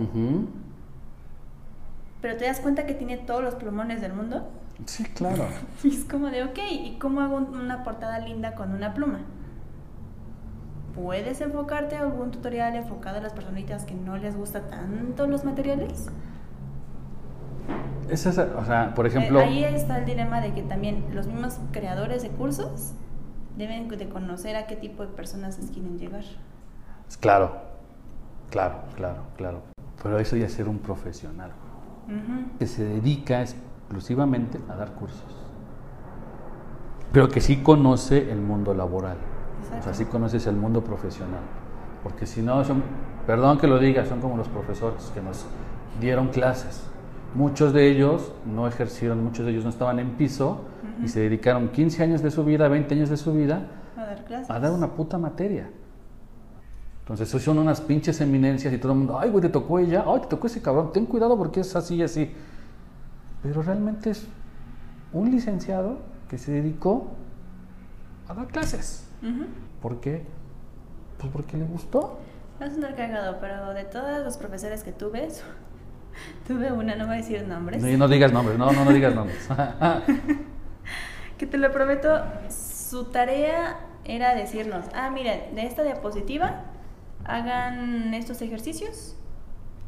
Pero 2.20 2.36
te 2.36 2.44
das 2.44 2.60
cuenta 2.60 2.86
que 2.86 2.94
tiene 2.94 3.16
todos 3.16 3.42
los 3.42 3.54
plumones 3.54 4.00
del 4.00 4.12
mundo. 4.12 4.48
Sí, 4.86 5.04
claro. 5.04 5.46
y 5.84 5.88
es 5.88 6.04
como 6.04 6.28
de, 6.28 6.44
ok, 6.44 6.58
¿y 6.70 6.98
cómo 6.98 7.20
hago 7.20 7.36
una 7.36 7.82
portada 7.84 8.18
linda 8.18 8.54
con 8.54 8.72
una 8.72 8.94
pluma? 8.94 9.20
¿Puedes 10.94 11.40
enfocarte 11.40 11.96
a 11.96 12.00
algún 12.00 12.30
tutorial 12.30 12.74
enfocado 12.74 13.18
a 13.18 13.20
las 13.20 13.32
personitas 13.32 13.84
que 13.84 13.94
no 13.94 14.16
les 14.16 14.36
gusta 14.36 14.68
tanto 14.68 15.26
los 15.26 15.44
materiales? 15.44 16.08
Es 18.08 18.26
o 18.26 18.32
sea, 18.32 18.92
por 18.94 19.06
ejemplo... 19.06 19.40
Eh, 19.40 19.44
ahí 19.44 19.64
está 19.64 19.98
el 19.98 20.04
dilema 20.04 20.40
de 20.40 20.52
que 20.52 20.62
también 20.62 21.04
los 21.14 21.28
mismos 21.28 21.60
creadores 21.70 22.22
de 22.22 22.30
cursos 22.30 22.92
deben 23.56 23.88
de 23.88 24.08
conocer 24.08 24.56
a 24.56 24.66
qué 24.66 24.74
tipo 24.74 25.06
de 25.06 25.12
personas 25.12 25.58
les 25.58 25.70
quieren 25.70 25.98
llegar. 25.98 26.24
Claro, 27.20 27.52
claro, 28.50 28.82
claro, 28.96 29.22
claro. 29.36 29.62
Pero 30.02 30.18
eso 30.18 30.36
ya 30.36 30.46
es 30.46 30.52
ser 30.52 30.68
un 30.68 30.78
profesional 30.78 31.52
que 32.58 32.66
se 32.66 32.84
dedica 32.84 33.42
exclusivamente 33.42 34.58
a 34.68 34.74
dar 34.74 34.92
cursos. 34.94 35.36
Pero 37.12 37.28
que 37.28 37.40
sí 37.40 37.62
conoce 37.62 38.32
el 38.32 38.40
mundo 38.40 38.74
laboral. 38.74 39.18
O 39.78 39.82
sea, 39.82 39.94
sí 39.94 40.04
conoces 40.04 40.46
el 40.46 40.56
mundo 40.56 40.82
profesional. 40.82 41.40
Porque 42.02 42.26
si 42.26 42.42
no, 42.42 42.64
son, 42.64 42.82
perdón 43.26 43.58
que 43.58 43.66
lo 43.66 43.78
diga, 43.78 44.04
son 44.06 44.20
como 44.20 44.36
los 44.36 44.48
profesores 44.48 45.10
que 45.14 45.20
nos 45.20 45.46
dieron 46.00 46.28
clases. 46.28 46.82
muchos 47.34 47.72
de 47.72 47.88
ellos 47.88 48.32
no 48.46 48.66
ejercieron, 48.66 49.22
muchos 49.22 49.44
de 49.44 49.52
ellos 49.52 49.64
no 49.64 49.70
estaban 49.70 49.98
en 49.98 50.10
piso 50.16 50.62
y 51.04 51.08
se 51.08 51.20
dedicaron 51.20 51.68
15 51.68 52.02
años 52.02 52.22
de 52.22 52.30
su 52.30 52.44
vida, 52.44 52.68
20 52.68 52.94
años 52.94 53.08
de 53.10 53.16
su 53.16 53.32
vida 53.32 53.68
A 53.96 54.04
dar 54.04 54.24
clases. 54.24 54.50
a 54.50 54.58
dar 54.58 54.72
una 54.72 54.88
puta 54.88 55.18
materia. 55.18 55.70
Entonces, 57.00 57.28
eso 57.28 57.38
son 57.38 57.58
unas 57.58 57.80
pinches 57.80 58.20
eminencias 58.20 58.72
y 58.72 58.78
todo 58.78 58.92
el 58.92 58.98
mundo, 58.98 59.18
ay, 59.18 59.30
güey, 59.30 59.42
te 59.42 59.48
tocó 59.48 59.78
ella, 59.78 60.04
ay, 60.06 60.20
te 60.22 60.26
tocó 60.28 60.46
ese 60.46 60.62
cabrón, 60.62 60.92
ten 60.92 61.06
cuidado 61.06 61.36
porque 61.36 61.60
es 61.60 61.74
así 61.76 61.96
y 61.96 62.02
así. 62.02 62.32
Pero 63.42 63.62
realmente 63.62 64.10
es 64.10 64.26
un 65.12 65.30
licenciado 65.30 65.98
que 66.28 66.38
se 66.38 66.52
dedicó 66.52 67.08
a 68.28 68.34
dar 68.34 68.46
clases. 68.46 69.08
¿Por 69.80 70.00
qué? 70.00 70.24
Pues 71.18 71.32
porque 71.32 71.56
le 71.56 71.64
gustó. 71.64 72.18
Va 72.60 72.66
a 72.66 72.70
sonar 72.70 72.94
cagado, 72.94 73.38
pero 73.40 73.72
de 73.74 73.84
todos 73.84 74.24
los 74.24 74.36
profesores 74.36 74.82
que 74.82 74.92
tuve, 74.92 75.28
tuve 76.46 76.72
una, 76.72 76.96
no 76.96 77.06
voy 77.06 77.14
a 77.14 77.16
decir 77.18 77.46
nombres, 77.46 77.82
No, 77.82 77.96
no 77.96 78.08
digas 78.08 78.32
nombres, 78.32 78.58
no, 78.58 78.70
no, 78.72 78.84
no 78.84 78.92
digas 78.92 79.14
nombres. 79.14 79.48
que 81.38 81.46
te 81.46 81.58
lo 81.58 81.72
prometo, 81.72 82.22
su 82.48 83.04
tarea 83.06 83.78
era 84.04 84.34
decirnos, 84.34 84.86
ah, 84.94 85.10
miren, 85.10 85.54
de 85.54 85.66
esta 85.66 85.82
diapositiva 85.82 86.64
hagan 87.24 88.12
estos 88.14 88.42
ejercicios 88.42 89.16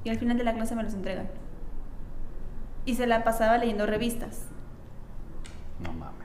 y 0.04 0.10
al 0.10 0.18
final 0.18 0.38
de 0.38 0.44
la 0.44 0.54
clase 0.54 0.74
me 0.74 0.82
los 0.82 0.94
entregan. 0.94 1.28
Y 2.84 2.94
se 2.96 3.06
la 3.06 3.24
pasaba 3.24 3.58
leyendo 3.58 3.86
revistas. 3.86 4.46
no 5.80 5.92
mames. 5.92 6.21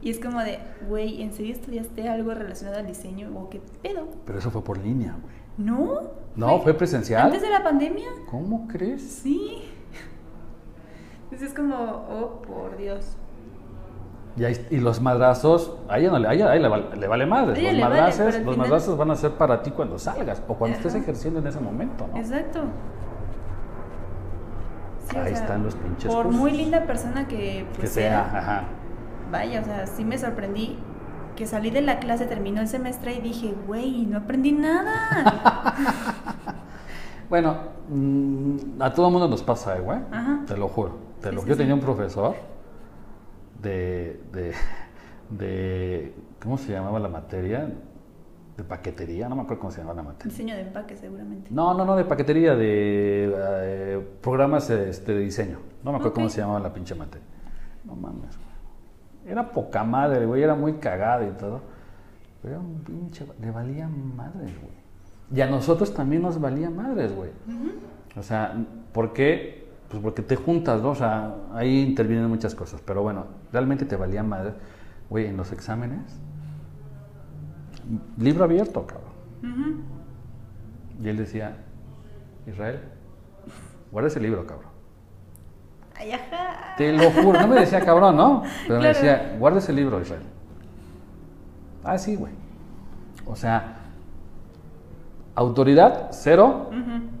Y 0.00 0.10
es 0.10 0.20
como 0.20 0.40
de, 0.40 0.58
güey, 0.88 1.22
¿en 1.22 1.32
serio 1.32 1.52
estudiaste 1.52 2.08
algo 2.08 2.32
relacionado 2.32 2.78
al 2.78 2.86
diseño? 2.86 3.30
¿O 3.36 3.48
qué 3.50 3.60
pedo? 3.82 4.06
Pero 4.26 4.38
eso 4.38 4.50
fue 4.50 4.62
por 4.62 4.78
línea, 4.78 5.16
güey. 5.20 5.34
¿No? 5.58 6.02
No, 6.36 6.60
fue 6.60 6.72
presencial. 6.74 7.26
¿Antes 7.26 7.42
de 7.42 7.50
la 7.50 7.64
pandemia? 7.64 8.06
¿Cómo 8.30 8.68
crees? 8.68 9.02
Sí. 9.02 9.64
Entonces 11.24 11.48
es 11.48 11.54
como, 11.54 11.74
oh, 11.74 12.42
por 12.42 12.76
Dios. 12.76 13.16
Y, 14.70 14.76
los 14.76 15.00
madrazos, 15.00 15.76
a 15.88 15.98
ella, 15.98 16.10
no 16.12 16.18
le, 16.20 16.28
a 16.28 16.32
ella- 16.32 16.48
a 16.50 16.54
ella 16.54 16.62
le, 16.62 16.68
vale, 16.68 16.96
le 16.96 17.08
vale 17.08 17.26
madres. 17.26 17.58
Los 17.60 17.66
vale, 17.72 17.80
madrazos, 17.80 18.24
los 18.26 18.34
final- 18.36 18.56
madrazos 18.56 18.96
van 18.96 19.10
a 19.10 19.16
ser 19.16 19.32
para 19.32 19.62
ti 19.64 19.72
cuando 19.72 19.98
salgas 19.98 20.40
o 20.46 20.54
cuando 20.54 20.76
estés 20.76 20.94
ejerciendo 20.94 21.40
en 21.40 21.48
ese 21.48 21.58
momento, 21.58 22.06
¿no? 22.06 22.16
Exacto. 22.16 22.60
Sí, 25.10 25.16
o 25.16 25.20
Ahí 25.20 25.30
sea, 25.34 25.38
están 25.42 25.62
los 25.64 25.74
pinches 25.74 26.12
Por 26.14 26.26
cursos. 26.26 26.40
muy 26.40 26.52
linda 26.52 26.84
persona 26.84 27.26
que, 27.26 27.36
Que 27.36 27.66
pues, 27.80 27.90
sea, 27.92 28.06
era, 28.06 28.38
ajá. 28.38 28.64
Vaya, 29.30 29.60
o 29.60 29.64
sea, 29.64 29.86
sí 29.86 30.04
me 30.04 30.18
sorprendí 30.18 30.78
que 31.36 31.46
salí 31.46 31.70
de 31.70 31.80
la 31.82 31.98
clase, 32.00 32.26
terminó 32.26 32.60
el 32.60 32.68
semestre 32.68 33.14
y 33.14 33.20
dije, 33.20 33.54
güey, 33.66 34.06
no 34.06 34.18
aprendí 34.18 34.52
nada. 34.52 35.74
Bueno, 37.28 37.56
mm, 37.90 38.80
a 38.80 38.90
todo 38.94 39.08
el 39.08 39.12
mundo 39.12 39.28
nos 39.28 39.42
pasa, 39.42 39.76
eh, 39.76 39.80
güey. 39.82 39.98
Ajá. 40.10 40.44
Te 40.46 40.56
lo 40.56 40.66
juro. 40.66 40.96
Te 41.20 41.28
Sí, 41.28 41.34
lo- 41.34 41.42
sí, 41.42 41.48
yo 41.48 41.54
sí. 41.54 41.58
tenía 41.58 41.74
un 41.74 41.80
profesor 41.80 42.34
de, 43.60 44.18
de, 44.32 44.52
de- 45.28 46.14
¿Cómo 46.42 46.56
se 46.56 46.72
llamaba 46.72 46.98
la 46.98 47.08
materia? 47.10 47.70
De 48.56 48.64
paquetería, 48.64 49.28
no 49.28 49.36
me 49.36 49.42
acuerdo 49.42 49.60
cómo 49.60 49.70
se 49.70 49.80
llamaba 49.80 49.96
la 49.96 50.08
materia. 50.08 50.30
Diseño 50.30 50.54
de 50.54 50.62
empaque, 50.62 50.96
seguramente. 50.96 51.50
No, 51.52 51.74
no, 51.74 51.84
no, 51.84 51.96
de 51.96 52.04
paquetería, 52.06 52.56
de 52.56 53.30
eh, 53.36 54.08
programas 54.22 54.70
este, 54.70 55.12
de 55.12 55.20
diseño. 55.20 55.58
No 55.84 55.90
me 55.92 55.98
acuerdo 55.98 56.14
cómo 56.14 56.28
se 56.30 56.40
llamaba 56.40 56.60
la 56.60 56.72
pinche 56.72 56.94
materia. 56.94 57.26
No 57.84 57.94
mames. 57.94 58.38
Era 59.28 59.52
poca 59.52 59.84
madre, 59.84 60.24
güey, 60.24 60.42
era 60.42 60.54
muy 60.54 60.74
cagada 60.74 61.26
y 61.26 61.32
todo. 61.32 61.60
Pero 62.40 62.54
era 62.54 62.62
un 62.62 62.78
pinche. 62.80 63.26
Le 63.40 63.50
valía 63.50 63.86
madres, 63.88 64.58
güey. 64.60 64.78
Y 65.34 65.40
a 65.42 65.50
nosotros 65.50 65.92
también 65.92 66.22
nos 66.22 66.40
valía 66.40 66.70
madres, 66.70 67.14
güey. 67.14 67.30
O 68.16 68.22
sea, 68.22 68.56
¿por 68.92 69.12
qué? 69.12 69.68
Pues 69.90 70.02
porque 70.02 70.22
te 70.22 70.36
juntas, 70.36 70.80
¿no? 70.82 70.90
O 70.90 70.94
sea, 70.94 71.34
ahí 71.52 71.82
intervienen 71.82 72.28
muchas 72.28 72.54
cosas. 72.54 72.80
Pero 72.80 73.02
bueno, 73.02 73.26
realmente 73.52 73.84
te 73.84 73.96
valía 73.96 74.22
madre, 74.22 74.54
güey, 75.10 75.26
en 75.26 75.36
los 75.36 75.52
exámenes. 75.52 76.18
Libro 78.16 78.44
abierto, 78.44 78.86
cabrón. 78.86 79.08
Y 81.02 81.08
él 81.08 81.16
decía, 81.16 81.56
Israel, 82.46 82.80
guarda 83.92 84.08
ese 84.08 84.20
libro, 84.20 84.46
cabrón. 84.46 84.67
Ay, 85.98 86.12
ajá. 86.12 86.74
Te 86.76 86.92
lo 86.92 87.10
juro, 87.10 87.40
no 87.40 87.48
me 87.48 87.60
decía 87.60 87.84
cabrón, 87.84 88.16
¿no? 88.16 88.42
Pero 88.66 88.80
me 88.80 88.88
decía, 88.88 89.36
guarda 89.38 89.58
ese 89.58 89.72
libro, 89.72 90.00
Israel. 90.00 90.22
Ah, 91.84 91.98
sí, 91.98 92.16
güey. 92.16 92.32
O 93.26 93.34
sea, 93.34 93.78
autoridad, 95.34 96.08
cero. 96.12 96.70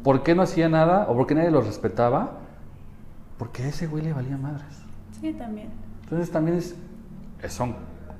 ¿Por 0.02 0.22
qué 0.22 0.34
no 0.34 0.42
hacía 0.42 0.68
nada? 0.68 1.06
¿O 1.08 1.14
por 1.14 1.26
qué 1.26 1.34
nadie 1.34 1.50
lo 1.50 1.60
respetaba? 1.60 2.38
Porque 3.36 3.62
a 3.62 3.68
ese 3.68 3.86
güey 3.86 4.04
le 4.04 4.12
valía 4.12 4.36
madres. 4.36 4.82
Sí, 5.20 5.32
también. 5.32 5.68
Entonces 6.04 6.30
también 6.30 6.58
es, 6.58 6.76
es 7.42 7.60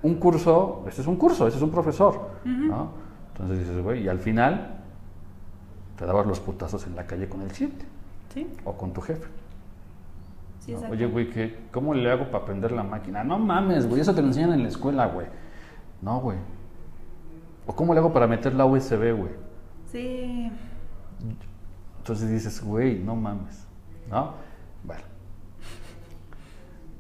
un 0.03 0.15
curso, 0.17 0.85
este 0.89 1.01
es 1.01 1.07
un 1.07 1.17
curso, 1.17 1.47
este 1.47 1.59
es 1.59 1.63
un 1.63 1.71
profesor, 1.71 2.31
¿no? 2.45 2.91
Entonces 3.33 3.61
dices, 3.61 3.83
güey, 3.83 4.05
y 4.05 4.09
al 4.09 4.19
final 4.19 4.79
te 5.97 6.05
dabas 6.05 6.27
los 6.27 6.41
putazos 6.41 6.87
en 6.87 6.97
la 6.97 7.07
calle 7.07 7.29
con 7.29 7.43
el 7.43 7.49
cliente 7.49 7.85
Sí, 8.35 8.47
o 8.65 8.77
con 8.77 8.93
tu 8.93 9.01
jefe. 9.01 9.27
Sí, 10.69 10.73
¿no? 10.73 10.79
exacto. 10.79 10.95
Oye, 10.97 11.07
güey, 11.07 11.31
¿qué- 11.31 11.59
¿cómo 11.73 11.95
le 11.95 12.11
hago 12.11 12.27
para 12.31 12.45
aprender 12.45 12.73
la 12.73 12.83
máquina? 12.83 13.25
No 13.25 13.39
mames, 13.39 13.89
güey, 13.89 14.01
eso 14.01 14.15
te 14.15 14.21
lo 14.21 14.29
enseñan 14.29 14.53
en 14.53 14.63
la 14.63 14.69
escuela, 14.69 15.07
güey. 15.07 15.27
No, 16.03 16.21
güey. 16.21 16.39
¿O 17.67 17.75
cómo 17.75 17.93
le 17.95 18.01
hago 18.01 18.13
para 18.13 18.27
meter 18.27 18.55
la 18.55 18.65
USB, 18.67 19.13
güey? 19.13 19.33
Sí. 19.87 20.51
Entonces 21.99 22.31
dices, 22.31 22.63
güey, 22.65 22.99
no 22.99 23.17
mames, 23.17 23.67
¿no? 24.11 24.35
Bueno. 24.85 25.03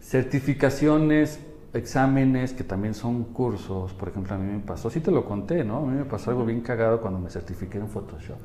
Certificaciones, 0.00 1.40
exámenes, 1.74 2.52
que 2.54 2.64
también 2.64 2.94
son 2.94 3.24
cursos. 3.24 3.92
Por 3.94 4.08
ejemplo, 4.08 4.34
a 4.34 4.38
mí 4.38 4.50
me 4.52 4.60
pasó, 4.60 4.88
sí 4.90 5.00
te 5.00 5.10
lo 5.10 5.24
conté, 5.24 5.64
¿no? 5.64 5.78
A 5.78 5.80
mí 5.82 5.96
me 5.98 6.04
pasó 6.04 6.30
algo 6.30 6.44
bien 6.44 6.60
cagado 6.62 7.00
cuando 7.00 7.18
me 7.20 7.30
certifiqué 7.30 7.78
en 7.78 7.88
Photoshop. 7.88 8.38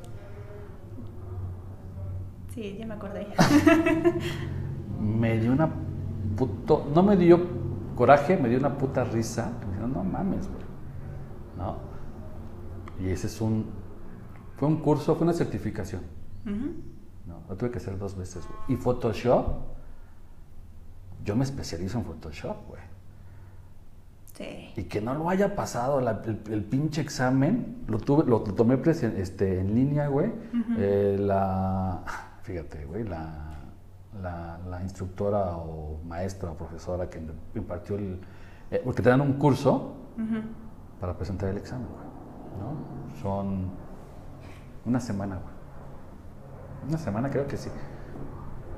Sí, 2.54 2.76
ya 2.78 2.86
me 2.86 2.94
acordé. 2.94 3.26
Me 5.00 5.38
dio 5.38 5.52
una 5.52 5.68
puto, 6.36 6.90
no 6.94 7.02
me 7.02 7.16
dio 7.16 7.40
coraje, 7.96 8.36
me 8.36 8.48
dio 8.48 8.58
una 8.58 8.76
puta 8.76 9.04
risa. 9.04 9.52
Me 9.60 9.66
dijeron, 9.68 9.92
no 9.92 10.04
mames, 10.04 10.48
güey, 10.48 10.64
¿no? 11.58 11.76
Y 13.00 13.10
ese 13.10 13.26
es 13.26 13.40
un, 13.40 13.66
fue 14.56 14.68
un 14.68 14.76
curso, 14.76 15.14
fue 15.16 15.24
una 15.24 15.32
certificación. 15.34 16.02
No, 16.44 17.40
lo 17.48 17.56
tuve 17.56 17.70
que 17.70 17.78
hacer 17.78 17.98
dos 17.98 18.16
veces, 18.16 18.46
güey. 18.46 18.78
Y 18.78 18.80
Photoshop, 18.80 19.46
yo 21.24 21.36
me 21.36 21.44
especializo 21.44 21.98
en 21.98 22.04
Photoshop, 22.04 22.56
güey. 22.68 22.82
Sí. 24.34 24.72
Y 24.76 24.84
que 24.84 25.00
no 25.00 25.14
lo 25.14 25.30
haya 25.30 25.54
pasado 25.54 26.00
la- 26.00 26.20
el, 26.26 26.40
el 26.50 26.64
pinche 26.64 27.00
examen, 27.00 27.84
lo 27.86 27.98
tuve, 27.98 28.24
lo, 28.24 28.40
lo 28.44 28.54
tomé 28.54 28.76
presen- 28.82 29.16
este, 29.16 29.60
en 29.60 29.74
línea, 29.74 30.08
güey. 30.08 30.32
Eh, 30.76 31.16
la, 31.20 32.02
fíjate, 32.42 32.84
güey, 32.84 33.04
la, 33.04 33.53
la, 34.22 34.58
la 34.68 34.82
instructora 34.82 35.56
o 35.56 35.98
maestra 36.06 36.50
o 36.50 36.54
profesora 36.54 37.08
que 37.10 37.20
impartió 37.54 37.96
el, 37.96 38.20
eh, 38.70 38.80
porque 38.84 39.02
te 39.02 39.08
dan 39.10 39.20
un 39.20 39.34
curso 39.34 39.94
Ujú. 40.16 40.40
para 41.00 41.16
presentar 41.16 41.48
el 41.50 41.56
examen, 41.58 41.86
güey. 41.88 42.04
¿no? 42.60 43.20
Son 43.20 43.70
una 44.84 45.00
semana, 45.00 45.36
güey. 45.36 45.54
Una 46.88 46.98
semana 46.98 47.30
creo 47.30 47.46
que 47.46 47.56
sí. 47.56 47.70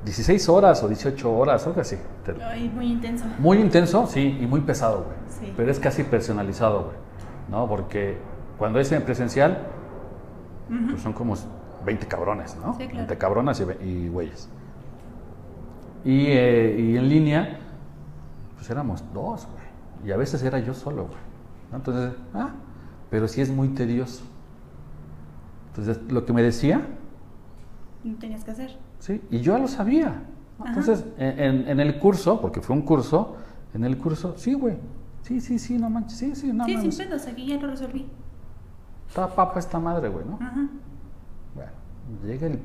16 0.05 0.49
horas 0.49 0.83
o 0.85 0.89
18 0.89 1.33
horas, 1.37 1.67
algo 1.67 1.81
así. 1.81 1.97
Ay, 2.45 2.71
muy 2.73 2.93
intenso. 2.93 3.25
Muy 3.39 3.59
intenso, 3.59 4.07
sí, 4.07 4.39
y 4.41 4.47
muy 4.47 4.61
pesado, 4.61 5.05
güey. 5.05 5.17
Sí. 5.29 5.53
Pero 5.57 5.71
es 5.71 5.81
casi 5.81 6.05
personalizado, 6.05 6.85
güey. 6.85 6.97
¿No? 7.51 7.69
Porque 7.69 8.19
cuando 8.57 8.79
es 8.79 8.91
en 8.93 9.03
presencial, 9.03 9.67
pues 10.91 11.03
son 11.03 11.13
como 11.13 11.35
20 11.85 12.07
cabrones, 12.07 12.57
¿no? 12.57 12.73
Sí, 12.75 12.79
claro. 12.85 12.97
20 12.99 13.19
cabronas 13.19 13.61
y, 13.61 13.85
y 13.85 14.09
güeyes. 14.09 14.49
Y, 16.07 16.27
eh, 16.29 16.77
y 16.79 16.97
en 16.97 17.09
línea, 17.09 17.59
pues 18.55 18.71
éramos 18.71 19.03
dos, 19.13 19.47
güey. 19.53 20.09
Y 20.09 20.13
a 20.13 20.17
veces 20.17 20.43
era 20.43 20.59
yo 20.61 20.73
solo, 20.73 21.07
güey. 21.07 21.19
¿no? 21.71 21.79
Entonces, 21.79 22.13
ah, 22.33 22.51
pero 23.11 23.27
sí 23.29 23.41
es 23.41 23.51
muy 23.51 23.69
tedioso. 23.69 24.23
Entonces, 25.71 26.01
lo 26.11 26.25
que 26.25 26.33
me 26.33 26.43
decía, 26.43 26.87
No 28.05 28.15
tenías 28.19 28.45
que 28.45 28.53
hacer. 28.53 28.79
Sí, 29.01 29.21
y 29.31 29.41
yo 29.41 29.55
ya 29.55 29.59
lo 29.59 29.69
sabía. 29.69 30.23
Entonces, 30.65 31.05
en, 31.19 31.69
en- 31.69 31.81
el 31.81 31.99
curso, 31.99 32.41
porque 32.41 32.61
fue 32.63 32.75
un 32.77 32.83
curso, 32.83 33.37
en 33.75 33.85
el 33.85 33.99
curso, 33.99 34.35
sí, 34.39 34.55
güey. 34.55 34.77
Sí, 35.23 35.41
sí, 35.41 35.59
sí, 35.59 35.77
no 35.77 35.91
manches, 35.91 36.17
sí, 36.19 36.35
sí, 36.35 36.53
no 36.53 36.65
sí, 36.65 36.77
mames. 36.77 36.95
sin 36.95 37.07
pedos, 37.09 37.27
aquí 37.27 37.47
ya 37.47 37.57
lo 37.61 37.67
resolví. 37.67 38.07
Está 39.09 39.29
papa 39.29 39.59
esta 39.59 39.79
madre, 39.81 40.09
güey, 40.09 40.25
¿no? 40.25 40.37
Ajá. 40.41 40.69
Bueno, 41.55 41.73
llega 42.25 42.47
el... 42.47 42.61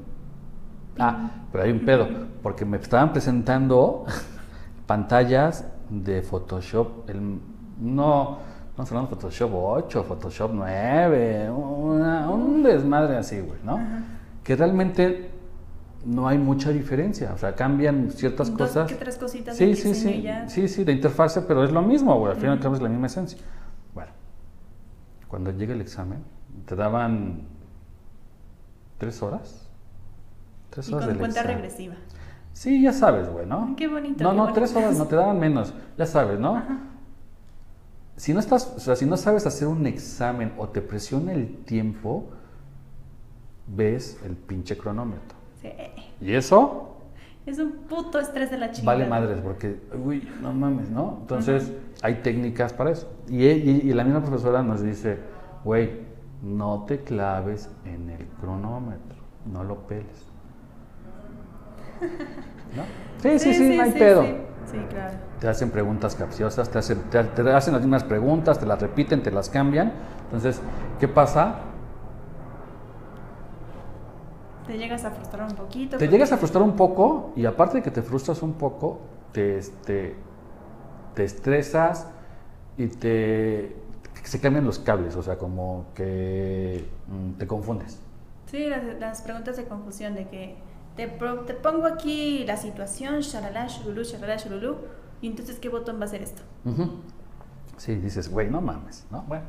Ah, 1.00 1.32
pero 1.52 1.64
hay 1.64 1.72
un 1.72 1.86
pedo, 1.86 2.08
porque 2.44 2.66
me 2.66 2.78
estaban 2.78 3.12
presentando 3.12 4.06
pantallas 4.88 5.66
de 5.90 6.22
Photoshop, 6.22 7.10
el, 7.10 7.22
no, 7.22 8.38
no 8.78 8.84
hablando 8.84 9.10
de 9.10 9.16
Photoshop 9.16 9.52
8, 9.54 10.04
Photoshop 10.04 10.52
9, 10.54 11.50
una- 11.52 12.30
un 12.30 12.62
desmadre 12.64 13.18
así, 13.18 13.40
güey, 13.40 13.60
¿no? 13.64 13.74
Ajá. 13.76 14.04
Que 14.44 14.56
realmente 14.56 15.30
no 16.06 16.28
hay 16.28 16.38
mucha 16.40 16.72
diferencia. 16.72 17.32
O 17.34 17.38
sea, 17.38 17.54
cambian 17.56 18.10
ciertas 18.12 18.50
Dos 18.50 18.58
cosas. 18.58 18.90
que 18.90 18.96
tres 18.96 19.18
cositas 19.18 19.56
Sí, 19.56 19.76
sí, 19.76 19.94
sí. 19.94 20.22
ya. 20.24 20.50
Sí, 20.50 20.68
sí, 20.68 20.84
de 20.84 20.94
interfase, 20.94 21.42
pero 21.44 21.64
es 21.64 21.72
lo 21.72 21.82
mismo, 21.84 22.18
güey. 22.18 22.32
Al 22.34 22.40
final 22.40 22.60
Ujú. 22.60 22.74
es 22.74 22.82
la 22.82 22.90
misma 22.90 23.06
esencia. 23.08 23.38
Bueno, 23.94 24.10
cuando 25.28 25.52
llega 25.52 25.74
el 25.74 25.82
examen, 25.82 26.24
te 26.66 26.76
daban 26.76 27.42
tres 28.98 29.22
horas. 29.22 29.70
Tres 30.72 30.90
Y 30.90 30.94
horas 30.94 31.06
con 31.06 31.10
del 31.14 31.20
cuenta 31.20 31.40
examen. 31.42 31.62
regresiva. 31.62 31.96
Sí, 32.54 32.82
ya 32.82 32.92
sabes, 32.92 33.30
güey, 33.30 33.46
¿no? 33.46 33.76
Qué 33.78 33.88
bonito. 33.88 34.24
No, 34.24 34.32
qué 34.32 34.36
no, 34.36 34.44
bonito. 34.44 34.54
tres 34.60 34.76
horas, 34.76 34.98
no 34.98 35.06
te 35.06 35.16
daban 35.16 35.40
menos, 35.40 35.74
ya 35.98 36.06
sabes, 36.08 36.40
¿no? 36.40 36.56
Ajá. 36.58 36.80
Si 38.18 38.34
no 38.34 38.40
estás, 38.40 38.74
o 38.76 38.80
sea, 38.80 38.96
si 38.96 39.06
no 39.06 39.16
sabes 39.18 39.46
hacer 39.46 39.68
un 39.68 39.86
examen 39.88 40.54
o 40.58 40.68
te 40.70 40.82
presiona 40.82 41.32
el 41.34 41.58
tiempo, 41.66 42.26
ves 43.68 44.20
el 44.26 44.36
pinche 44.36 44.78
cronómetro. 44.78 45.38
Sí. 45.62 45.70
Y 46.20 46.34
eso 46.34 46.88
Es 47.46 47.58
un 47.58 47.72
puto 47.90 48.20
estrés 48.20 48.52
de 48.52 48.58
la 48.58 48.72
chingada. 48.72 48.98
vale 48.98 49.10
madres, 49.10 49.40
porque, 49.42 49.82
uy, 50.04 50.28
no 50.42 50.54
mames, 50.54 50.90
¿no? 50.90 51.18
Entonces, 51.22 51.72
hay 52.04 52.16
técnicas 52.22 52.72
para 52.74 52.92
eso. 52.92 53.12
Y, 53.28 53.46
y- 53.48 53.82
y 53.90 53.94
la 53.94 54.04
misma 54.04 54.22
profesora 54.22 54.62
nos 54.62 54.82
dice, 54.84 55.18
güey, 55.64 56.02
no 56.44 56.84
te 56.88 57.00
claves 57.00 57.70
en 57.86 58.10
el 58.12 58.28
cronómetro, 58.40 59.18
no 59.52 59.64
lo 59.64 59.88
peles. 59.88 60.28
¿No? 62.76 62.84
Sí, 63.22 63.40
sí, 63.40 63.54
sí, 63.54 63.78
no 63.78 63.84
hay 63.84 63.92
pedo. 63.92 64.24
Sí, 64.24 64.36
Sí, 64.72 64.78
claro. 64.90 65.18
Te 65.40 65.48
hacen 65.50 65.70
preguntas 65.70 66.16
capciosas, 66.16 66.70
te 66.70 66.80
hacen, 66.80 67.02
te, 67.10 67.22
te 67.24 67.52
hacen 67.52 67.74
las 67.74 67.82
mismas 67.82 68.04
preguntas, 68.04 68.60
te 68.60 68.66
las 68.66 68.80
repiten, 68.80 69.22
te 69.22 69.32
las 69.32 69.50
cambian. 69.50 69.92
Entonces, 70.26 70.62
¿qué 71.00 71.08
pasa? 71.08 71.56
Te 74.68 74.78
llegas 74.78 75.04
a 75.04 75.12
frustrar 75.12 75.50
un 75.50 75.56
poquito. 75.56 75.98
Te 75.98 76.08
llegas 76.08 76.32
a 76.32 76.38
frustrar 76.38 76.64
un 76.64 76.76
poco 76.76 77.34
y 77.36 77.46
aparte 77.46 77.78
de 77.78 77.84
que 77.84 77.92
te 77.92 78.02
frustras 78.02 78.42
un 78.44 78.54
poco, 78.54 79.02
te, 79.34 79.58
este, 79.58 80.16
te 81.16 81.24
estresas 81.24 82.08
y 82.78 82.88
te 82.88 83.76
se 84.24 84.40
cambian 84.40 84.66
los 84.66 84.80
cables, 84.80 85.16
o 85.16 85.24
sea, 85.24 85.38
como 85.38 85.88
que 85.96 86.86
mm, 87.08 87.40
te 87.40 87.48
confundes. 87.48 88.00
Sí, 88.46 88.70
las, 88.70 88.84
las 89.00 89.22
preguntas 89.22 89.58
de 89.58 89.66
confusión 89.66 90.14
de 90.14 90.28
que 90.28 90.56
te, 90.96 91.08
pro- 91.08 91.42
te 91.42 91.54
pongo 91.54 91.86
aquí 91.88 92.44
la 92.46 92.58
situación, 92.58 93.20
shalala, 93.22 93.68
shululú, 93.68 94.04
shalala, 94.04 94.38
shululú, 94.38 94.78
y 95.22 95.28
entonces 95.28 95.60
¿qué 95.60 95.70
botón 95.70 96.00
va 96.00 96.06
a 96.06 96.08
ser 96.08 96.22
esto? 96.22 96.42
Sí, 97.78 97.96
dices, 97.96 98.30
güey, 98.30 98.50
no 98.50 98.62
mames, 98.62 99.06
¿no? 99.12 99.22
Bueno, 99.24 99.46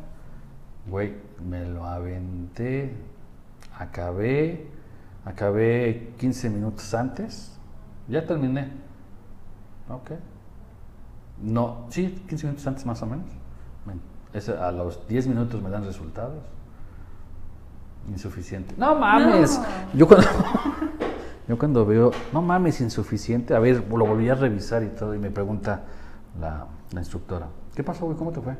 güey, 0.87 1.15
me 1.47 1.65
lo 1.67 1.85
aventé, 1.85 2.95
acabé, 3.79 4.67
acabé 5.25 6.13
15 6.19 6.51
minutos 6.51 6.93
antes, 6.95 7.59
ya 8.09 8.25
terminé. 8.27 8.71
Ok. 9.89 10.13
No, 11.43 11.87
sí, 11.91 12.23
15 12.29 12.47
minutos 12.47 12.67
antes 12.67 12.87
más 12.87 13.03
o 13.03 13.07
menos. 13.07 13.27
A 14.61 14.71
los 14.73 15.07
10 15.09 15.27
minutos 15.27 15.61
me 15.61 15.69
dan 15.69 15.85
resultados. 15.85 16.43
Insuficiente. 18.09 18.75
No 18.79 18.95
mames. 18.95 19.59
No. 19.59 19.65
Yo 19.99 20.09
cuando 20.09 20.27
yo 21.53 21.59
cuando 21.59 21.85
veo, 21.85 22.13
no 22.33 22.41
mames, 22.41 22.81
insuficiente, 22.81 23.55
a 23.55 23.59
ver, 23.59 23.87
lo 23.87 24.07
volví 24.07 24.27
a 24.31 24.35
revisar 24.35 24.83
y 24.83 24.89
todo 24.89 25.15
y 25.15 25.19
me 25.19 25.31
pregunta 25.31 25.83
la, 26.41 26.67
la 26.93 26.99
instructora, 26.99 27.47
¿qué 27.75 27.85
pasó, 27.85 28.07
güey? 28.07 28.17
¿Cómo 28.17 28.33
te 28.33 28.41
fue? 28.41 28.57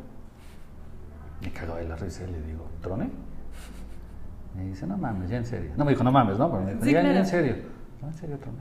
Me 1.41 1.51
cagaba 1.51 1.79
de 1.79 1.89
la 1.89 1.97
risa 1.97 2.25
y 2.25 2.33
le 2.33 2.43
digo, 2.43 2.67
¿troné? 2.83 3.09
Me 4.55 4.67
dice, 4.67 4.87
no 4.87 4.99
mames, 4.99 5.31
ya 5.31 5.39
en 5.39 5.47
serio. 5.47 5.73
No 5.75 5.87
me 5.87 5.93
dijo, 5.93 6.05
no 6.05 6.13
mames, 6.13 6.39
¿no? 6.39 6.51
Pero 6.51 6.65
me 6.65 6.73
dijo, 6.75 6.85
Sí, 6.85 6.93
ya, 6.93 7.03
ya 7.03 7.19
en 7.19 7.25
serio. 7.27 7.57
No, 8.03 8.09
en 8.09 8.15
serio, 8.15 8.37
troné. 8.37 8.59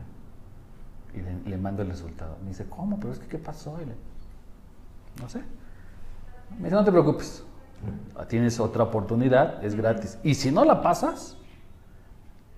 Y 1.14 1.18
le, 1.22 1.50
le 1.50 1.58
mando 1.58 1.82
el 1.82 1.90
resultado. 1.90 2.38
Me 2.42 2.52
dice, 2.52 2.66
¿cómo? 2.70 3.02
Pero 3.02 3.12
es 3.12 3.20
que, 3.20 3.28
¿qué 3.28 3.38
pasó? 3.38 3.78
Y 3.82 3.86
le, 3.86 3.96
no 5.22 5.28
sé. 5.28 5.40
Me 6.58 6.64
dice, 6.64 6.76
no 6.76 6.86
te 6.86 6.92
preocupes. 6.92 7.44
Tienes 8.30 8.62
otra 8.62 8.84
oportunidad, 8.84 9.62
es 9.62 9.76
gratis. 9.76 10.18
Y 10.24 10.36
si 10.36 10.54
no 10.54 10.64
la 10.64 10.82
pasas, 10.82 11.36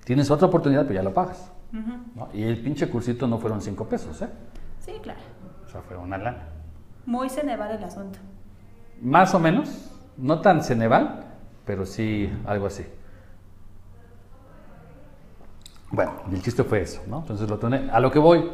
tienes 0.03 0.29
otra 0.29 0.47
oportunidad, 0.47 0.83
pero 0.83 0.93
ya 0.93 1.03
la 1.03 1.15
pagas. 1.15 1.52
¿No? 1.73 2.29
Y 2.33 2.43
el 2.43 2.61
pinche 2.61 2.87
cursito 2.89 3.27
no 3.27 3.39
fueron 3.39 3.61
cinco 3.61 3.87
pesos, 3.89 4.21
¿eh? 4.21 4.29
Sí, 4.79 4.93
claro. 5.01 5.19
O 5.65 5.69
sea, 5.69 5.81
fue 5.81 5.97
una 5.97 6.17
lana. 6.17 6.43
Muy 7.05 7.29
ceneval 7.29 7.71
el 7.71 7.83
asunto. 7.83 8.19
Más 9.01 9.33
o 9.33 9.39
menos, 9.39 9.91
no 10.17 10.39
tan 10.39 10.63
ceneval, 10.63 11.25
pero 11.65 11.85
sí 11.85 12.31
algo 12.45 12.67
así. 12.67 12.85
Bueno, 15.91 16.13
el 16.31 16.41
chiste 16.41 16.63
fue 16.63 16.81
eso, 16.81 17.01
¿no? 17.07 17.19
Entonces 17.19 17.49
lo 17.49 17.57
tomé. 17.59 17.89
A 17.91 17.99
lo 17.99 18.11
que 18.11 18.19
voy, 18.19 18.49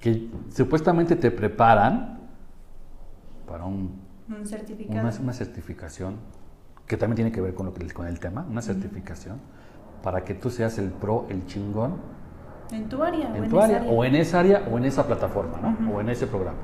que 0.00 0.30
supuestamente 0.54 1.16
te 1.16 1.30
preparan 1.30 2.20
para 3.46 3.64
un 3.64 4.00
Un 4.28 4.46
certificado. 4.46 5.00
una, 5.00 5.12
una 5.20 5.32
certificación 5.32 6.16
que 6.86 6.96
también 6.96 7.16
tiene 7.16 7.32
que 7.32 7.40
ver 7.40 7.54
con, 7.54 7.66
lo 7.66 7.74
que, 7.74 7.86
con 7.92 8.06
el 8.06 8.18
tema, 8.20 8.46
una 8.48 8.62
certificación 8.62 9.40
para 10.06 10.22
que 10.22 10.34
tú 10.34 10.50
seas 10.50 10.78
el 10.78 10.90
pro, 10.90 11.26
el 11.30 11.44
chingón 11.46 11.94
En 12.70 12.88
tu 12.88 13.02
área. 13.02 13.28
o 13.28 13.34
en 13.34 13.42
en 13.42 13.50
tu 13.50 13.58
esa 13.58 13.76
área 13.78 13.90
o 13.90 14.04
en 14.04 14.14
esa 14.14 14.38
área 14.38 14.68
o 14.70 14.78
en 14.78 14.84
esa 14.84 15.04
plataforma, 15.04 15.58
¿no? 15.60 15.92
O 15.92 16.00
en 16.00 16.08
ese 16.10 16.28
programa. 16.28 16.56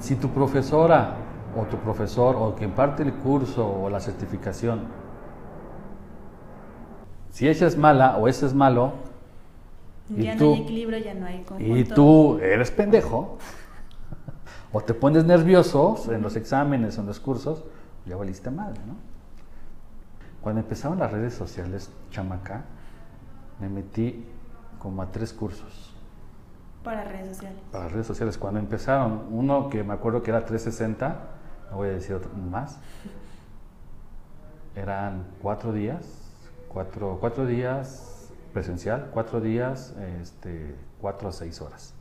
Si 0.00 0.16
tu 0.16 0.30
profesora 0.30 1.12
o 1.54 1.64
tu 1.64 1.76
profesor 1.76 2.36
o 2.36 2.54
quien 2.54 2.70
parte 2.70 3.02
el 3.02 3.12
curso 3.12 3.68
o 3.70 3.90
la 3.90 4.00
certificación, 4.00 4.80
si 7.32 7.46
ella 7.48 7.66
es 7.66 7.76
mala 7.76 8.16
o 8.16 8.28
ese 8.28 8.46
es 8.46 8.54
malo, 8.54 8.92
y 10.08 10.22
Ya 10.22 10.32
no 10.32 10.38
tú- 10.38 10.52
hay 10.54 10.60
equilibrio, 10.62 10.98
ya 11.00 11.12
no 11.12 11.26
hay 11.26 11.42
conjunto. 11.42 11.76
y 11.76 11.84
tú 11.84 12.38
eres 12.38 12.70
pendejo, 12.70 13.36
o 14.72 14.80
te 14.80 14.94
pones 14.94 15.26
nervioso 15.26 15.96
en 16.10 16.22
los 16.22 16.34
exámenes, 16.34 16.96
en 16.96 17.04
los 17.04 17.20
cursos, 17.20 17.62
ya 18.06 18.16
valiste 18.16 18.50
mal, 18.50 18.72
¿no? 18.86 19.11
Cuando 20.42 20.60
empezaron 20.60 20.98
las 20.98 21.12
redes 21.12 21.34
sociales, 21.34 21.90
chamaca, 22.10 22.64
me 23.60 23.68
metí 23.68 24.26
como 24.78 25.00
a 25.02 25.10
tres 25.12 25.32
cursos 25.32 25.94
Para 26.82 27.04
redes 27.04 27.28
sociales. 27.36 27.58
para 27.70 27.88
redes 27.88 28.06
sociales. 28.06 28.36
Cuando 28.38 28.58
empezaron, 28.58 29.26
uno 29.30 29.68
que 29.68 29.84
me 29.84 29.94
acuerdo 29.94 30.22
que 30.22 30.30
era 30.30 30.44
360, 30.44 31.16
no 31.70 31.76
voy 31.76 31.88
a 31.90 31.92
decir 31.92 32.16
otro 32.16 32.30
más, 32.34 32.78
eran 34.74 35.26
cuatro 35.40 35.72
días, 35.72 36.04
cuatro, 36.68 37.18
cuatro 37.20 37.46
días 37.46 38.30
presencial, 38.52 39.10
cuatro 39.12 39.40
días, 39.40 39.94
este, 40.20 40.74
cuatro 41.00 41.28
a 41.28 41.32
seis 41.32 41.60
horas. 41.60 41.94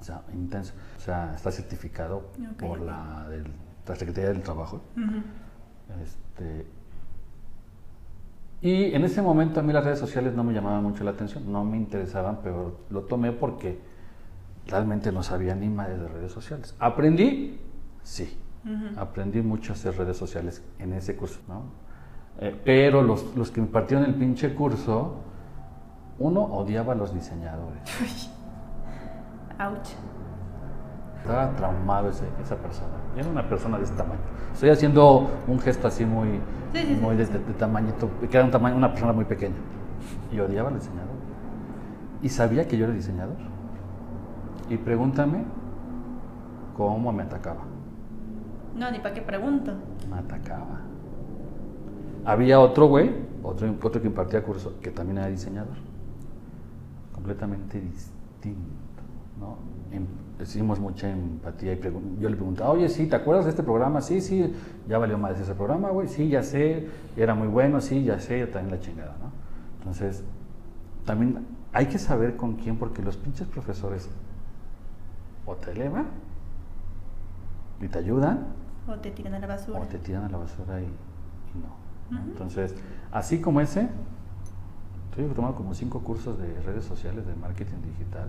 O 0.00 0.04
sea, 0.04 0.22
intenso. 0.32 0.74
O 0.96 1.00
sea, 1.00 1.34
está 1.34 1.50
certificado 1.50 2.30
por 2.58 2.80
la, 2.80 3.26
del- 3.28 3.52
la 3.86 3.96
Secretaría 3.96 4.30
del 4.30 4.42
Trabajo. 4.42 4.80
Este, 6.02 6.66
y 8.60 8.94
en 8.94 9.04
ese 9.04 9.22
momento 9.22 9.60
a 9.60 9.62
mí 9.62 9.72
las 9.72 9.84
redes 9.84 9.98
sociales 9.98 10.34
no 10.34 10.42
me 10.42 10.52
llamaban 10.52 10.82
mucho 10.82 11.04
la 11.04 11.10
atención, 11.10 11.50
no 11.50 11.64
me 11.64 11.76
interesaban, 11.76 12.40
pero 12.42 12.80
lo 12.90 13.02
tomé 13.02 13.32
porque 13.32 13.78
realmente 14.66 15.12
no 15.12 15.22
sabía 15.22 15.54
ni 15.54 15.68
madre 15.68 15.98
de 15.98 16.08
redes 16.08 16.32
sociales. 16.32 16.74
¿Aprendí? 16.78 17.60
Sí. 18.02 18.38
Aprendí 18.96 19.42
mucho 19.42 19.72
a 19.72 19.76
hacer 19.76 19.96
redes 19.96 20.16
sociales 20.16 20.62
en 20.80 20.92
ese 20.92 21.14
curso, 21.14 21.38
¿no? 21.46 21.62
Eh, 22.40 22.60
pero 22.64 23.00
los, 23.00 23.36
los 23.36 23.52
que 23.52 23.60
me 23.60 23.68
partieron 23.68 24.04
el 24.04 24.14
pinche 24.14 24.54
curso, 24.54 25.18
uno 26.18 26.42
odiaba 26.42 26.94
a 26.94 26.96
los 26.96 27.14
diseñadores. 27.14 27.82
Ouch. 29.60 30.15
Estaba 31.26 31.50
traumado 31.56 32.08
ese- 32.10 32.28
esa 32.40 32.54
persona. 32.54 32.92
Era 33.16 33.28
una 33.28 33.48
persona 33.48 33.78
de 33.78 33.82
ese 33.84 33.94
tamaño. 33.94 34.20
Estoy 34.54 34.70
haciendo 34.70 35.28
un 35.48 35.58
gesto 35.58 35.88
así 35.88 36.04
muy, 36.04 36.38
Sí, 36.72 36.82
sí, 36.86 36.94
muy 37.02 37.16
de- 37.16 37.26
de 37.26 37.54
tamañito, 37.58 38.08
que 38.30 38.36
era 38.36 38.44
un 38.44 38.52
tamaño, 38.52 38.76
una 38.76 38.90
persona 38.92 39.12
muy 39.12 39.24
pequeña. 39.24 39.56
Y 40.32 40.38
odiaba 40.38 40.68
al 40.68 40.76
diseñador. 40.76 41.16
Y 42.22 42.28
sabía 42.28 42.68
que 42.68 42.78
yo 42.78 42.84
era 42.84 42.94
diseñador. 42.94 43.34
Y 44.70 44.76
pregúntame 44.76 45.42
cómo 46.76 47.12
me 47.12 47.24
atacaba. 47.24 47.62
No, 48.76 48.88
ni 48.92 48.98
para 49.00 49.14
qué 49.14 49.22
pregunto. 49.22 49.72
Me 50.08 50.18
atacaba. 50.18 50.80
Había 52.24 52.60
otro 52.60 52.86
güey, 52.86 53.10
otro, 53.42 53.68
otro 53.82 54.00
que 54.00 54.06
impartía 54.06 54.44
curso, 54.44 54.74
que 54.80 54.92
también 54.92 55.18
era 55.18 55.26
diseñador. 55.26 55.74
Completamente 57.12 57.80
distinto, 57.80 59.02
¿no? 59.40 59.56
Hicimos 60.40 60.78
mucha 60.78 61.10
empatía 61.10 61.72
y 61.72 61.80
yo 62.20 62.28
le 62.28 62.36
preguntaba, 62.36 62.70
oye, 62.70 62.88
sí, 62.90 63.06
¿te 63.06 63.16
acuerdas 63.16 63.44
de 63.46 63.50
este 63.50 63.62
programa? 63.62 64.02
Sí, 64.02 64.20
sí, 64.20 64.52
ya 64.86 64.98
valió 64.98 65.16
más 65.16 65.38
ese 65.40 65.54
programa, 65.54 65.88
güey, 65.90 66.08
sí, 66.08 66.28
ya 66.28 66.42
sé, 66.42 66.88
era 67.16 67.34
muy 67.34 67.48
bueno, 67.48 67.80
sí, 67.80 68.04
ya 68.04 68.20
sé, 68.20 68.46
también 68.46 68.76
la 68.76 68.80
chingada, 68.80 69.16
¿no? 69.18 69.30
Entonces, 69.78 70.22
también 71.06 71.46
hay 71.72 71.86
que 71.86 71.98
saber 71.98 72.36
con 72.36 72.56
quién, 72.56 72.76
porque 72.76 73.00
los 73.02 73.16
pinches 73.16 73.48
profesores 73.48 74.10
o 75.46 75.54
te 75.54 75.70
elevan 75.72 76.06
y 77.80 77.88
te 77.88 77.98
ayudan, 77.98 78.48
O 78.88 78.94
te 78.96 79.10
tiran 79.10 79.34
a 79.34 79.38
la 79.38 79.46
basura. 79.46 79.80
o 79.80 79.82
te 79.86 79.98
tiran 79.98 80.24
a 80.24 80.28
la 80.28 80.38
basura 80.38 80.80
y, 80.80 80.84
y 80.84 80.88
no. 81.60 81.68
¿no? 82.10 82.20
Ujú. 82.20 82.30
Entonces, 82.32 82.74
así 83.10 83.40
como 83.40 83.60
ese, 83.62 83.88
Tuve 85.14 85.28
que 85.28 85.34
tomar 85.34 85.54
como 85.54 85.72
cinco 85.72 86.00
cursos 86.00 86.38
de 86.38 86.60
redes 86.60 86.84
sociales, 86.84 87.26
de 87.26 87.34
marketing 87.36 87.80
digital 87.82 88.28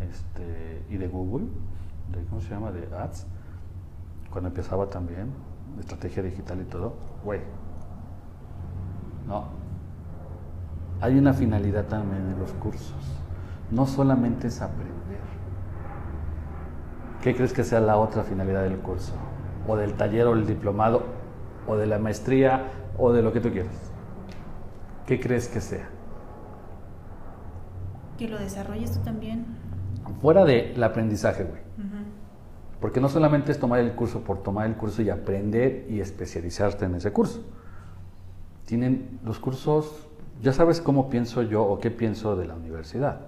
este, 0.00 0.84
y 0.90 0.96
de 0.96 1.08
Google, 1.08 1.46
de, 2.12 2.24
¿cómo 2.26 2.40
se 2.40 2.50
llama? 2.50 2.70
De 2.70 2.86
ads, 2.94 3.26
cuando 4.30 4.48
empezaba 4.48 4.88
también, 4.88 5.32
de 5.74 5.80
estrategia 5.80 6.22
digital 6.22 6.60
y 6.60 6.64
todo. 6.64 6.94
Güey, 7.24 7.40
no. 9.26 9.44
Hay 11.00 11.18
una 11.18 11.32
finalidad 11.32 11.86
también 11.86 12.26
en 12.26 12.38
los 12.38 12.52
cursos. 12.52 12.94
No 13.70 13.86
solamente 13.86 14.48
es 14.48 14.62
aprender. 14.62 14.96
¿Qué 17.22 17.34
crees 17.34 17.52
que 17.52 17.64
sea 17.64 17.80
la 17.80 17.96
otra 17.96 18.22
finalidad 18.22 18.62
del 18.62 18.78
curso? 18.78 19.12
O 19.66 19.76
del 19.76 19.94
taller 19.94 20.26
o 20.26 20.34
el 20.34 20.46
diplomado, 20.46 21.02
o 21.66 21.76
de 21.76 21.86
la 21.86 21.98
maestría, 21.98 22.70
o 22.98 23.12
de 23.12 23.22
lo 23.22 23.32
que 23.32 23.40
tú 23.40 23.50
quieras. 23.50 23.90
¿Qué 25.06 25.20
crees 25.20 25.48
que 25.48 25.60
sea? 25.60 25.88
Que 28.16 28.28
lo 28.28 28.38
desarrolles 28.38 28.92
tú 28.92 29.00
también. 29.00 29.65
Fuera 30.20 30.44
del 30.44 30.82
aprendizaje, 30.82 31.44
güey. 31.44 31.60
Porque 32.80 33.00
no 33.00 33.08
solamente 33.08 33.52
es 33.52 33.58
tomar 33.58 33.80
el 33.80 33.92
curso 33.92 34.20
por 34.20 34.42
tomar 34.42 34.66
el 34.66 34.74
curso 34.74 35.02
y 35.02 35.10
aprender 35.10 35.86
y 35.88 36.00
especializarte 36.00 36.84
en 36.84 36.94
ese 36.94 37.12
curso. 37.12 37.42
Tienen 38.66 39.18
los 39.24 39.38
cursos, 39.38 40.08
ya 40.42 40.52
sabes 40.52 40.80
cómo 40.80 41.08
pienso 41.08 41.42
yo 41.42 41.62
o 41.64 41.78
qué 41.80 41.90
pienso 41.90 42.36
de 42.36 42.46
la 42.46 42.54
universidad. 42.54 43.20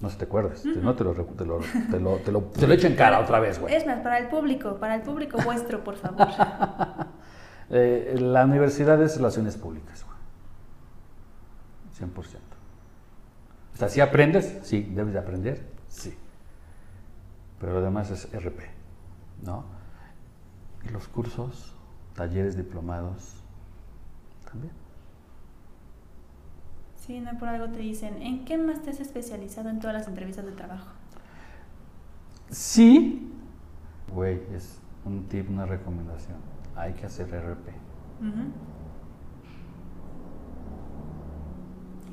No 0.00 0.10
si 0.10 0.18
te 0.18 0.24
acuerdas, 0.24 0.64
no 0.64 0.94
te 0.94 1.04
lo, 1.04 1.12
te 1.12 1.46
lo, 1.46 1.60
te 1.90 2.00
lo, 2.00 2.16
te 2.16 2.32
lo, 2.32 2.42
te 2.42 2.66
lo 2.66 2.74
echo 2.74 2.86
en 2.86 2.96
cara 2.96 3.18
otra 3.20 3.40
vez, 3.40 3.58
güey. 3.58 3.74
Es 3.74 3.86
más, 3.86 4.00
para 4.00 4.18
el 4.18 4.28
público, 4.28 4.76
para 4.76 4.94
el 4.96 5.02
público 5.02 5.38
vuestro, 5.42 5.82
por 5.82 5.96
favor. 5.96 6.28
eh, 7.70 8.14
la 8.18 8.44
universidad 8.44 9.02
es 9.02 9.16
relaciones 9.16 9.56
públicas, 9.56 10.04
güey. 10.04 10.16
100%. 12.10 12.36
O 13.74 13.78
sea, 13.78 13.88
si 13.88 14.00
aprendes, 14.00 14.58
sí, 14.62 14.90
debes 14.94 15.14
de 15.14 15.18
aprender, 15.18 15.75
sí. 15.96 16.14
Pero 17.60 17.74
lo 17.74 17.80
demás 17.80 18.10
es 18.10 18.28
RP, 18.32 18.60
¿no? 19.44 19.64
Y 20.84 20.90
los 20.90 21.08
cursos, 21.08 21.74
talleres 22.14 22.56
diplomados, 22.56 23.42
también. 24.50 24.72
Sí, 26.96 27.20
no 27.20 27.38
por 27.38 27.48
algo 27.48 27.68
te 27.68 27.78
dicen, 27.78 28.20
¿en 28.20 28.44
qué 28.44 28.58
más 28.58 28.82
te 28.82 28.90
has 28.90 29.00
especializado 29.00 29.68
en 29.68 29.78
todas 29.78 29.94
las 29.94 30.08
entrevistas 30.08 30.44
de 30.44 30.52
trabajo? 30.52 30.90
Sí, 32.50 33.32
güey, 34.12 34.40
es 34.52 34.78
un 35.04 35.24
tip, 35.28 35.48
una 35.48 35.66
recomendación. 35.66 36.36
Hay 36.74 36.92
que 36.94 37.06
hacer 37.06 37.28
RP. 37.28 37.70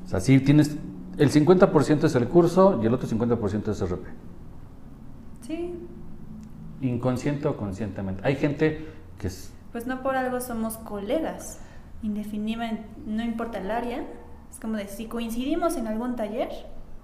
O 0.04 0.08
sea, 0.08 0.20
si 0.20 0.38
tienes, 0.40 0.76
el 1.18 1.30
50% 1.30 2.04
es 2.04 2.14
el 2.14 2.28
curso 2.28 2.80
y 2.82 2.86
el 2.86 2.94
otro 2.94 3.08
50% 3.08 3.68
es 3.68 3.80
RP. 3.82 4.06
Sí. 5.42 5.74
Inconsciente 6.80 7.48
o 7.48 7.56
conscientemente. 7.56 8.22
Hay 8.26 8.36
gente 8.36 8.88
que 9.18 9.28
es... 9.28 9.52
Pues 9.72 9.86
no 9.86 10.02
por 10.02 10.16
algo 10.16 10.40
somos 10.40 10.76
colegas. 10.78 11.60
Indefinidamente, 12.02 12.84
no 13.06 13.22
importa 13.22 13.58
el 13.58 13.70
área. 13.70 14.04
Es 14.50 14.60
como 14.60 14.76
de, 14.76 14.86
si 14.88 15.06
coincidimos 15.06 15.76
en 15.76 15.86
algún 15.86 16.16
taller. 16.16 16.48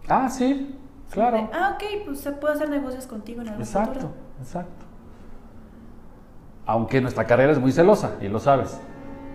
Ah, 0.08 0.28
sí, 0.28 0.76
claro. 1.10 1.36
de, 1.38 1.48
ah, 1.52 1.72
ok, 1.74 2.04
pues 2.06 2.20
se 2.20 2.32
puede 2.32 2.54
hacer 2.54 2.70
negocios 2.70 3.06
contigo 3.06 3.42
en 3.42 3.48
algún 3.48 3.62
Exacto, 3.62 3.94
futuro. 3.94 4.14
exacto. 4.40 4.86
Aunque 6.66 7.00
nuestra 7.00 7.26
carrera 7.26 7.52
es 7.52 7.58
muy 7.58 7.72
celosa, 7.72 8.16
y 8.20 8.28
lo 8.28 8.38
sabes, 8.38 8.78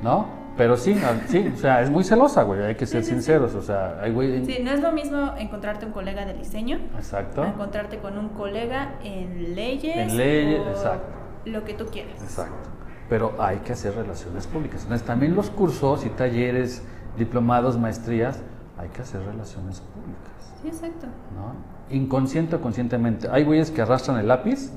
¿no? 0.02 0.28
Pero 0.58 0.78
sí, 0.78 0.96
sí, 1.28 1.52
o 1.54 1.58
sea, 1.58 1.82
es 1.82 1.90
muy 1.90 2.04
celosa, 2.06 2.44
güey, 2.44 2.62
hay 2.64 2.76
que 2.76 2.86
ser 2.86 3.04
Sí, 3.04 3.10
sí, 3.10 3.16
sí. 3.16 3.22
sinceros, 3.22 3.56
o 3.56 3.62
sea, 3.62 4.00
hay 4.02 4.12
güey... 4.14 4.46
Sí, 4.46 4.60
no 4.64 4.72
es 4.72 4.82
lo 4.82 4.92
mismo 4.94 5.34
encontrarte 5.38 5.86
un 5.86 5.92
colega 5.92 6.26
de 6.26 6.34
diseño 6.34 6.80
Exacto, 6.96 7.44
a 7.44 7.50
encontrarte 7.50 7.98
con 8.00 8.18
un 8.18 8.30
colega 8.30 8.94
en 9.04 9.54
leyes. 9.54 9.98
En 9.98 10.16
leyes, 10.16 10.62
o 10.66 10.70
exacto. 10.70 11.08
Lo 11.46 11.64
que 11.66 11.74
tú 11.74 11.86
quieras. 11.88 12.22
exacto. 12.22 12.70
Pero 13.10 13.36
hay 13.38 13.58
que 13.58 13.74
hacer 13.74 13.94
relaciones 13.96 14.48
públicas. 14.48 14.82
Entonces, 14.84 15.06
también 15.06 15.36
los 15.36 15.50
cursos 15.50 16.06
y 16.06 16.10
talleres, 16.10 16.84
diplomados, 17.18 17.78
maestrías, 17.78 18.42
hay 18.78 18.88
que 18.90 19.02
hacer 19.02 19.22
relaciones 19.24 19.82
públicas, 19.82 20.54
Sí, 20.62 20.70
exacto. 20.70 21.06
¿no? 21.36 21.54
Inconsciente 21.96 22.56
o 22.56 22.62
conscientemente. 22.62 23.28
Hay 23.30 23.44
güeyes 23.44 23.72
que 23.72 23.82
arrastran 23.82 24.18
el 24.20 24.28
lápiz, 24.28 24.72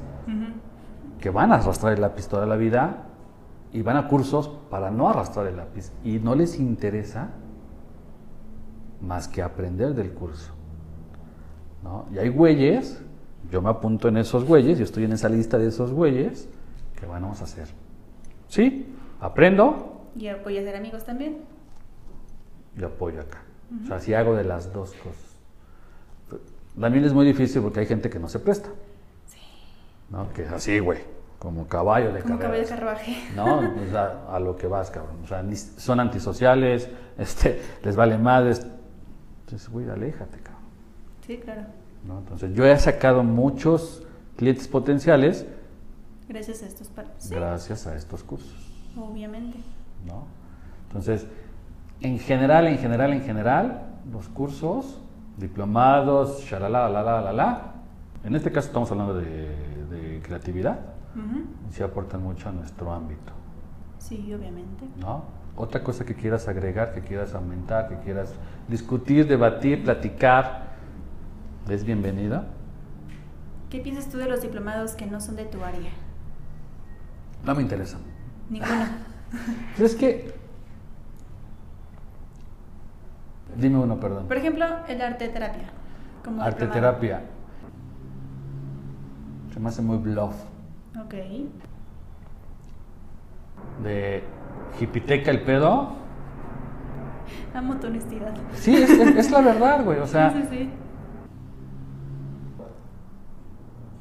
que 1.21 1.31
van 1.31 1.53
a 1.53 1.57
arrastrar 1.57 1.93
el 1.95 2.01
lápiz 2.01 2.29
toda 2.29 2.47
la 2.47 2.57
vida 2.57 3.05
y 3.73 3.83
van 3.83 3.97
a 3.97 4.09
cursos 4.09 4.49
para 4.71 4.91
no 4.91 5.09
arrastrar 5.09 5.47
el 5.47 5.57
lápiz 5.57 5.93
y 6.05 6.19
no 6.19 6.35
les 6.35 6.59
interesa 6.59 7.31
más 9.01 9.29
que 9.29 9.43
aprender 9.43 9.95
del 9.95 10.13
curso. 10.13 10.53
¿no? 11.83 12.07
Y 12.13 12.19
hay 12.19 12.29
güeyes, 12.29 13.01
yo 13.51 13.63
me 13.63 13.71
apunto 13.71 14.09
en 14.09 14.17
esos 14.17 14.45
güeyes, 14.45 14.79
yo 14.79 14.85
estoy 14.85 15.05
en 15.05 15.13
esa 15.13 15.29
lista 15.29 15.59
de 15.59 15.69
esos 15.69 15.93
güeyes, 15.93 16.49
que 16.99 17.07
vamos 17.07 17.41
a 17.41 17.45
hacer. 17.45 17.69
¿Sí? 18.49 18.95
Aprendo 19.21 20.07
Y 20.17 20.29
apoyas 20.29 20.63
a 20.63 20.67
ser 20.67 20.77
amigos 20.77 21.05
también. 21.05 21.39
y 22.77 22.85
apoyo 22.85 23.21
acá. 23.21 23.43
O 23.85 23.87
sea, 23.87 24.01
si 24.01 24.15
hago 24.15 24.35
de 24.35 24.45
las 24.45 24.73
dos 24.73 24.93
cosas. 24.95 25.39
También 26.81 27.05
es 27.05 27.13
muy 27.13 27.27
difícil 27.27 27.61
porque 27.61 27.81
hay 27.81 27.87
gente 27.87 28.09
que 28.09 28.19
no 28.19 28.29
se 28.29 28.39
presta. 28.39 28.71
¿no? 30.11 30.33
Que 30.33 30.43
es 30.43 30.51
así, 30.53 30.79
güey, 30.79 31.01
como 31.39 31.67
caballo 31.69 32.13
de 32.13 32.21
Como 32.23 32.39
caballo 32.39 32.63
de 32.63 32.69
carruaje. 32.69 33.17
No, 33.37 33.59
o 33.59 33.91
sea, 33.91 34.25
a 34.31 34.41
lo 34.41 34.57
que 34.57 34.67
vas, 34.67 34.91
cabrón. 34.91 35.17
O 35.23 35.27
sea, 35.27 35.45
son 35.77 36.01
antisociales, 36.01 36.89
este, 37.19 37.63
les 37.83 37.97
vale 37.97 38.19
madres. 38.19 38.67
Entonces, 39.45 39.69
güey, 39.69 39.89
aléjate, 39.89 40.39
cabrón. 40.39 40.63
Sí, 41.27 41.39
claro. 41.39 41.63
¿no? 42.07 42.19
Entonces, 42.19 42.55
yo 42.55 42.67
he 42.67 42.79
sacado 42.79 43.23
muchos 43.23 44.03
clientes 44.37 44.69
potenciales 44.69 45.47
Gracias 46.29 46.63
a 46.63 46.67
estos 46.67 46.91
Sí, 47.17 47.35
gracias 47.35 47.87
a 47.87 47.97
estos 47.97 48.23
cursos, 48.23 48.55
obviamente. 48.99 49.57
¿no? 50.07 50.27
Entonces, 50.87 51.27
en 52.03 52.19
general, 52.19 52.67
en 52.67 52.77
general, 52.77 53.15
en 53.15 53.23
general, 53.23 53.83
los 54.13 54.29
cursos, 54.29 55.01
diplomados, 55.39 56.43
shalala, 56.43 56.87
la, 56.91 57.03
la, 57.03 57.21
la, 57.23 57.33
la, 57.33 57.73
en 58.25 58.37
este 58.37 58.53
caso 58.53 58.69
estamos 58.69 58.91
hablando 58.91 59.15
de, 59.15 59.49
de 59.91 60.21
creatividad, 60.23 60.79
Ujú. 61.19 61.45
sí 61.71 61.83
aportan 61.83 62.23
mucho 62.23 62.49
a 62.49 62.53
nuestro 62.53 62.93
ámbito. 62.93 63.33
Sí, 63.99 64.33
obviamente. 64.33 64.85
¿no? 64.99 65.25
Otra 65.57 65.83
cosa 65.83 66.05
que 66.05 66.15
quieras 66.15 66.47
agregar, 66.47 66.93
que 66.95 67.01
quieras 67.01 67.35
aumentar, 67.35 67.89
que 67.89 67.97
quieras 67.97 68.33
discutir, 68.69 69.27
debatir, 69.27 69.83
platicar, 69.83 70.69
es 71.69 71.85
bienvenida. 71.85 72.47
¿Qué 73.69 73.81
piensas 73.81 74.09
tú 74.09 74.19
de 74.19 74.29
los 74.29 74.41
diplomados 74.41 74.93
que 74.93 75.07
no 75.07 75.21
son 75.21 75.37
de 75.37 75.45
tu 75.45 75.63
área? 75.63 75.91
No 77.45 77.55
me 77.55 77.63
interesa. 77.63 77.99
Ninguno. 78.49 78.73
Pero 79.77 79.87
es 79.87 79.95
que... 79.97 80.33
Dime 83.57 83.79
uno, 83.79 83.99
perdón. 83.99 84.29
Por 84.29 84.37
ejemplo, 84.37 84.65
el 84.87 85.03
arte 85.03 85.29
terapia. 85.29 85.71
Como 86.25 86.41
Arte 86.43 86.67
terapia. 86.69 87.23
Se 89.53 89.59
me 89.59 89.69
hace 89.69 89.83
muy 89.83 89.99
bluff. 89.99 90.35
Ok. 91.05 91.15
De 93.83 94.23
hipiteca 94.81 95.31
el 95.31 95.43
pedo. 95.43 95.93
Amo 97.55 97.77
tu 97.77 97.87
honestidad. 97.87 98.35
Sí, 98.55 98.75
es, 98.75 98.91
es- 98.91 99.17
es 99.17 99.31
la 99.31 99.41
verdad, 99.41 99.85
güey. 99.85 99.99
O 100.01 100.07
sea, 100.07 100.31
sí, 100.33 100.43
sí, 100.43 100.49
sí. 100.51 100.71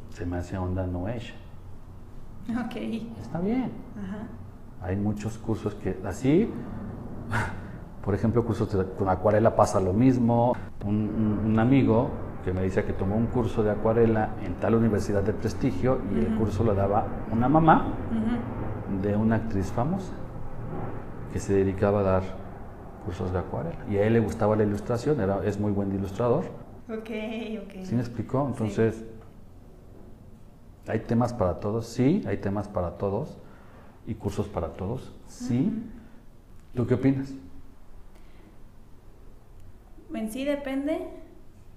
se 0.09 0.25
me 0.25 0.37
hace 0.37 0.57
onda 0.57 0.85
no 0.87 1.07
age. 1.07 1.33
Ok. 2.49 2.75
Está 3.21 3.39
bien. 3.39 3.71
Ajá. 3.97 4.27
Hay 4.81 4.95
muchos 4.95 5.37
cursos 5.37 5.75
que 5.75 5.99
así, 6.05 6.49
por 8.03 8.15
ejemplo, 8.15 8.43
cursos 8.45 8.71
de- 8.71 8.85
con 8.95 9.09
acuarela 9.09 9.55
pasa 9.55 9.79
lo 9.79 9.93
mismo. 9.93 10.53
Un, 10.85 10.95
un- 10.95 11.51
un 11.51 11.59
amigo 11.59 12.09
que 12.47 12.53
me 12.53 12.61
decía 12.61 12.85
que 12.85 12.93
tomó 12.93 13.17
un 13.17 13.25
curso 13.25 13.61
de 13.61 13.71
acuarela 13.71 14.29
en 14.41 14.53
tal 14.53 14.75
universidad 14.75 15.21
de 15.21 15.33
prestigio 15.33 15.99
y 16.15 16.19
el 16.19 16.33
curso 16.37 16.63
lo 16.63 16.73
daba 16.73 17.05
una 17.29 17.49
mamá 17.49 17.93
de 19.01 19.17
una 19.17 19.35
actriz 19.35 19.65
famosa 19.69 20.13
que 21.33 21.41
se 21.41 21.51
dedicaba 21.51 21.99
a 21.99 22.03
dar 22.03 22.23
cursos 23.03 23.33
de 23.33 23.39
acuarela. 23.39 23.85
Y 23.89 23.97
a 23.97 24.05
él 24.07 24.13
le 24.13 24.21
gustaba 24.21 24.55
la 24.55 24.63
ilustración, 24.63 25.19
era, 25.19 25.43
es 25.43 25.59
muy 25.59 25.73
buen 25.73 25.93
ilustrador. 25.93 26.45
Ok, 26.89 27.09
ok. 27.65 27.83
¿Sí 27.83 27.95
me 27.95 27.99
explicó? 27.99 28.47
Entonces, 28.47 29.03
¿hay 30.87 30.99
temas 30.99 31.33
para 31.33 31.59
todos? 31.59 31.85
Sí, 31.85 32.23
hay 32.25 32.37
temas 32.37 32.69
para 32.69 32.91
todos. 32.91 33.37
¿Y 34.05 34.13
cursos 34.13 34.47
para 34.47 34.69
todos? 34.69 35.13
Sí. 35.25 35.83
¿Tú 36.73 36.87
qué 36.87 36.93
opinas? 36.93 37.33
En 40.13 40.31
sí 40.31 40.45
depende 40.45 41.26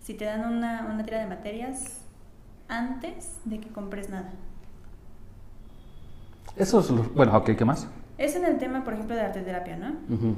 si 0.02 0.14
te 0.14 0.24
dan 0.24 0.44
una, 0.52 0.86
una 0.92 1.04
tira 1.04 1.18
de 1.18 1.26
materias 1.26 2.00
antes 2.68 3.38
de 3.44 3.60
que 3.60 3.68
compres 3.68 4.08
nada. 4.10 4.30
Eso 6.56 6.80
es 6.80 6.90
lo- 6.90 7.04
bueno, 7.14 7.36
ok, 7.36 7.50
¿qué 7.56 7.64
más? 7.64 7.88
Es 8.18 8.36
en 8.36 8.44
el 8.44 8.58
tema, 8.58 8.84
por 8.84 8.94
ejemplo, 8.94 9.14
de 9.14 9.22
arte 9.22 9.40
terapia, 9.42 9.76
¿no? 9.76 9.92
Ujú. 10.14 10.36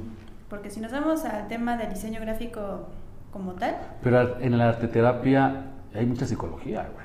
Porque 0.49 0.69
si 0.69 0.79
nos 0.79 0.91
vamos 0.91 1.25
al 1.25 1.47
tema 1.47 1.75
del 1.77 1.89
diseño 1.89 2.21
gráfico 2.21 2.87
como 3.31 3.53
tal. 3.53 3.75
Pero 4.03 4.39
en 4.39 4.57
la 4.57 4.69
arteterapia 4.69 5.65
hay 5.93 6.05
mucha 6.05 6.25
psicología, 6.25 6.87
güey. 6.93 7.03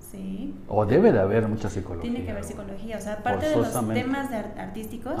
Sí. 0.00 0.54
O 0.68 0.84
debe 0.84 1.12
de 1.12 1.20
haber 1.20 1.46
mucha 1.46 1.70
psicología. 1.70 2.10
Tiene 2.10 2.24
que 2.24 2.32
haber 2.32 2.42
psicología. 2.44 2.96
O 2.96 3.00
sea, 3.00 3.14
aparte 3.14 3.48
de 3.48 3.56
los 3.56 3.72
temas 3.94 4.28
de 4.30 4.36
artísticos, 4.60 5.14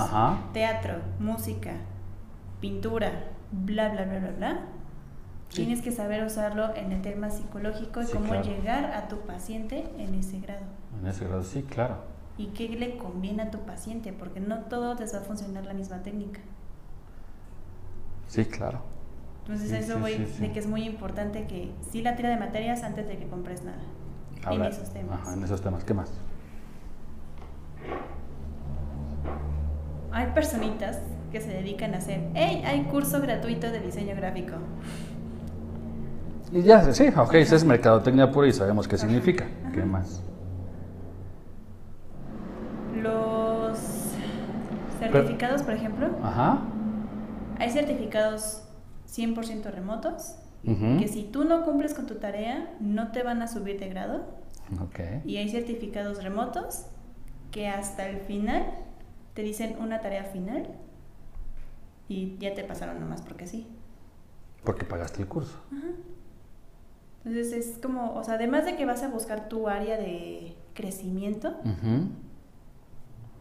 teatro, 0.52 0.94
música, 1.20 1.72
pintura, 2.60 3.12
bla, 3.52 3.90
bla, 3.90 4.04
bla, 4.04 4.18
bla, 4.18 4.30
bla. 4.36 4.60
Tienes 5.52 5.82
que 5.82 5.90
saber 5.90 6.24
usarlo 6.24 6.74
en 6.76 6.92
el 6.92 7.02
tema 7.02 7.30
psicológico 7.30 8.02
y 8.02 8.06
cómo 8.06 8.40
llegar 8.40 8.92
a 8.92 9.08
tu 9.08 9.20
paciente 9.20 9.84
en 9.98 10.14
ese 10.14 10.38
grado. 10.38 10.62
En 11.00 11.08
ese 11.08 11.26
grado, 11.26 11.42
sí, 11.42 11.62
claro. 11.62 11.96
Y 12.38 12.48
qué 12.48 12.68
le 12.68 12.96
conviene 12.96 13.42
a 13.42 13.50
tu 13.50 13.58
paciente, 13.58 14.12
porque 14.12 14.40
no 14.40 14.60
todos 14.60 15.00
les 15.00 15.12
va 15.14 15.18
a 15.18 15.22
funcionar 15.22 15.66
la 15.66 15.74
misma 15.74 16.02
técnica. 16.02 16.40
Sí, 18.28 18.44
claro. 18.44 18.80
Entonces 19.40 19.72
eso 19.72 19.98
voy 19.98 20.14
de 20.14 20.52
que 20.52 20.58
es 20.60 20.66
muy 20.68 20.84
importante 20.84 21.46
que 21.46 21.72
sí 21.90 22.02
la 22.02 22.14
tira 22.14 22.30
de 22.30 22.36
materias 22.36 22.84
antes 22.84 23.08
de 23.08 23.18
que 23.18 23.26
compres 23.26 23.64
nada. 23.64 23.82
en 24.48 24.62
esos 24.62 24.90
temas. 24.90 25.20
Ajá, 25.20 25.34
en 25.34 25.42
esos 25.42 25.60
temas. 25.60 25.82
¿Qué 25.82 25.94
más? 25.94 26.12
Hay 30.12 30.26
personitas 30.28 31.00
que 31.32 31.40
se 31.40 31.48
dedican 31.48 31.94
a 31.94 31.98
hacer, 31.98 32.20
hey, 32.34 32.62
hay 32.64 32.82
curso 32.84 33.20
gratuito 33.20 33.70
de 33.70 33.80
diseño 33.80 34.14
gráfico. 34.16 34.54
Y 36.52 36.62
ya, 36.62 36.92
sí, 36.92 37.08
ok, 37.16 37.34
ese 37.34 37.56
es 37.56 37.64
mercadotecnia 37.64 38.30
pura 38.30 38.48
y 38.48 38.52
sabemos 38.52 38.88
qué 38.88 38.98
significa. 38.98 39.46
¿Qué 39.72 39.84
más? 39.84 40.22
Los 42.96 43.78
certificados, 44.98 45.62
por 45.62 45.74
ejemplo. 45.74 46.08
Ajá. 46.22 46.58
Hay 47.58 47.70
certificados 47.70 48.64
100% 49.08 49.70
remotos, 49.70 50.36
que 50.64 51.08
si 51.08 51.24
tú 51.24 51.44
no 51.44 51.64
cumples 51.64 51.94
con 51.94 52.06
tu 52.06 52.16
tarea, 52.16 52.74
no 52.80 53.12
te 53.12 53.22
van 53.22 53.42
a 53.42 53.48
subir 53.48 53.78
de 53.78 53.88
grado. 53.88 54.24
Okay. 54.86 55.22
Y 55.24 55.36
hay 55.36 55.48
certificados 55.48 56.22
remotos 56.22 56.86
que 57.50 57.68
hasta 57.68 58.08
el 58.08 58.20
final 58.20 58.66
te 59.34 59.42
dicen 59.42 59.76
una 59.80 60.00
tarea 60.00 60.24
final 60.24 60.68
y 62.08 62.36
ya 62.38 62.54
te 62.54 62.62
pasaron 62.64 63.00
nomás 63.00 63.22
porque 63.22 63.46
sí. 63.46 63.66
Porque 64.64 64.84
pagaste 64.84 65.22
el 65.22 65.28
curso. 65.28 65.58
Entonces 67.24 67.52
es 67.52 67.78
como, 67.78 68.14
o 68.14 68.24
sea, 68.24 68.34
además 68.34 68.64
de 68.64 68.76
que 68.76 68.86
vas 68.86 69.02
a 69.02 69.08
buscar 69.08 69.48
tu 69.48 69.68
área 69.68 69.98
de 69.98 70.54
crecimiento, 70.74 71.54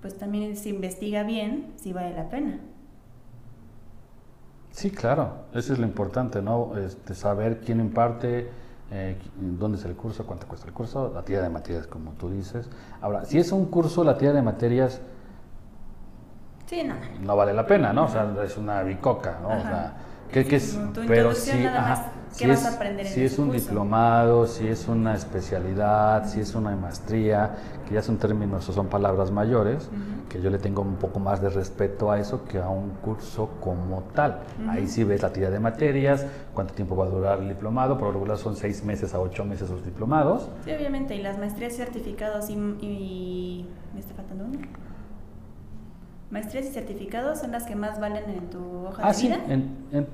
pues 0.01 0.17
también 0.17 0.57
se 0.57 0.69
investiga 0.69 1.23
bien 1.23 1.73
si 1.77 1.93
vale 1.93 2.13
la 2.13 2.29
pena. 2.29 2.59
Sí, 4.71 4.91
claro, 4.91 5.45
eso 5.53 5.73
es 5.73 5.79
lo 5.79 5.85
importante, 5.85 6.41
¿no? 6.41 6.77
Este, 6.77 7.15
saber 7.15 7.61
quién 7.61 7.79
imparte, 7.79 8.49
eh, 8.91 9.17
dónde 9.35 9.77
es 9.77 9.85
el 9.85 9.95
curso, 9.95 10.25
cuánto 10.25 10.47
cuesta 10.47 10.67
el 10.67 10.73
curso, 10.73 11.11
la 11.13 11.23
tía 11.23 11.41
de 11.41 11.49
materias, 11.49 11.87
como 11.87 12.11
tú 12.13 12.29
dices. 12.29 12.69
Ahora, 13.01 13.25
si 13.25 13.39
es 13.39 13.51
un 13.51 13.65
curso, 13.65 14.03
la 14.03 14.17
tía 14.17 14.31
de 14.31 14.41
materias, 14.41 15.01
sí, 16.65 16.83
no, 16.83 16.95
no 17.21 17.35
vale 17.35 17.53
la 17.53 17.65
pena, 17.65 17.93
¿no? 17.93 18.05
O 18.05 18.07
sea, 18.07 18.33
es 18.43 18.57
una 18.57 18.83
bicoca, 18.83 19.39
¿no? 19.41 19.49
O 19.49 19.61
sea, 19.61 19.93
¿qué, 20.31 20.41
es? 20.41 20.77
Pero 21.07 21.33
sí, 21.33 21.65
ajá, 21.65 22.13
si 22.31 22.49
es, 22.49 22.59
Si 23.07 23.23
es 23.23 23.39
un 23.39 23.51
diplomado, 23.51 24.47
si 24.47 24.67
es 24.67 24.87
una 24.87 25.15
especialidad, 25.15 26.27
si 26.27 26.39
es 26.39 26.55
una 26.55 26.75
maestría, 26.75 27.55
que 27.87 27.95
ya 27.95 28.01
son 28.01 28.17
términos 28.17 28.67
o 28.69 28.73
son 28.73 28.87
palabras 28.87 29.31
mayores, 29.31 29.89
que 30.29 30.41
yo 30.41 30.49
le 30.49 30.59
tengo 30.59 30.81
un 30.81 30.95
poco 30.95 31.19
más 31.19 31.41
de 31.41 31.49
respeto 31.49 32.11
a 32.11 32.19
eso 32.19 32.45
que 32.45 32.59
a 32.59 32.69
un 32.69 32.91
curso 33.01 33.49
como 33.59 34.03
tal. 34.13 34.41
Ahí 34.69 34.87
sí 34.87 35.03
ves 35.03 35.21
la 35.21 35.33
tira 35.33 35.49
de 35.49 35.59
materias, 35.59 36.25
cuánto 36.53 36.73
tiempo 36.73 36.95
va 36.95 37.05
a 37.05 37.09
durar 37.09 37.39
el 37.39 37.49
diplomado, 37.49 37.97
por 37.97 38.07
lo 38.07 38.13
regular 38.13 38.37
son 38.37 38.55
seis 38.55 38.83
meses 38.83 39.13
a 39.13 39.19
ocho 39.19 39.43
meses 39.43 39.69
los 39.69 39.83
diplomados. 39.83 40.49
Sí, 40.63 40.71
obviamente, 40.71 41.15
y 41.15 41.21
las 41.21 41.37
maestrías 41.37 41.75
certificados 41.75 42.49
y... 42.49 43.65
¿Me 43.93 43.99
está 43.99 44.13
faltando 44.13 44.45
uno? 44.45 44.59
Maestrías 46.29 46.67
y 46.67 46.69
certificados 46.69 47.39
son 47.39 47.51
las 47.51 47.63
que 47.65 47.75
más 47.75 47.99
valen 47.99 48.29
en 48.29 48.49
tu 48.51 48.85
hoja 48.85 49.01
ah, 49.03 49.11
de 49.11 49.21
vida. 49.21 49.41
Sí, 49.47 49.51
en 49.51 50.07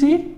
Sí. 0.00 0.36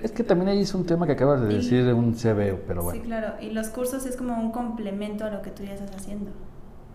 Es 0.00 0.12
que 0.12 0.24
también 0.24 0.48
ahí 0.50 0.60
es 0.60 0.74
un 0.74 0.84
tema 0.84 1.06
que 1.06 1.12
acabas 1.12 1.40
de 1.40 1.48
decir 1.48 1.84
de 1.84 1.92
un 1.92 2.14
CV, 2.14 2.62
pero 2.66 2.82
bueno. 2.82 3.00
Sí, 3.00 3.06
claro. 3.06 3.34
Y 3.40 3.50
los 3.50 3.68
cursos 3.68 4.04
es 4.04 4.16
como 4.16 4.34
un 4.34 4.50
complemento 4.50 5.24
a 5.24 5.30
lo 5.30 5.42
que 5.42 5.50
tú 5.50 5.62
ya 5.62 5.74
estás 5.74 5.94
haciendo. 5.96 6.30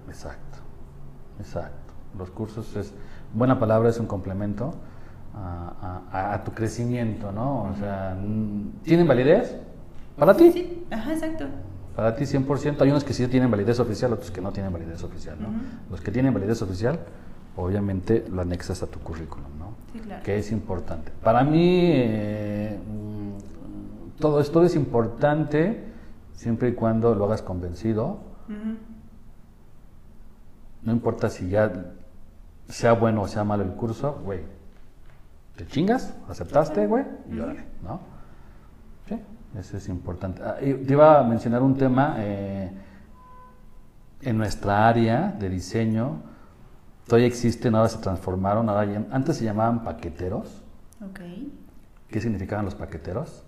Exacto. 0.07 0.59
Exacto. 1.39 1.93
Los 2.17 2.29
cursos 2.29 2.75
es, 2.75 2.93
buena 3.33 3.59
palabra, 3.59 3.89
es 3.89 3.99
un 3.99 4.05
complemento 4.05 4.75
a, 5.33 6.41
tu 6.43 6.51
crecimiento, 6.51 7.31
¿no? 7.31 7.63
O 7.63 7.75
sea, 7.79 8.17
¿tienen 8.83 9.07
validez? 9.07 9.55
¿Para 10.17 10.35
ti? 10.35 10.51
Sí, 10.51 10.83
ajá, 10.91 11.13
exacto. 11.13 11.45
Para 11.95 12.15
ti 12.15 12.25
100%. 12.25 12.81
Hay 12.81 12.89
unos 12.89 13.03
que 13.03 13.13
sí 13.13 13.25
tienen 13.27 13.49
validez 13.49 13.79
oficial, 13.79 14.13
otros 14.13 14.29
que 14.29 14.41
no 14.41 14.51
tienen 14.51 14.71
validez 14.71 15.01
oficial, 15.03 15.37
¿no? 15.41 15.47
Los 15.89 16.01
que 16.01 16.11
tienen 16.11 16.33
validez 16.33 16.61
oficial, 16.61 16.99
obviamente 17.55 18.25
lo 18.29 18.41
anexas 18.41 18.83
a 18.83 18.87
tu 18.87 18.99
currículum, 18.99 19.60
Que 20.23 20.37
es 20.37 20.51
importante. 20.51 21.11
Para 21.23 21.43
mí, 21.43 21.91
eh, 21.93 22.77
todo 24.19 24.39
esto 24.39 24.63
es 24.63 24.75
importante 24.75 25.83
siempre 26.33 26.69
y 26.69 26.73
cuando 26.73 27.13
lo 27.15 27.25
hagas 27.25 27.41
convencido. 27.41 28.19
No 30.83 30.91
importa 30.91 31.29
si 31.29 31.49
ya 31.49 31.71
sea 32.67 32.93
bueno 32.93 33.21
o 33.21 33.27
sea 33.27 33.43
malo 33.43 33.63
el 33.63 33.71
curso, 33.71 34.19
güey. 34.23 34.41
Te 35.55 35.67
chingas, 35.67 36.15
aceptaste, 36.29 36.87
güey, 36.87 37.05
y 37.29 37.39
órale, 37.39 37.65
¿no? 37.83 37.99
Sí, 39.07 39.19
eso 39.59 39.77
es 39.77 39.89
importante. 39.89 40.41
Ah, 40.43 40.55
te 40.59 40.91
iba 40.91 41.19
a 41.19 41.23
mencionar 41.23 41.61
un 41.61 41.75
tema 41.75 42.15
eh, 42.17 42.71
en 44.21 44.37
nuestra 44.37 44.87
área 44.87 45.35
de 45.37 45.49
diseño 45.49 46.30
Todavía 47.11 47.27
existen, 47.27 47.75
ahora 47.75 47.89
se 47.89 47.97
transformaron, 47.97 48.69
ahora 48.69 49.05
antes 49.11 49.35
se 49.35 49.43
llamaban 49.43 49.83
paqueteros. 49.83 50.61
Okay. 51.09 51.51
¿Qué 52.07 52.21
significaban 52.21 52.63
los 52.63 52.73
paqueteros? 52.73 53.43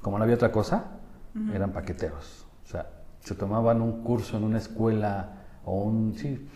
Como 0.00 0.16
no 0.16 0.24
había 0.24 0.36
otra 0.36 0.50
cosa, 0.50 0.84
eran 1.52 1.72
paqueteros. 1.72 2.46
O 2.64 2.66
sea, 2.66 2.86
se 3.20 3.34
tomaban 3.34 3.82
un 3.82 4.02
curso 4.02 4.38
en 4.38 4.44
una 4.44 4.56
escuela 4.56 5.32
o 5.66 5.82
un, 5.82 6.14
sí, 6.16 6.48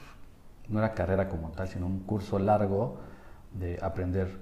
no 0.70 0.78
era 0.78 0.94
carrera 0.94 1.28
como 1.28 1.50
tal, 1.50 1.68
sino 1.68 1.84
un 1.84 1.98
curso 1.98 2.38
largo 2.38 2.96
de 3.52 3.78
aprender. 3.82 4.38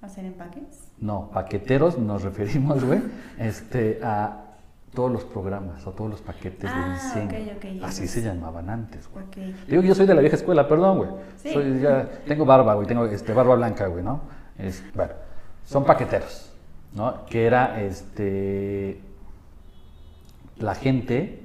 ¿Hacer 0.00 0.26
empaques? 0.26 0.92
No, 0.98 1.28
paqueteros 1.32 1.98
nos 1.98 2.22
referimos, 2.22 2.84
güey, 2.84 3.02
este, 3.40 3.98
a 4.00 4.43
todos 4.94 5.10
los 5.10 5.24
programas 5.24 5.86
o 5.86 5.92
todos 5.92 6.10
los 6.10 6.22
paquetes 6.22 6.62
de 6.62 6.68
ah, 6.68 6.92
diseño. 6.94 7.84
Así 7.84 8.06
se 8.06 8.22
llamaban 8.22 8.70
antes, 8.70 9.08
güey. 9.12 9.26
Digo 9.66 9.82
que 9.82 9.88
yo 9.88 9.94
soy 9.94 10.06
de 10.06 10.14
la 10.14 10.20
vieja 10.20 10.36
escuela, 10.36 10.66
perdón, 10.66 10.98
güey. 10.98 11.10
Soy, 11.52 11.80
ya, 11.80 12.08
tengo 12.26 12.44
barba, 12.44 12.74
güey, 12.74 12.86
tengo 12.86 13.04
este, 13.06 13.32
barba 13.32 13.56
blanca, 13.56 13.86
güey, 13.88 14.04
¿no? 14.04 14.22
Es, 14.56 14.82
bueno, 14.94 15.12
son 15.64 15.84
paqueteros, 15.84 16.52
¿no? 16.94 17.26
Que 17.26 17.46
era 17.46 17.82
este 17.82 19.00
la 20.58 20.74
gente 20.74 21.42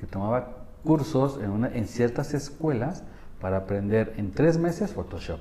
que 0.00 0.06
tomaba 0.06 0.48
cursos 0.82 1.38
en, 1.42 1.50
una, 1.50 1.68
en 1.68 1.86
ciertas 1.86 2.34
escuelas 2.34 3.04
para 3.40 3.58
aprender 3.58 4.14
en 4.16 4.32
tres 4.32 4.58
meses 4.58 4.92
Photoshop, 4.92 5.38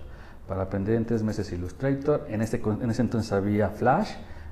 para 0.47 0.63
aprender 0.63 0.95
en 0.95 1.05
tres 1.05 1.23
meses 1.23 1.51
Illustrator. 1.51 2.25
En, 2.29 2.41
este, 2.41 2.61
en 2.63 2.89
ese 2.89 3.01
entonces 3.01 3.31
había 3.31 3.69
Flash, 3.69 4.11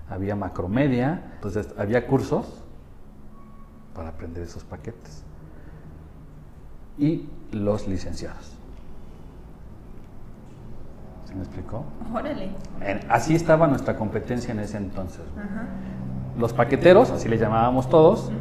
había 0.10 0.36
Macromedia, 0.36 1.34
entonces 1.36 1.68
había 1.78 2.08
cursos 2.08 2.64
para 4.00 4.12
aprender 4.12 4.44
esos 4.44 4.64
paquetes. 4.64 5.26
Y 6.98 7.28
los 7.52 7.86
licenciados. 7.86 8.56
¿Se 11.26 11.36
me 11.36 11.42
explicó? 11.42 11.84
Órale. 12.14 12.50
así 13.10 13.36
estaba 13.36 13.68
nuestra 13.68 13.98
competencia 13.98 14.54
en 14.54 14.62
ese 14.62 14.78
entonces. 14.78 15.20
Los 16.38 16.54
paqueteros, 16.54 17.12
así 17.12 17.28
les 17.28 17.42
llamábamos 17.42 17.90
todos, 17.90 18.32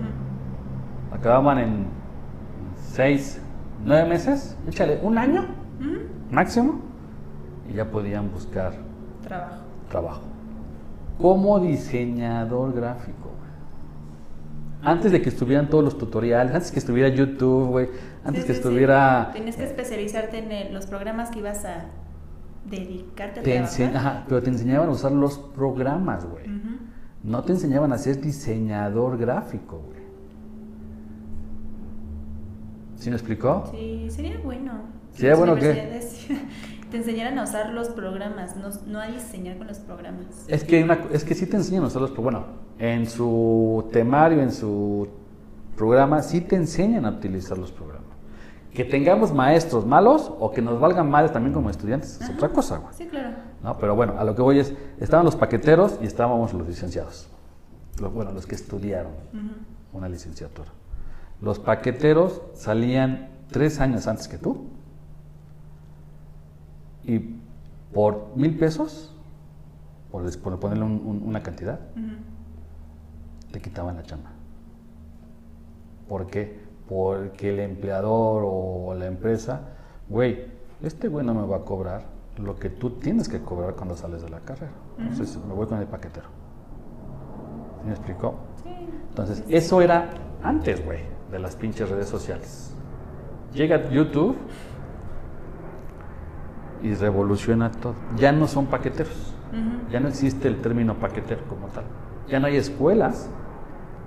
acababan 1.11 1.59
en 1.59 1.86
seis, 2.92 3.40
nueve 3.84 4.09
meses, 4.09 4.56
échale 4.68 5.00
un 5.02 5.18
año 5.18 5.44
máximo, 6.30 6.78
y 7.68 7.72
ya 7.72 7.90
podían 7.90 8.30
buscar 8.30 8.74
trabajo. 9.26 9.56
trabajo. 9.90 10.22
Como 11.20 11.59
diseñador 11.59 12.72
gráfico 12.74 13.28
antes 14.83 15.12
de 15.12 15.20
que 15.20 15.29
estuvieran 15.29 15.68
todos 15.68 15.85
los 15.85 15.99
tutoriales, 15.99 16.55
antes 16.55 16.70
que 16.70 16.79
estuviera 16.79 17.09
YouTube, 17.09 17.68
güey, 17.68 17.89
antes 18.24 18.45
que 18.45 18.53
estuviera... 18.53 19.31
Tienes 19.33 19.57
que 19.57 19.64
especializarte 19.64 20.39
en 20.39 20.72
los 20.72 20.87
programas 20.87 21.31
que 21.31 21.41
ibas 21.41 21.64
a 21.64 21.87
dedicarte 22.64 23.41
a 23.41 23.43
te 23.43 23.59
Ajá, 23.85 24.24
pero 24.29 24.43
te 24.43 24.51
enseñaban 24.51 24.89
a 24.89 24.93
usar 24.93 25.12
los 25.12 25.39
programas, 25.39 26.26
güey. 26.26 26.45
No 27.22 27.43
te 27.43 27.53
enseñaban 27.53 27.93
a 27.93 27.99
ser 27.99 28.20
diseñador 28.20 29.18
gráfico, 29.18 29.83
güey. 29.85 29.99
¿Sí 32.97 33.11
me 33.11 33.16
explicó? 33.16 33.68
Sí, 33.70 34.09
sería 34.11 34.39
bueno. 34.43 34.72
¿Sería 35.12 35.35
bueno 35.37 35.55
qué? 35.57 36.01
te 36.91 36.97
enseñaran 36.97 37.39
a 37.39 37.45
usar 37.45 37.70
los 37.70 37.89
programas, 37.89 38.57
no, 38.57 38.70
no 38.87 39.01
a 39.01 39.07
diseñar 39.09 39.59
con 39.59 39.66
los 39.66 39.79
programas. 39.79 40.45
Es 40.49 40.64
que, 40.64 40.83
una, 40.83 40.99
es 41.12 41.24
que 41.24 41.35
sí 41.35 41.47
te 41.47 41.57
enseñan 41.57 41.85
a 41.85 41.87
usar 41.87 42.03
los 42.03 42.11
programas. 42.11 42.43
Bueno, 42.43 42.67
en 42.79 43.07
su 43.07 43.89
temario, 43.93 44.41
en 44.43 44.53
su 44.53 45.09
programa, 45.76 46.22
sí 46.22 46.41
te 46.41 46.57
enseñan 46.57 47.05
a 47.07 47.11
utilizar 47.11 47.57
los 47.59 47.70
programas. 47.72 48.09
Que 48.72 48.85
tengamos 48.85 49.33
maestros 49.33 49.85
malos 49.87 50.31
o 50.39 50.51
que 50.53 50.62
nos 50.62 50.79
valgan 50.79 51.11
males 51.11 51.33
también 51.33 51.53
como 51.53 51.70
estudiantes 51.70 52.20
es 52.20 52.31
otra 52.31 52.51
cosa, 52.51 52.79
güey. 52.79 52.95
Sí, 52.95 53.07
claro. 53.07 53.37
¿No? 53.62 53.76
Pero 53.79 53.97
bueno, 53.97 54.14
a 54.18 54.24
lo 54.24 54.37
que 54.37 54.43
voy 54.43 54.61
es, 54.61 54.72
estaban 55.01 55.24
los 55.24 55.35
paqueteros 55.35 55.99
y 56.01 56.07
estábamos 56.07 56.53
los 56.55 56.68
licenciados. 56.68 57.29
Los, 58.01 58.12
bueno, 58.12 58.31
los 58.33 58.47
que 58.47 58.55
estudiaron 58.55 59.12
una 59.93 60.09
licenciatura. 60.09 60.68
Los 61.41 61.59
paqueteros 61.59 62.41
salían 62.55 63.31
tres 63.51 63.81
años 63.81 64.07
antes 64.07 64.29
que 64.29 64.39
tú. 64.39 64.66
Y 67.05 67.37
por 67.93 68.29
mil 68.37 68.57
pesos, 68.59 69.12
por, 70.12 70.31
ponerle 70.61 70.85
un- 70.85 71.03
un- 71.05 71.22
una 71.26 71.43
cantidad, 71.43 71.81
te 73.51 73.61
quitaban 73.61 73.96
la 73.96 74.03
chamba. 74.03 74.30
¿Por 76.09 76.26
qué? 76.26 76.61
Porque 76.88 77.51
el 77.51 77.61
empleador 77.61 78.42
o 78.46 78.94
la 78.94 79.07
empresa, 79.07 79.61
güey, 80.09 80.46
este 80.82 81.09
güey 81.09 81.24
no 81.24 81.34
me 81.34 81.46
va 81.46 81.59
a 81.59 81.64
cobrar 81.64 82.05
lo 82.38 82.57
que 82.57 82.70
tú 82.70 82.90
tienes 82.90 83.28
que 83.28 83.40
cobrar 83.40 83.74
cuando 83.74 83.96
sales 83.96 84.22
de 84.22 84.30
la 84.30 84.40
carrera. 84.40 84.72
Entonces 84.99 85.38
me 85.46 85.55
voy 85.55 85.66
con 85.66 85.78
el 85.78 85.86
paquetero. 85.86 86.26
¿Sí 87.80 87.86
¿Me 87.86 87.92
explicó? 87.92 88.34
Sí. 88.62 88.70
Entonces, 89.11 89.44
eso 89.49 89.80
era 89.82 90.11
antes, 90.42 90.84
güey, 90.84 91.01
de 91.30 91.38
las 91.38 91.57
pinches 91.57 91.88
redes 91.88 92.09
sociales. 92.09 92.72
Llega 93.53 93.88
YouTube 93.90 94.36
y 96.82 96.94
revoluciona 96.94 97.70
todo. 97.70 97.94
Ya 98.16 98.32
no 98.32 98.46
son 98.46 98.66
paqueteros. 98.66 99.34
Ya 99.90 99.99
no 99.99 100.09
existe 100.09 100.46
el 100.46 100.61
término 100.61 100.94
paquetero 100.94 101.42
como 101.49 101.68
tal. 101.68 101.84
Ya 102.29 102.41
no 102.41 102.47
hay 102.47 102.57
escuelas 102.57 103.29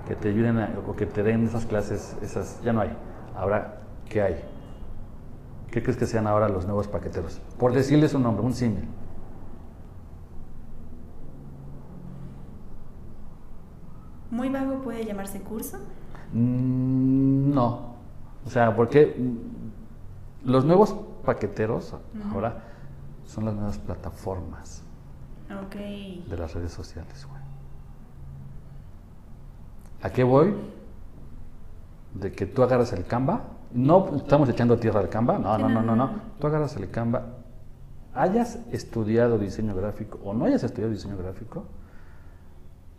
que 0.07 0.15
te 0.15 0.29
ayuden 0.29 0.57
a- 0.59 0.69
o 0.87 0.95
que 0.95 1.05
te 1.05 1.23
den 1.23 1.45
esas 1.45 1.65
clases, 1.65 2.15
esas 2.21 2.61
ya 2.63 2.73
no 2.73 2.81
hay. 2.81 2.95
Ahora, 3.35 3.81
¿qué 4.09 4.21
hay? 4.21 4.35
¿Qué 5.71 5.81
crees 5.81 5.97
que 5.97 6.05
sean 6.05 6.27
ahora 6.27 6.49
los 6.49 6.65
nuevos 6.65 6.87
paqueteros? 6.87 7.39
Por 7.57 7.73
decirles 7.73 8.13
un 8.13 8.23
nombre, 8.23 8.45
un 8.45 8.53
símil. 8.53 8.87
Muy 14.29 14.49
vago 14.49 14.81
puede 14.81 15.05
llamarse 15.05 15.41
curso. 15.41 15.77
Mm, 16.33 17.53
No. 17.53 17.91
O 18.45 18.49
sea, 18.49 18.75
porque 18.75 19.15
los 20.43 20.65
nuevos 20.65 20.95
paqueteros 21.23 21.93
ahora 22.31 22.63
son 23.25 23.45
las 23.45 23.53
nuevas 23.53 23.77
plataformas 23.77 24.81
de 26.27 26.37
las 26.37 26.53
redes 26.55 26.71
sociales. 26.71 27.27
¿A 30.01 30.09
qué 30.09 30.23
voy? 30.23 30.55
De 32.13 32.31
que 32.31 32.45
tú 32.45 32.63
agarras 32.63 32.91
el 32.93 33.05
Canva. 33.05 33.41
No 33.71 34.15
estamos 34.15 34.49
echando 34.49 34.77
tierra 34.77 34.99
al 34.99 35.09
Canva. 35.09 35.37
No, 35.37 35.57
no, 35.57 35.69
no, 35.69 35.81
no, 35.81 35.95
no. 35.95 36.11
Tú 36.39 36.47
agarras 36.47 36.75
el 36.77 36.89
Canva. 36.89 37.37
Hayas 38.13 38.59
estudiado 38.71 39.37
diseño 39.37 39.73
gráfico 39.73 40.19
o 40.23 40.33
no 40.33 40.45
hayas 40.45 40.63
estudiado 40.63 40.91
diseño 40.91 41.15
gráfico, 41.15 41.63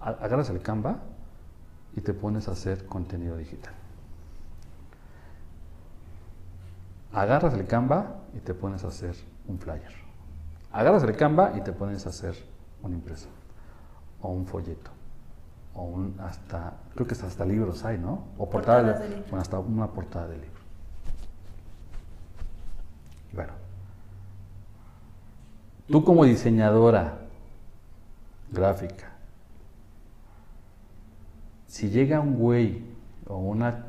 agarras 0.01 0.49
el 0.49 0.63
Canva 0.63 1.01
y 1.95 2.01
te 2.01 2.15
pones 2.15 2.49
a 2.49 2.53
hacer 2.53 2.87
contenido 2.87 3.37
digital. 3.37 3.75
Agarras 7.13 7.53
el 7.53 7.67
Canva 7.67 8.23
y 8.35 8.39
te 8.39 8.55
pones 8.55 8.85
a 8.85 8.89
hacer 8.89 9.15
un 9.49 9.59
flyer. 9.59 9.93
Agarras 10.73 11.03
el 11.03 11.15
Canva 11.15 11.53
y 11.59 11.61
te 11.61 11.73
pones 11.73 12.07
a 12.07 12.09
hacer 12.09 12.35
un 12.83 12.95
impreso 12.95 13.29
o 14.23 14.31
un 14.31 14.47
folleto 14.47 14.91
o 15.75 15.83
un 15.85 16.17
hasta 16.21 16.75
creo 16.95 17.07
que 17.07 17.15
hasta 17.15 17.45
libros 17.45 17.85
hay, 17.85 17.99
¿no? 17.99 18.25
O 18.39 18.49
portadas, 18.49 18.83
Portadas 18.85 19.01
de, 19.01 19.09
de 19.09 19.15
libro. 19.17 19.31
bueno, 19.31 19.43
hasta 19.43 19.59
una 19.59 19.87
portada 19.89 20.27
de 20.29 20.37
libro. 20.37 20.61
Bueno, 23.33 23.53
tú 25.89 26.05
como 26.05 26.25
diseñadora 26.25 27.19
gráfica, 28.51 29.13
si 31.67 31.89
llega 31.89 32.21
un 32.21 32.35
güey 32.35 32.85
o 33.27 33.39
una 33.39 33.87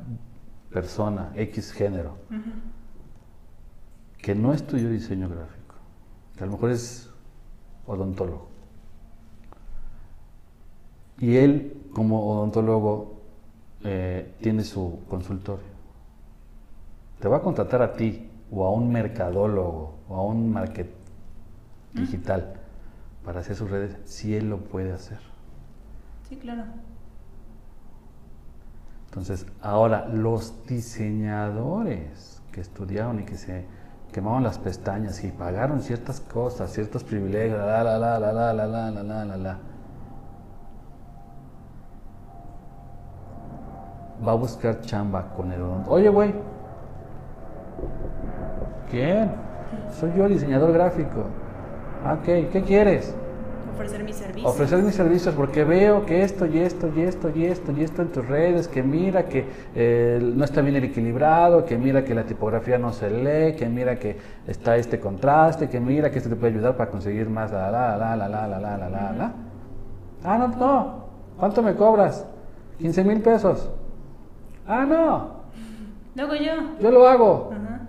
persona 0.72 1.32
X 1.36 1.74
género 1.74 2.18
que 4.18 4.34
no 4.34 4.54
estudió 4.54 4.90
diseño 4.90 5.28
gráfico, 5.28 5.76
que 6.38 6.44
a 6.44 6.48
lo 6.48 6.54
mejor 6.54 6.72
es 6.72 7.10
odontólogo, 7.86 8.48
y 11.24 11.38
él 11.38 11.88
como 11.94 12.34
odontólogo 12.34 13.22
eh, 13.86 14.36
tiene 14.42 14.66
su 14.66 15.00
consultorio, 15.10 15.64
te 17.22 17.30
va 17.30 17.38
a 17.38 17.42
contratar 17.42 17.82
a 17.82 17.94
ti 17.94 18.30
o 18.52 18.66
a 18.66 18.72
un 18.72 18.92
mercadólogo 18.92 19.94
o 20.10 20.18
a 20.18 20.22
un 20.22 20.52
market 20.52 20.90
digital 21.94 22.56
para 23.24 23.40
hacer 23.40 23.56
sus 23.56 23.70
redes, 23.72 23.96
si 24.04 24.36
él 24.36 24.50
lo 24.50 24.58
puede 24.58 24.92
hacer. 24.92 25.20
Sí, 26.28 26.36
claro. 26.36 26.64
Entonces, 29.06 29.46
ahora 29.62 30.10
los 30.10 30.66
diseñadores 30.68 32.42
que 32.52 32.60
estudiaron 32.60 33.22
y 33.22 33.24
que 33.24 33.38
se 33.38 33.64
quemaron 34.12 34.44
las 34.44 34.58
pestañas 34.58 35.24
y 35.24 35.32
pagaron 35.32 35.82
ciertas 35.84 36.20
cosas, 36.20 36.74
ciertos 36.74 37.06
privilegios, 37.06 37.60
la 37.60 37.82
la 37.82 37.98
la 37.98 38.20
la 38.20 38.34
la 38.34 38.54
la 38.54 38.68
la 38.68 38.92
la 38.92 39.04
la 39.04 39.26
la 39.26 39.38
la. 39.38 39.73
Va 44.26 44.32
a 44.32 44.36
buscar 44.36 44.80
chamba 44.82 45.34
con 45.36 45.52
el 45.52 45.62
odonto. 45.62 45.92
Oye, 45.92 46.10
güey. 46.10 46.34
¿Quién? 48.90 49.32
Soy 50.00 50.12
yo, 50.16 50.28
diseñador 50.28 50.72
gráfico. 50.72 51.26
Ah, 52.06 52.18
Ok, 52.20 52.26
¿qué 52.52 52.64
quieres? 52.66 53.16
Ofrecer 53.74 54.04
mis 54.04 54.16
servicios. 54.16 54.52
Ofrecer 54.52 54.84
mis 54.84 54.94
servicios 54.94 55.36
porque 55.36 55.64
veo 55.64 56.06
que 56.06 56.22
esto 56.22 56.46
y 56.46 56.60
esto 56.60 56.90
y 56.96 57.02
esto 57.02 57.32
y 57.34 57.46
esto 57.46 57.72
y 57.72 57.84
esto 57.84 58.02
en 58.04 58.10
tus 58.10 58.28
redes, 58.28 58.68
que 58.68 58.84
mira 58.84 59.26
que 59.26 59.48
eh, 59.74 60.20
no 60.22 60.46
está 60.46 60.62
bien 60.62 60.76
equilibrado, 60.76 61.66
que 61.66 61.76
mira 61.78 62.04
que 62.04 62.14
la 62.14 62.24
tipografía 62.24 62.78
no 62.78 62.94
se 62.94 63.10
lee, 63.10 63.56
que 63.56 63.68
mira 63.68 63.98
que 63.98 64.18
está 64.48 64.76
este 64.78 65.00
contraste, 65.00 65.70
que 65.70 65.80
mira 65.80 66.12
que 66.12 66.20
esto 66.20 66.30
te 66.30 66.36
puede 66.36 66.54
ayudar 66.54 66.78
para 66.78 66.92
conseguir 66.92 67.30
más 67.30 67.52
la 67.52 67.72
la 67.72 67.98
la 67.98 68.16
la 68.16 68.28
la 68.30 68.48
la 68.48 68.60
la 68.60 68.78
la 68.78 68.90
la 68.90 69.12
la. 69.12 69.34
Ah, 70.24 70.38
no, 70.38 70.48
no. 70.50 71.04
¿Cuánto 71.40 71.64
me 71.64 71.74
cobras? 71.74 72.28
15 72.78 73.04
mil 73.04 73.22
pesos. 73.22 73.72
Ah, 74.68 74.86
no. 74.86 75.44
Luego 76.16 76.36
yo. 76.36 76.80
Yo 76.80 76.92
lo 76.92 77.08
hago. 77.08 77.52
Ajá. 77.54 77.88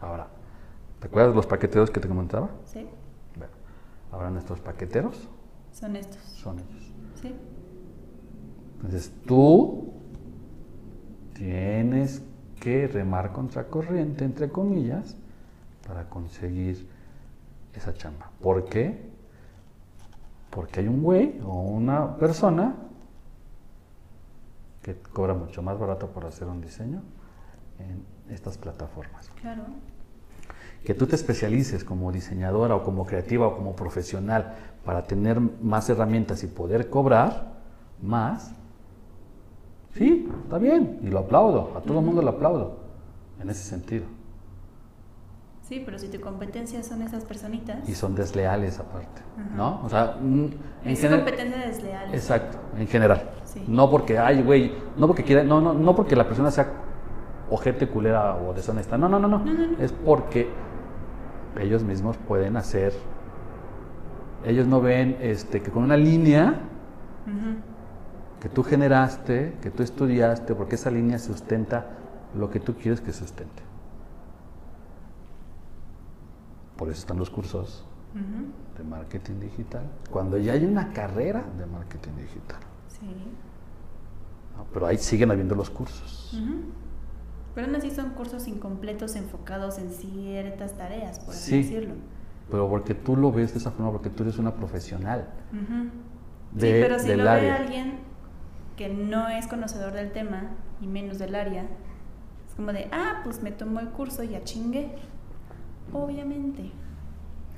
Ahora, 0.00 0.28
¿te 0.98 1.06
acuerdas 1.06 1.32
de 1.32 1.36
los 1.36 1.46
paqueteros 1.46 1.90
que 1.90 2.00
te 2.00 2.08
comentaba? 2.08 2.50
Sí. 2.64 2.86
Bueno, 3.36 3.52
ahora 4.12 4.30
nuestros 4.30 4.60
paqueteros 4.60 5.28
Son 5.72 5.94
estos. 5.96 6.20
son 6.22 6.58
ellos. 6.58 6.92
Sí. 7.20 7.34
Entonces 8.76 9.12
tú 9.26 9.92
tienes 11.34 12.22
que 12.60 12.86
remar 12.88 13.32
contra 13.32 13.64
corriente, 13.68 14.24
entre 14.24 14.50
comillas, 14.50 15.16
para 15.86 16.08
conseguir 16.08 16.88
esa 17.74 17.92
chamba. 17.94 18.30
¿Por 18.42 18.64
qué? 18.66 19.10
Porque 20.50 20.80
hay 20.80 20.88
un 20.88 21.02
güey 21.02 21.40
o 21.44 21.60
una 21.62 22.16
persona 22.16 22.74
que 24.82 24.96
cobra 24.96 25.34
mucho 25.34 25.62
más 25.62 25.78
barato 25.78 26.08
por 26.08 26.26
hacer 26.26 26.48
un 26.48 26.60
diseño 26.60 27.02
en 27.78 28.04
estas 28.32 28.58
plataformas. 28.58 29.30
Claro. 29.40 29.64
Que 30.84 30.94
tú 30.94 31.06
te 31.06 31.16
especialices 31.16 31.84
como 31.84 32.10
diseñadora 32.10 32.74
o 32.74 32.82
como 32.82 33.04
creativa 33.04 33.46
o 33.46 33.56
como 33.56 33.76
profesional 33.76 34.56
para 34.84 35.04
tener 35.04 35.40
más 35.40 35.90
herramientas 35.90 36.42
y 36.42 36.46
poder 36.46 36.88
cobrar 36.88 37.60
más, 38.00 38.52
sí, 39.94 40.28
está 40.44 40.58
bien, 40.58 41.00
y 41.02 41.08
lo 41.08 41.18
aplaudo, 41.18 41.76
a 41.76 41.80
todo 41.82 41.98
el 41.98 42.06
mundo 42.06 42.22
lo 42.22 42.30
aplaudo, 42.30 42.78
en 43.40 43.50
ese 43.50 43.62
sentido. 43.62 44.06
Sí, 45.70 45.80
pero 45.86 46.00
si 46.00 46.08
tu 46.08 46.20
competencia 46.20 46.82
son 46.82 47.00
esas 47.02 47.24
personitas. 47.24 47.88
Y 47.88 47.94
son 47.94 48.16
desleales 48.16 48.80
aparte, 48.80 49.22
Ajá. 49.38 49.56
¿no? 49.56 49.80
O 49.84 49.88
sea, 49.88 50.16
mm, 50.20 50.44
en 50.84 50.90
es 50.90 51.00
general... 51.00 51.24
competencia 51.24 51.58
desleal. 51.64 52.12
Exacto, 52.12 52.58
en 52.76 52.88
general. 52.88 53.30
Sí. 53.44 53.62
No 53.68 53.88
porque, 53.88 54.18
ay, 54.18 54.42
güey, 54.42 54.72
no 54.96 55.06
porque 55.06 55.22
quiera, 55.22 55.44
no, 55.44 55.60
no, 55.60 55.72
no 55.72 55.94
porque 55.94 56.16
la 56.16 56.26
persona 56.26 56.50
sea 56.50 56.72
ojete, 57.48 57.86
culera 57.86 58.34
o 58.34 58.52
deshonesta. 58.52 58.98
No, 58.98 59.08
no, 59.08 59.20
no, 59.20 59.28
no. 59.28 59.38
No, 59.38 59.52
no, 59.52 59.66
no. 59.68 59.78
Es 59.78 59.92
porque 59.92 60.48
ellos 61.56 61.84
mismos 61.84 62.16
pueden 62.16 62.56
hacer. 62.56 62.92
Ellos 64.44 64.66
no 64.66 64.80
ven 64.80 65.18
este, 65.20 65.62
que 65.62 65.70
con 65.70 65.84
una 65.84 65.96
línea 65.96 66.62
que 68.40 68.48
tú 68.48 68.64
generaste, 68.64 69.56
que 69.62 69.70
tú 69.70 69.84
estudiaste, 69.84 70.56
porque 70.56 70.74
esa 70.74 70.90
línea 70.90 71.20
sustenta 71.20 71.86
lo 72.34 72.50
que 72.50 72.58
tú 72.58 72.74
quieres 72.74 73.00
que 73.00 73.12
sustente. 73.12 73.69
Por 76.80 76.88
eso 76.88 77.00
están 77.00 77.18
los 77.18 77.28
cursos 77.28 77.84
de 78.78 78.84
marketing 78.84 79.38
digital. 79.38 79.82
Cuando 80.10 80.38
ya 80.38 80.54
hay 80.54 80.64
una 80.64 80.94
carrera 80.94 81.44
de 81.58 81.66
marketing 81.66 82.12
digital. 82.16 82.58
Sí. 82.88 83.06
pero 84.72 84.86
ahí 84.86 84.96
siguen 84.96 85.30
habiendo 85.30 85.54
los 85.54 85.68
cursos. 85.68 86.40
Pero 87.54 87.66
aún 87.66 87.76
así 87.76 87.90
son 87.90 88.10
cursos 88.10 88.48
incompletos 88.48 89.14
enfocados 89.16 89.78
en 89.78 89.90
ciertas 89.90 90.74
tareas, 90.78 91.20
por 91.20 91.34
así 91.34 91.58
decirlo. 91.58 91.96
Pero 92.50 92.66
porque 92.70 92.94
tú 92.94 93.14
lo 93.14 93.30
ves 93.30 93.52
de 93.52 93.58
esa 93.58 93.72
forma, 93.72 93.92
porque 93.92 94.08
tú 94.08 94.22
eres 94.22 94.38
una 94.38 94.54
profesional. 94.54 95.28
sí, 95.52 96.60
pero 96.60 96.98
si 96.98 97.14
lo 97.14 97.24
ve 97.24 97.50
alguien 97.50 97.98
que 98.78 98.88
no 98.88 99.28
es 99.28 99.46
conocedor 99.48 99.92
del 99.92 100.12
tema 100.12 100.52
y 100.80 100.86
menos 100.86 101.18
del 101.18 101.34
área, 101.34 101.64
es 102.48 102.54
como 102.56 102.72
de, 102.72 102.88
ah, 102.90 103.20
pues 103.22 103.42
me 103.42 103.50
tomó 103.50 103.80
el 103.80 103.90
curso 103.90 104.22
y 104.22 104.28
ya 104.28 104.42
chingué. 104.44 104.96
Obviamente. 105.92 106.70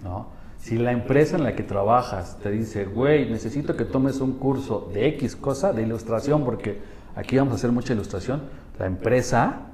No. 0.02 0.26
Si 0.58 0.78
la 0.78 0.92
empresa 0.92 1.36
en 1.36 1.42
la 1.42 1.56
que 1.56 1.64
trabajas 1.64 2.38
te 2.38 2.50
dice, 2.50 2.84
güey, 2.84 3.28
necesito 3.28 3.76
que 3.76 3.84
tomes 3.84 4.20
un 4.20 4.34
curso 4.34 4.88
de 4.94 5.08
X 5.08 5.34
cosa, 5.34 5.72
de 5.72 5.82
ilustración, 5.82 6.44
porque 6.44 6.80
aquí 7.16 7.36
vamos 7.36 7.54
a 7.54 7.56
hacer 7.56 7.72
mucha 7.72 7.94
ilustración, 7.94 8.42
la 8.78 8.86
empresa 8.86 9.66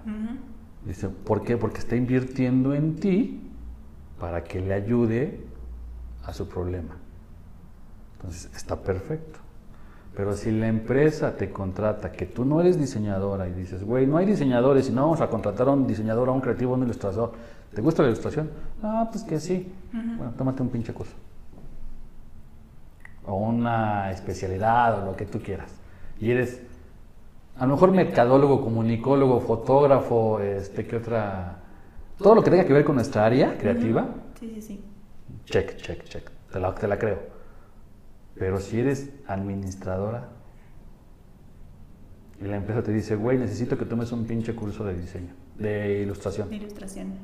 dice, 0.87 1.09
¿por 1.11 1.45
qué? 1.45 1.59
Porque 1.59 1.79
está 1.79 1.95
invirtiendo 1.95 2.75
en 2.75 2.97
ti 2.97 3.41
para 4.19 4.45
que 4.45 4.61
le 4.61 4.73
ayude 4.73 5.45
a 6.25 6.33
su 6.33 6.49
problema. 6.49 6.97
Entonces, 8.17 8.51
está 8.57 8.77
perfecto. 8.77 9.38
Pero 10.19 10.35
si 10.35 10.51
la 10.51 10.67
empresa 10.67 11.37
te 11.37 11.53
contrata 11.53 12.11
que 12.11 12.27
tú 12.27 12.45
no 12.45 12.61
eres 12.61 12.77
diseñadora 12.77 13.47
y 13.47 13.53
dices, 13.53 13.85
güey, 13.85 14.05
no 14.05 14.17
hay 14.17 14.27
diseñadores 14.27 14.89
y 14.89 14.93
no 14.93 15.03
vamos 15.03 15.21
a 15.21 15.29
contratar 15.29 15.69
a 15.69 15.71
un 15.71 15.87
diseñador, 15.87 16.29
a 16.29 16.33
un 16.33 16.41
creativo, 16.41 16.75
a 16.75 16.77
un 16.77 16.83
ilustrador, 16.83 17.35
¿te 17.73 17.81
gusta 17.81 18.03
la 18.03 18.09
ilustración? 18.09 18.51
Ah, 18.83 19.09
pues 19.13 19.23
que 19.23 19.39
sí. 19.39 19.73
Bueno, 19.93 20.33
tómate 20.37 20.61
un 20.61 20.71
pinche 20.71 20.93
curso. 20.93 21.13
O 23.27 23.37
una 23.37 24.11
especialidad 24.11 25.03
o 25.03 25.05
lo 25.05 25.17
que 25.17 25.25
tú 25.25 25.41
quieras. 25.41 25.71
Y 26.19 26.33
eres, 26.33 26.63
a 27.57 27.65
lo 27.65 27.75
mejor 27.75 27.93
mercadólogo, 27.93 28.61
comunicólogo, 28.61 29.39
fotógrafo, 29.39 30.41
este, 30.41 30.85
¿qué 30.85 30.97
otra? 30.97 31.59
Todo 32.19 32.35
lo 32.35 32.43
que 32.43 32.51
tenga 32.51 32.65
que 32.65 32.73
ver 32.73 32.85
con 32.85 32.97
nuestra 32.97 33.25
área 33.25 33.57
creativa. 33.57 34.09
Sí, 34.41 34.51
sí, 34.57 34.63
sí. 34.63 34.85
Check, 35.45 35.77
check, 35.77 36.03
check. 36.07 36.29
Te 36.51 36.59
la, 36.59 36.75
te 36.75 36.89
la 36.89 36.99
creo. 36.99 37.38
Pero 38.39 38.61
si 38.61 38.81
eres 38.81 39.11
administradora 39.27 40.29
y 42.41 42.45
la 42.45 42.57
empresa 42.57 42.83
te 42.83 42.93
dice, 42.93 43.17
güey, 43.17 43.37
necesito 43.37 43.77
que 43.77 43.85
tomes 43.85 44.13
un 44.13 44.25
pinche 44.25 44.55
curso 44.55 44.85
de 44.85 44.95
diseño, 44.95 45.35
de 45.57 46.03
ilustración. 46.03 46.49
De 46.49 46.57
ilustración. 46.57 47.15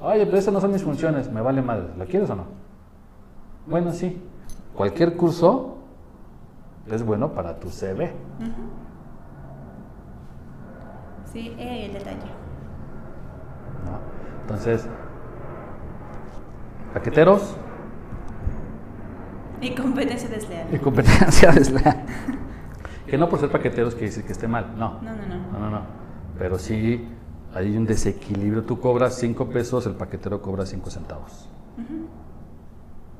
Oye, 0.00 0.24
pero 0.24 0.38
esas 0.38 0.54
no 0.54 0.60
son 0.60 0.72
mis 0.72 0.82
funciones, 0.82 1.30
me 1.30 1.40
vale 1.40 1.60
mal. 1.60 1.94
¿La 1.98 2.06
quieres 2.06 2.30
o 2.30 2.36
no? 2.36 2.46
Bueno, 3.66 3.92
sí. 3.92 4.20
Cualquier 4.74 5.16
curso 5.16 5.76
es 6.90 7.04
bueno 7.04 7.32
para 7.32 7.60
tu 7.60 7.68
CV. 7.68 8.12
Sí, 11.32 11.54
el 11.58 11.92
detalle. 11.92 12.30
Entonces, 14.42 14.88
paqueteros. 16.92 17.56
Y 19.64 19.74
competencia 19.74 20.28
desleal. 20.28 20.74
Y 20.74 20.78
competencia 20.78 21.50
desleal. 21.52 22.04
que 23.06 23.16
no 23.16 23.28
por 23.30 23.40
ser 23.40 23.50
paqueteros 23.50 23.94
quiere 23.94 24.08
decir 24.08 24.24
que 24.24 24.32
esté 24.32 24.46
mal, 24.46 24.74
no. 24.76 25.00
No, 25.00 25.16
no, 25.16 25.26
no. 25.26 25.52
No, 25.52 25.58
no, 25.58 25.70
no. 25.70 25.80
Pero 26.38 26.58
sí 26.58 27.08
hay 27.54 27.74
un 27.76 27.86
desequilibrio. 27.86 28.64
Tú 28.64 28.78
cobras 28.78 29.14
5 29.16 29.48
pesos, 29.48 29.86
el 29.86 29.94
paquetero 29.94 30.42
cobra 30.42 30.66
5 30.66 30.90
centavos. 30.90 31.48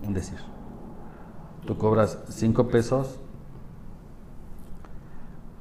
Un 0.06 0.12
decir. 0.12 0.38
Tú 1.64 1.78
cobras 1.78 2.18
5 2.28 2.68
pesos, 2.68 3.18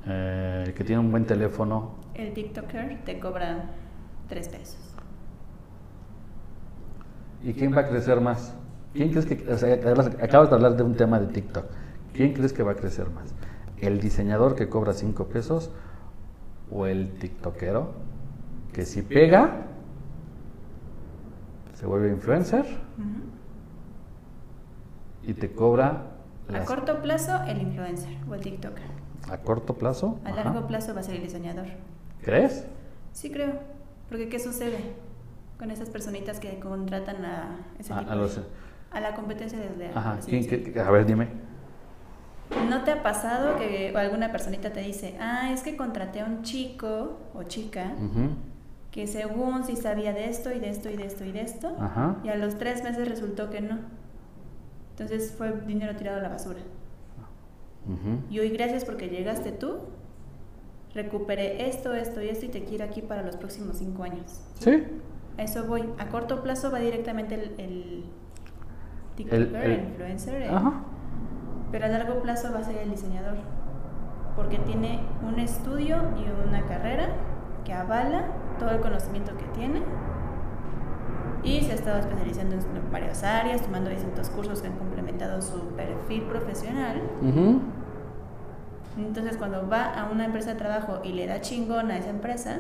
eh, 0.06 0.64
el 0.68 0.74
que 0.74 0.84
tiene 0.84 1.00
un 1.00 1.12
buen 1.12 1.26
teléfono. 1.26 1.96
El 2.14 2.34
TikToker 2.34 3.06
te 3.06 3.20
cobra 3.22 3.70
3 4.28 4.50
pesos. 4.50 4.96
¿Y 7.42 7.54
quién 7.54 7.74
va 7.74 7.82
a 7.82 7.88
crecer 7.88 8.20
más? 8.20 8.54
¿Quién 8.94 9.10
crees 9.10 9.26
que, 9.26 9.34
acabas 10.22 10.50
de 10.50 10.56
hablar 10.56 10.78
de 10.78 10.84
un 10.84 10.96
tema 10.96 11.20
de 11.20 11.28
TikTok, 11.28 11.66
¿quién 12.14 12.34
crees 12.34 12.54
que 12.54 12.62
va 12.62 12.74
a 12.74 12.76
crecer 12.76 13.10
más? 13.10 13.34
¿El 13.80 14.00
diseñador 14.00 14.56
que 14.56 14.70
cobra 14.70 14.94
5 14.94 15.28
pesos 15.28 15.72
o 16.72 16.86
el 16.86 17.14
TikTokero 17.14 17.92
que 18.72 18.86
si 18.86 19.02
pega 19.02 19.68
se 21.74 21.86
vuelve 21.86 22.10
influencer 22.10 22.66
y 25.24 25.34
te 25.34 25.52
cobra... 25.52 26.12
A 26.54 26.66
corto 26.66 27.02
plazo 27.02 27.42
el 27.48 27.62
influencer 27.62 28.16
o 28.30 28.36
el 28.36 28.42
TikToker. 28.42 28.84
¿A 29.30 29.38
corto 29.38 29.76
plazo? 29.76 30.20
A 30.24 30.32
largo 30.32 30.68
plazo 30.68 30.94
va 30.94 31.00
a 31.00 31.04
ser 31.04 31.16
el 31.16 31.24
diseñador. 31.24 31.66
¿Crees? 32.22 32.68
Sí 33.12 33.32
creo, 33.32 33.54
porque 34.10 34.30
¿qué 34.30 34.40
sucede? 34.40 34.94
con 35.64 35.72
esas 35.72 35.90
personitas 35.90 36.42
que 36.42 36.60
contratan 36.60 37.24
a 37.24 37.60
ese 37.80 37.94
tipo 37.94 38.12
a, 38.12 38.16
la 39.00 39.14
competencia 39.14 39.60
desleal. 39.60 39.92
Ajá. 39.96 40.20
a 40.20 40.92
ver, 40.92 41.06
dime. 41.06 41.28
¿No 42.70 42.84
te 42.84 42.92
ha 42.92 43.02
pasado 43.02 43.58
que 43.58 43.94
alguna 43.96 44.32
personita 44.32 44.72
te 44.72 44.82
dice, 44.82 45.16
ah, 45.20 45.52
es 45.52 45.64
que 45.64 45.76
contraté 45.76 46.22
a 46.22 46.26
un 46.26 46.44
chico 46.44 47.18
o 47.34 47.44
chica 47.44 47.94
que 48.92 49.08
según 49.08 49.64
sí 49.64 49.76
sabía 49.76 50.14
de 50.14 50.30
esto 50.30 50.52
y 50.52 50.60
de 50.60 50.70
esto 50.70 50.90
y 50.90 50.96
de 50.96 51.06
esto 51.06 51.26
y 51.26 51.32
de 51.32 51.42
esto, 51.42 51.76
y 52.24 52.30
a 52.30 52.36
los 52.36 52.60
tres 52.60 52.84
meses 52.84 53.08
resultó 53.08 53.50
que 53.50 53.62
no? 53.62 53.80
Entonces 54.92 55.34
fue 55.36 55.52
dinero 55.66 55.96
tirado 55.96 56.20
a 56.20 56.22
la 56.22 56.30
basura. 56.30 56.60
Y 58.30 58.40
hoy 58.40 58.50
gracias 58.50 58.86
porque 58.86 59.10
llegaste 59.10 59.52
tú, 59.52 59.80
recuperé 60.94 61.68
esto, 61.68 61.94
esto 61.94 62.22
y 62.22 62.30
esto 62.30 62.46
y 62.46 62.50
te 62.50 62.64
quiero 62.66 62.86
aquí 62.86 63.02
para 63.02 63.24
los 63.24 63.36
próximos 63.36 63.78
cinco 63.78 64.04
años. 64.04 64.42
Sí 64.60 64.84
eso 65.38 65.66
voy. 65.66 65.84
A 65.98 66.10
corto 66.10 66.44
plazo 66.44 66.72
va 66.72 66.80
directamente 66.80 67.36
el, 67.36 67.56
el 67.58 68.04
TikToker, 69.16 69.64
el, 69.64 69.90
influencer, 69.90 70.52
pero 71.72 71.86
a 71.86 71.88
largo 71.88 72.22
plazo 72.22 72.52
va 72.54 72.60
a 72.60 72.64
ser 72.64 72.78
el 72.78 72.92
diseñador, 72.92 73.36
porque 74.36 74.58
tiene 74.60 75.02
un 75.28 75.40
estudio 75.40 75.98
y 76.18 76.48
una 76.48 76.62
carrera 76.64 77.10
que 77.64 77.74
avala 77.74 78.26
todo 78.60 78.72
el 78.72 78.82
conocimiento 78.82 79.36
que 79.38 79.46
tiene 79.58 79.82
y 81.44 81.62
se 81.62 81.74
ha 81.74 81.76
estado 81.76 82.00
especializando 82.00 82.56
en 82.56 82.92
varias 82.92 83.24
áreas, 83.24 83.62
tomando 83.62 83.90
distintos 83.90 84.30
cursos 84.30 84.62
que 84.62 84.68
han 84.68 84.78
complementado 84.78 85.42
su 85.42 85.60
perfil 85.76 86.24
profesional. 86.24 87.02
Entonces, 88.98 89.38
cuando 89.38 89.68
va 89.68 89.94
a 89.94 90.10
una 90.10 90.26
empresa 90.26 90.52
de 90.52 90.56
trabajo 90.56 91.02
y 91.04 91.14
le 91.14 91.28
da 91.28 91.42
chingón 91.42 91.92
a 91.92 91.98
esa 91.98 92.10
empresa, 92.10 92.60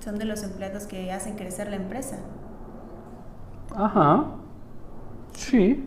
son 0.00 0.18
de 0.18 0.24
los 0.24 0.42
empleados 0.42 0.86
que 0.86 1.10
hacen 1.12 1.36
crecer 1.36 1.70
la 1.70 1.76
empresa. 1.76 2.18
Ajá. 3.74 4.26
Sí. 5.38 5.84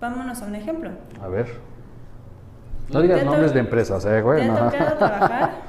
Vámonos 0.00 0.42
a 0.42 0.46
un 0.46 0.54
ejemplo. 0.56 0.90
A 1.22 1.28
ver. 1.28 1.46
No 2.92 3.00
digas 3.00 3.24
nombres 3.24 3.54
de 3.54 3.60
empresas, 3.60 4.04
¿eh, 4.04 4.20
güey? 4.20 4.42
¿Te 4.42 4.50
ha 4.50 4.98
trabajar 4.98 5.50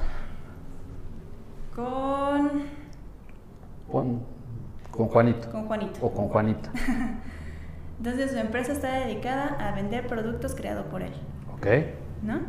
con... 1.76 2.50
con... 3.90 4.20
Con 4.90 5.08
Juanito. 5.08 5.50
Con 5.50 5.66
Juanito. 5.66 6.00
O 6.04 6.12
con 6.12 6.28
Juanita. 6.28 6.70
Entonces 7.98 8.32
su 8.32 8.38
empresa 8.38 8.72
está 8.72 8.92
dedicada 9.06 9.56
a 9.60 9.74
vender 9.76 10.06
productos 10.08 10.54
creados 10.54 10.86
por 10.86 11.02
él. 11.02 11.12
Ok. 11.54 11.66
¿No? 12.22 12.40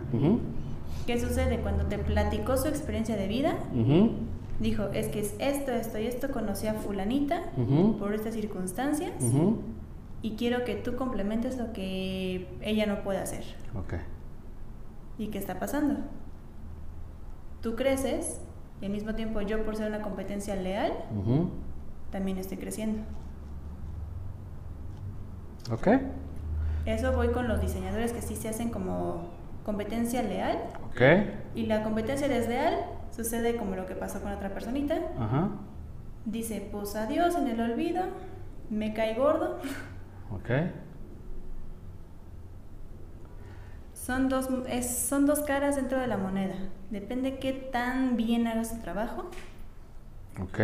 ¿Qué 1.06 1.20
sucede 1.20 1.60
cuando 1.60 1.86
te 1.86 2.00
platicó 2.00 2.58
su 2.58 2.68
experiencia 2.68 3.16
de 3.16 3.28
vida? 3.28 3.54
dijo, 4.60 4.86
es 4.94 5.10
que 5.10 5.20
es 5.20 5.36
esto, 5.40 5.72
esto 5.72 6.00
y 6.00 6.08
esto, 6.08 6.32
conocí 6.32 6.68
a 6.68 6.74
fulanita 6.74 7.44
por 8.00 8.14
estas 8.16 8.34
circunstancias 8.34 9.12
y 10.24 10.36
quiero 10.38 10.64
que 10.64 10.76
tú 10.76 10.96
complementes 10.96 11.58
lo 11.58 11.74
que 11.74 12.48
ella 12.62 12.88
no 12.88 13.04
puede 13.04 13.20
hacer. 13.20 13.44
Okay. 13.76 14.00
¿Y 15.20 15.28
qué 15.28 15.38
está 15.38 15.60
pasando? 15.60 16.00
Tú 17.62 17.76
creces 17.76 18.40
y 18.82 18.86
al 18.86 18.92
mismo 18.92 19.14
tiempo 19.16 19.42
yo 19.42 19.64
por 19.66 19.76
ser 19.76 19.90
una 19.90 20.02
competencia 20.02 20.56
leal, 20.56 20.94
también 22.10 22.38
estoy 22.38 22.58
creciendo. 22.58 23.04
Ok. 25.70 25.88
Eso 26.86 27.12
voy 27.14 27.30
con 27.30 27.50
los 27.50 27.62
diseñadores 27.62 28.14
que 28.14 28.22
sí 28.22 28.36
se 28.36 28.48
hacen 28.48 28.70
como 28.70 29.30
competencia 29.66 30.24
leal. 30.24 30.58
Ok. 30.86 31.02
Y 31.54 31.66
la 31.66 31.84
competencia 31.84 32.30
desleal 32.30 32.86
sucede 33.12 33.58
como 33.58 33.76
lo 33.76 33.86
que 33.86 33.96
pasó 33.96 34.22
con 34.22 34.32
otra 34.32 34.54
personita. 34.54 34.96
Ajá. 35.20 35.50
Dice, 36.26 36.66
pues 36.72 36.96
adiós 36.96 37.36
en 37.36 37.50
el 37.50 37.60
olvido, 37.60 38.04
me 38.70 38.94
cae 38.94 39.16
gordo. 39.16 39.60
Ok. 40.36 40.50
Son 43.94 44.28
dos, 44.28 44.50
son 44.82 45.26
dos 45.26 45.40
caras 45.42 45.76
dentro 45.76 46.00
de 46.00 46.08
la 46.08 46.18
moneda. 46.18 46.56
Depende 46.90 47.40
qué 47.40 47.54
tan 47.54 48.18
bien 48.18 48.48
hagas 48.48 48.76
tu 48.76 48.82
trabajo. 48.82 49.30
Ok. 50.42 50.60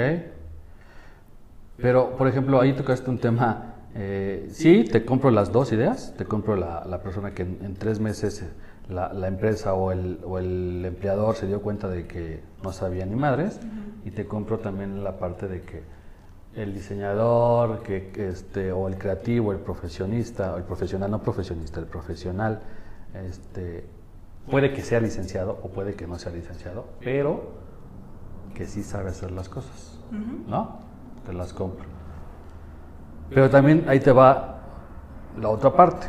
Pero, 1.78 2.18
por 2.18 2.28
ejemplo, 2.28 2.60
ahí 2.60 2.74
tocaste 2.74 3.10
un 3.10 3.20
tema, 3.20 3.76
eh, 3.96 4.48
sí, 4.52 4.84
te 4.84 5.06
compro 5.06 5.32
las 5.32 5.52
dos 5.52 5.72
ideas, 5.72 6.14
te 6.18 6.26
compro 6.26 6.58
la, 6.58 6.84
la 6.86 7.02
persona 7.02 7.34
que 7.34 7.44
en, 7.44 7.76
tres 7.76 8.02
meses 8.02 8.46
la, 8.90 9.14
la 9.14 9.28
empresa 9.28 9.74
o 9.74 9.94
el, 9.94 10.20
o 10.26 10.38
el, 10.38 10.84
empleador 10.86 11.36
se 11.36 11.48
dio 11.48 11.62
cuenta 11.62 11.88
de 11.88 12.06
que 12.06 12.42
no 12.64 12.74
sabía 12.74 13.06
ni 13.06 13.16
madres, 13.16 13.62
y 14.04 14.12
te 14.12 14.26
compro 14.26 14.60
también 14.60 15.04
la 15.04 15.18
parte 15.18 15.48
de 15.48 15.62
que 15.62 15.84
el 16.56 16.74
diseñador 16.74 17.84
que, 17.84 18.12
este, 18.16 18.72
o 18.72 18.88
el 18.88 18.98
creativo, 18.98 19.52
el 19.52 19.60
profesionista, 19.60 20.54
o 20.54 20.58
el 20.58 20.64
profesional, 20.64 21.12
no 21.12 21.22
profesionista, 21.22 21.80
el 21.80 21.86
profesional, 21.86 22.62
este, 23.14 23.86
puede 24.50 24.74
que 24.74 24.82
sea 24.82 25.00
licenciado 25.00 25.60
o 25.64 25.70
puede 25.70 25.94
que 25.94 26.08
no 26.08 26.18
sea 26.18 26.32
licenciado, 26.32 26.86
pero 27.00 27.52
que 28.56 28.66
sí 28.66 28.84
sabe 28.84 29.10
hacer 29.10 29.32
las 29.32 29.48
cosas, 29.48 30.00
¿no? 30.48 30.80
Te 31.26 31.34
las 31.34 31.54
compro. 31.54 31.86
Pero 33.30 33.50
también 33.50 33.86
ahí 33.88 34.00
te 34.00 34.12
va 34.12 34.60
la 35.40 35.50
otra 35.50 35.72
parte. 35.72 36.08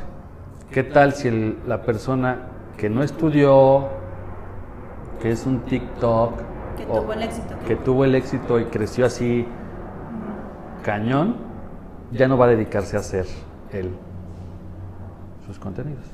¿Qué 0.70 0.84
tal 0.84 1.12
si 1.12 1.58
la 1.66 1.82
persona 1.82 2.46
que 2.76 2.88
no 2.88 3.02
estudió, 3.02 3.88
que 5.20 5.32
es 5.32 5.44
un 5.44 5.60
TikTok, 5.60 6.32
que 6.76 6.86
tuvo 6.86 7.12
el 7.12 7.22
éxito, 7.22 7.54
que 7.66 7.76
tuvo 7.76 8.04
el 8.04 8.14
éxito 8.14 8.58
y 8.58 8.64
creció 8.66 9.04
así 9.04 9.46
cañón, 10.82 11.36
ya 12.12 12.28
no 12.28 12.36
va 12.36 12.46
a 12.46 12.48
dedicarse 12.48 12.96
a 12.96 13.00
hacer 13.00 13.26
él 13.72 13.90
sus 15.46 15.58
contenidos. 15.58 16.04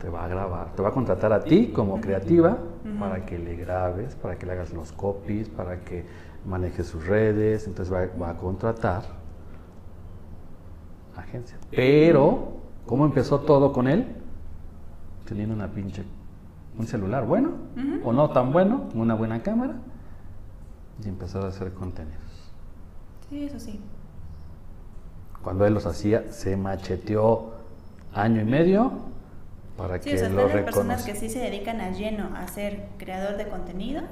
Te 0.00 0.08
va 0.08 0.24
a 0.24 0.28
grabar, 0.28 0.72
te 0.74 0.82
va 0.82 0.88
a 0.88 0.92
contratar 0.92 1.32
a 1.32 1.40
ti 1.40 1.72
como 1.74 2.00
creativa 2.00 2.58
para 2.98 3.26
que 3.26 3.38
le 3.38 3.56
grabes, 3.56 4.14
para 4.14 4.36
que 4.36 4.46
le 4.46 4.52
hagas 4.52 4.72
los 4.72 4.92
copies, 4.92 5.48
para 5.48 5.80
que 5.80 6.06
manejes 6.46 6.86
sus 6.86 7.06
redes, 7.06 7.66
entonces 7.66 7.94
va, 7.94 8.28
a 8.28 8.36
contratar 8.36 9.02
agencia. 11.16 11.58
Pero, 11.70 12.54
¿cómo 12.86 13.04
empezó 13.04 13.40
todo 13.40 13.72
con 13.72 13.88
él? 13.88 14.06
Teniendo 15.26 15.54
una 15.54 15.68
pinche, 15.68 16.02
un 16.78 16.86
celular 16.86 17.26
bueno, 17.26 17.50
o 18.02 18.12
no 18.12 18.30
tan 18.30 18.52
bueno, 18.52 18.88
una 18.94 19.14
buena 19.14 19.42
cámara, 19.42 19.74
y 21.04 21.08
empezar 21.08 21.44
a 21.44 21.48
hacer 21.48 21.72
contenidos. 21.72 22.20
Sí, 23.28 23.44
eso 23.44 23.60
sí. 23.60 23.80
Cuando 25.42 25.66
él 25.66 25.74
los 25.74 25.86
hacía, 25.86 26.32
se 26.32 26.56
macheteó 26.56 27.54
año 28.12 28.42
y 28.42 28.44
medio 28.44 28.92
para 29.76 29.98
que 29.98 30.14
o 30.14 30.18
sea, 30.18 30.28
lo 30.28 30.46
hay 30.46 30.62
personas 30.64 31.04
que 31.04 31.14
sí 31.14 31.30
se 31.30 31.38
dedican 31.38 31.80
a 31.80 31.90
lleno 31.90 32.36
a 32.36 32.46
ser 32.48 32.88
creador 32.98 33.38
de 33.38 33.48
contenido, 33.48 34.02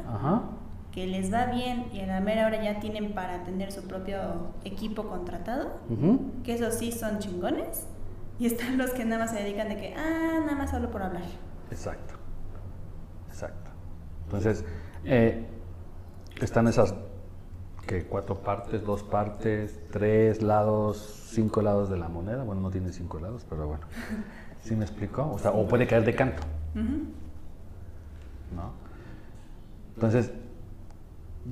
que 0.93 1.07
les 1.07 1.32
va 1.32 1.45
bien 1.47 1.86
y 1.93 2.01
a 2.01 2.07
la 2.07 2.20
mera 2.20 2.47
hora 2.47 2.62
ya 2.62 2.80
tienen 2.80 3.12
para 3.12 3.45
tener 3.45 3.70
su 3.70 3.82
propio 3.82 4.18
equipo 4.64 5.05
contratado, 5.05 5.72
que 6.43 6.55
esos 6.55 6.74
sí 6.74 6.93
son 6.93 7.18
chingones, 7.18 7.86
y 8.39 8.47
están 8.47 8.78
los 8.78 8.91
que 8.91 9.05
nada 9.05 9.24
más 9.24 9.32
se 9.32 9.43
dedican 9.43 9.68
de 9.68 9.76
que, 9.76 9.95
ah, 9.95 10.41
nada 10.41 10.55
más 10.55 10.72
hablo 10.72 10.91
por 10.91 11.03
hablar. 11.03 11.24
Exacto, 11.70 12.14
exacto. 13.28 13.70
Entonces, 14.24 14.64
eh, 15.05 15.47
están 16.45 16.68
esas 16.68 16.95
que 17.86 18.05
cuatro 18.05 18.36
partes, 18.36 18.84
dos 18.84 19.03
partes, 19.03 19.80
tres 19.91 20.43
lados, 20.43 21.28
cinco 21.30 21.62
lados 21.62 21.89
de 21.89 21.97
la 21.97 22.09
moneda. 22.09 22.45
Bueno, 22.45 22.61
no 22.61 22.70
tiene 22.70 22.93
cinco 22.93 23.18
lados, 23.18 23.45
pero 23.49 23.66
bueno. 23.66 23.84
¿Sí 24.62 24.76
me 24.76 24.84
explicó? 24.84 25.30
O 25.32 25.39
sea, 25.39 25.53
o 25.53 25.66
puede 25.66 25.86
caer 25.86 26.05
de 26.05 26.14
canto. 26.14 26.43
¿No? 26.74 28.72
Entonces, 29.95 30.30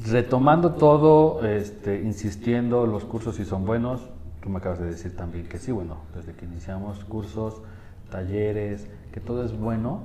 retomando 0.04 0.74
todo, 0.74 1.44
este, 1.44 2.02
insistiendo, 2.02 2.86
los 2.86 3.04
cursos 3.04 3.36
si 3.36 3.44
son 3.44 3.64
buenos, 3.64 4.08
tú 4.42 4.50
me 4.50 4.58
acabas 4.58 4.78
de 4.78 4.86
decir 4.86 5.16
también 5.16 5.48
que 5.48 5.58
sí, 5.58 5.72
bueno, 5.72 5.96
desde 6.14 6.34
que 6.34 6.44
iniciamos 6.44 7.02
cursos, 7.04 7.62
talleres, 8.10 8.86
que 9.12 9.20
todo 9.20 9.42
es 9.44 9.58
bueno 9.58 10.02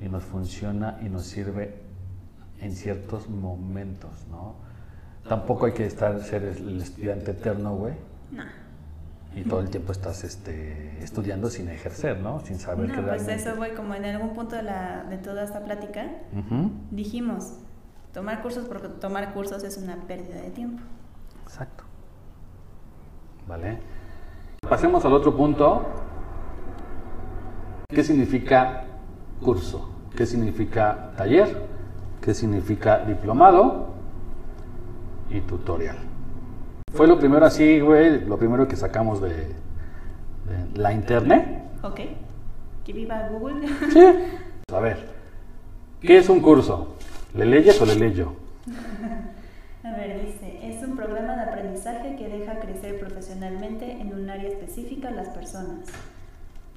y 0.00 0.08
nos 0.08 0.24
funciona 0.24 0.98
y 1.02 1.08
nos 1.08 1.24
sirve 1.24 1.87
en 2.60 2.72
ciertos 2.72 3.28
momentos, 3.28 4.26
¿no? 4.30 4.54
Tampoco 5.28 5.66
hay 5.66 5.72
que 5.72 5.86
estar 5.86 6.20
ser 6.22 6.42
el 6.42 6.80
estudiante 6.80 7.32
eterno, 7.32 7.76
güey. 7.76 7.94
No. 8.30 8.44
Y 9.36 9.42
todo 9.42 9.60
el 9.60 9.68
tiempo 9.68 9.92
estás 9.92 10.24
este, 10.24 11.02
estudiando 11.02 11.50
sin 11.50 11.68
ejercer, 11.68 12.18
¿no? 12.18 12.40
Sin 12.40 12.58
saber 12.58 12.88
no, 12.88 12.94
que 12.94 13.02
pues 13.02 13.28
eso, 13.28 13.54
güey, 13.56 13.74
como 13.74 13.94
en 13.94 14.04
algún 14.04 14.34
punto 14.34 14.56
de, 14.56 14.62
la, 14.62 15.04
de 15.04 15.18
toda 15.18 15.44
esta 15.44 15.62
plática, 15.64 16.06
dijimos, 16.90 17.58
tomar 18.12 18.42
cursos 18.42 18.66
porque 18.66 18.88
tomar 18.88 19.34
cursos 19.34 19.62
es 19.64 19.76
una 19.76 19.96
pérdida 20.06 20.40
de 20.40 20.50
tiempo. 20.50 20.82
Exacto. 21.44 21.84
¿Vale? 23.46 23.78
Pasemos 24.68 25.04
al 25.04 25.12
otro 25.12 25.36
punto. 25.36 25.86
¿Qué 27.88 28.02
significa 28.02 28.84
curso? 29.40 29.90
¿Qué 30.16 30.26
significa 30.26 31.12
taller? 31.16 31.77
¿Qué 32.20 32.34
significa 32.34 33.04
diplomado 33.04 33.98
y 35.30 35.40
tutorial. 35.40 35.96
Fue 36.92 37.06
lo 37.06 37.18
primero 37.18 37.44
así, 37.44 37.80
güey, 37.80 38.24
lo 38.24 38.38
primero 38.38 38.66
que 38.66 38.76
sacamos 38.76 39.20
de, 39.20 39.54
la 40.74 40.92
internet. 40.92 41.64
Ok. 41.82 42.00
Que 42.84 42.92
viva 42.92 43.28
Google. 43.28 43.68
Sí. 43.92 44.74
A 44.74 44.80
ver, 44.80 44.98
¿qué 46.00 46.18
es 46.18 46.28
un 46.28 46.40
curso? 46.40 46.94
¿Le 47.34 47.46
leyes 47.46 47.80
o 47.80 47.86
le 47.86 47.94
leyo? 47.94 48.34
A 49.84 49.92
ver, 49.92 50.26
dice, 50.26 50.60
es 50.62 50.82
un 50.82 50.96
programa 50.96 51.36
de 51.36 51.42
aprendizaje 51.42 52.16
que 52.16 52.28
deja 52.28 52.58
crecer 52.58 52.98
profesionalmente 52.98 53.92
en 53.92 54.12
un 54.12 54.28
área 54.28 54.48
específica 54.48 55.08
a 55.08 55.12
las 55.12 55.28
personas. 55.28 55.86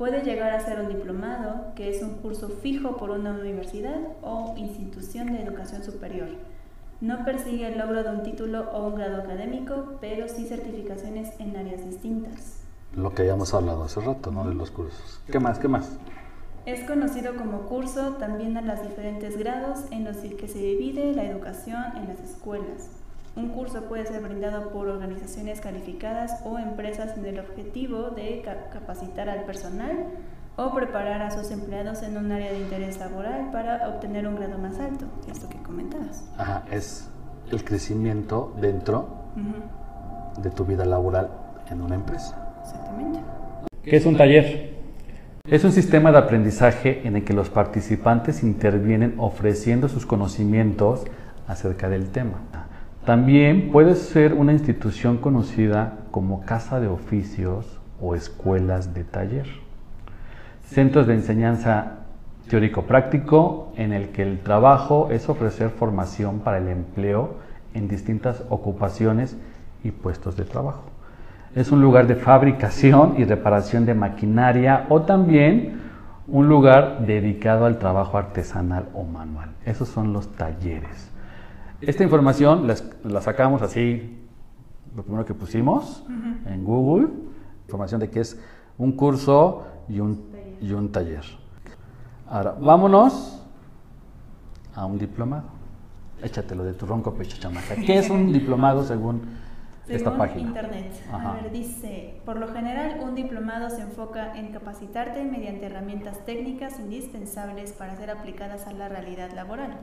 Puede 0.02 0.24
llegar 0.24 0.52
a 0.52 0.60
ser 0.60 0.80
un 0.80 0.88
diplomado, 0.88 1.76
que 1.76 1.92
es 1.92 2.02
un 2.02 2.16
curso 2.16 2.50
fijo 2.50 2.98
por 2.98 3.12
una 3.12 3.34
universidad 3.34 4.00
o 4.24 4.56
institución 4.58 5.32
de 5.32 5.44
educación 5.44 5.84
superior. 5.84 6.30
No 7.02 7.24
persigue 7.24 7.68
el 7.68 7.78
logro 7.78 8.02
de 8.02 8.10
un 8.10 8.24
título 8.24 8.68
o 8.72 8.88
un 8.88 8.96
grado 8.96 9.22
académico, 9.22 10.00
pero 10.02 10.28
sí 10.28 10.48
certificaciones 10.48 11.40
en 11.40 11.56
áreas 11.56 11.86
distintas. 11.86 12.64
Lo 12.96 13.14
que 13.14 13.22
habíamos 13.22 13.54
hablado 13.54 13.84
hace 13.84 14.02
rato, 14.02 14.32
¿no? 14.32 14.50
De 14.50 14.56
los 14.56 14.72
cursos. 14.72 15.22
¿Qué 15.32 15.40
más? 15.40 15.60
¿Qué 15.60 15.68
más? 15.68 15.92
Es 16.66 16.84
conocido 16.88 17.36
como 17.36 17.68
curso 17.68 18.14
también 18.14 18.58
a 18.58 18.64
los 18.64 18.82
diferentes 18.82 19.38
grados 19.38 19.82
en 19.92 20.04
los 20.04 20.18
que 20.18 20.48
se 20.48 20.58
divide 20.58 21.14
la 21.14 21.26
educación 21.26 21.84
en 21.96 22.08
las 22.08 22.20
escuelas. 22.22 23.01
Un 23.36 23.50
curso 23.50 23.84
puede 23.84 24.06
ser 24.06 24.22
brindado 24.22 24.72
por 24.72 24.90
organizaciones 24.90 25.62
calificadas 25.62 26.42
o 26.44 26.60
empresas 26.60 27.18
en 27.18 27.26
el 27.26 27.40
objetivo 27.40 28.10
de 28.10 28.44
capacitar 28.72 29.30
al 29.30 29.46
personal 29.46 30.08
o 30.58 30.74
preparar 30.74 31.22
a 31.22 31.32
sus 31.32 31.50
empleados 31.52 32.04
en 32.04 32.18
un 32.18 32.32
área 32.32 32.52
de 32.52 32.60
interés 32.60 33.00
laboral 33.00 33.50
para 33.52 33.88
obtener 33.88 34.28
un 34.28 34.36
grado 34.36 34.58
más 34.58 34.80
alto, 34.80 35.06
esto 35.32 35.48
que 35.48 35.58
comentabas. 35.62 36.30
Ajá, 36.38 36.64
es 36.72 37.10
el 37.52 37.64
crecimiento 37.64 38.54
dentro 38.60 39.08
de 40.42 40.50
tu 40.50 40.66
vida 40.66 40.86
laboral 40.86 41.30
en 41.70 41.82
una 41.82 41.96
empresa. 41.96 42.54
Exactamente. 42.64 43.20
¿Qué 43.82 43.96
es 43.96 44.06
un 44.06 44.18
taller? 44.18 44.72
Es 45.48 45.64
un 45.64 45.72
sistema 45.72 46.12
de 46.12 46.18
aprendizaje 46.18 47.08
en 47.08 47.16
el 47.16 47.24
que 47.24 47.34
los 47.34 47.50
participantes 47.50 48.44
intervienen 48.44 49.16
ofreciendo 49.18 49.88
sus 49.88 50.06
conocimientos 50.06 51.06
acerca 51.48 51.90
del 51.90 52.10
tema. 52.10 52.61
También 53.06 53.72
puede 53.72 53.96
ser 53.96 54.34
una 54.34 54.52
institución 54.52 55.18
conocida 55.18 55.98
como 56.12 56.46
casa 56.46 56.80
de 56.80 56.88
oficios 56.88 57.80
o 58.00 58.14
escuelas 58.14 58.94
de 58.94 59.04
taller. 59.04 59.48
Centros 60.66 61.08
de 61.08 61.16
enseñanza 61.16 61.94
teórico-práctico 62.48 63.74
en 63.76 63.92
el 63.92 64.10
que 64.10 64.22
el 64.22 64.40
trabajo 64.40 65.10
es 65.12 65.30
ofrecer 65.30 65.72
formación 65.72 66.42
para 66.42 66.60
el 66.60 66.68
empleo 66.68 67.38
en 67.74 67.88
distintas 67.88 68.44
ocupaciones 68.50 69.36
y 69.84 69.90
puestos 69.90 70.38
de 70.38 70.46
trabajo. 70.46 70.84
Es 71.56 71.72
un 71.72 71.82
lugar 71.82 72.06
de 72.06 72.16
fabricación 72.16 73.16
y 73.18 73.26
reparación 73.26 73.86
de 73.86 73.96
maquinaria 73.96 74.86
o 74.90 75.02
también 75.02 75.82
un 76.28 76.48
lugar 76.48 77.06
dedicado 77.08 77.66
al 77.66 77.80
trabajo 77.80 78.18
artesanal 78.18 78.86
o 78.94 79.04
manual. 79.04 79.50
Esos 79.66 79.90
son 79.90 80.14
los 80.14 80.28
talleres. 80.34 81.11
Esta 81.82 82.04
información 82.04 82.68
la, 82.68 83.22
sacamos 83.22 83.64
así, 83.64 84.20
lo 84.96 85.04
primero 85.04 85.26
que 85.26 85.34
pusimos 85.34 86.04
en 86.46 86.64
Google, 86.64 87.08
información 87.66 88.00
de 88.00 88.10
que 88.10 88.20
es 88.20 88.40
un 88.78 88.92
curso 88.92 89.66
y 89.90 90.00
un, 90.00 90.30
y 90.62 90.74
un 90.74 90.92
taller. 90.92 91.24
Ahora, 92.28 92.56
vámonos 92.60 93.44
a 94.76 94.86
un 94.86 95.00
diplomado. 95.00 95.46
Échatelo 96.22 96.64
de 96.64 96.74
tu 96.74 96.86
ronco 96.86 97.16
pecho, 97.16 97.38
chamaca. 97.40 97.76
¿Qué 97.76 97.98
es 97.98 98.12
un 98.12 98.32
diplomado 98.32 98.84
según, 98.84 99.24
esta 99.88 100.16
página? 100.16 100.50
Internet. 100.50 100.94
A 101.12 101.34
ver, 101.34 101.52
dice, 101.52 102.22
por 102.26 102.38
lo 102.38 102.48
general 102.48 103.00
un 103.04 103.16
diplomado 103.16 103.72
se 103.72 103.82
enfoca 103.82 104.38
en 104.38 104.52
capacitarte 104.52 105.24
mediante 105.26 105.66
herramientas 105.66 106.24
técnicas 106.26 106.80
indispensables 106.80 107.74
para 107.74 107.96
ser 107.96 108.12
aplicadas 108.12 108.68
a 108.68 108.74
la 108.74 108.88
realidad 108.88 109.32
laboral 109.34 109.80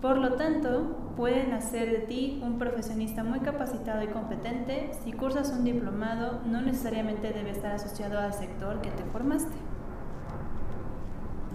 Por 0.00 0.16
lo 0.16 0.32
tanto, 0.34 0.96
pueden 1.16 1.52
hacer 1.52 1.90
de 1.90 1.98
ti 1.98 2.42
un 2.42 2.58
profesionista 2.58 3.22
muy 3.22 3.40
capacitado 3.40 4.02
y 4.02 4.06
competente. 4.06 4.92
Si 5.04 5.12
cursas 5.12 5.50
un 5.50 5.64
diplomado, 5.64 6.40
no 6.46 6.62
necesariamente 6.62 7.32
debe 7.32 7.50
estar 7.50 7.72
asociado 7.72 8.18
al 8.18 8.32
sector 8.32 8.80
que 8.80 8.90
te 8.90 9.04
formaste. 9.04 9.54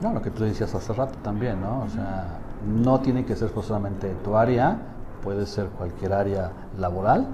No, 0.01 0.13
lo 0.13 0.21
que 0.21 0.29
tú 0.29 0.43
decías 0.43 0.75
hace 0.75 0.93
rato 0.93 1.17
también, 1.23 1.61
¿no? 1.61 1.83
O 1.83 1.89
sea, 1.89 2.39
no 2.67 2.99
tiene 2.99 3.25
que 3.25 3.35
ser 3.35 3.49
solamente 3.63 4.13
tu 4.23 4.35
área, 4.35 4.77
puede 5.23 5.45
ser 5.47 5.67
cualquier 5.69 6.13
área 6.13 6.51
laboral. 6.77 7.27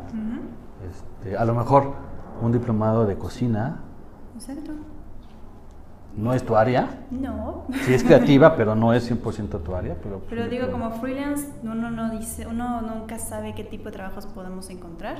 este, 0.89 1.35
a 1.35 1.43
lo 1.43 1.53
mejor 1.53 1.93
un 2.41 2.51
diplomado 2.51 3.05
de 3.05 3.17
cocina. 3.17 3.79
Exacto. 4.35 4.71
¿No 6.15 6.33
es 6.33 6.45
tu 6.45 6.55
área? 6.55 7.05
No. 7.09 7.65
Sí 7.85 7.93
es 7.93 8.03
creativa, 8.03 8.55
pero 8.57 8.75
no 8.75 8.93
es 8.93 9.09
100% 9.09 9.63
tu 9.63 9.75
área. 9.75 9.95
Pero, 10.03 10.21
pero 10.29 10.47
digo, 10.49 10.69
como 10.69 10.91
freelance, 10.91 11.47
uno 11.63 11.89
no 11.89 12.09
dice, 12.11 12.47
uno 12.47 12.81
nunca 12.81 13.17
sabe 13.17 13.53
qué 13.55 13.63
tipo 13.63 13.85
de 13.85 13.91
trabajos 13.91 14.25
podemos 14.27 14.69
encontrar. 14.69 15.17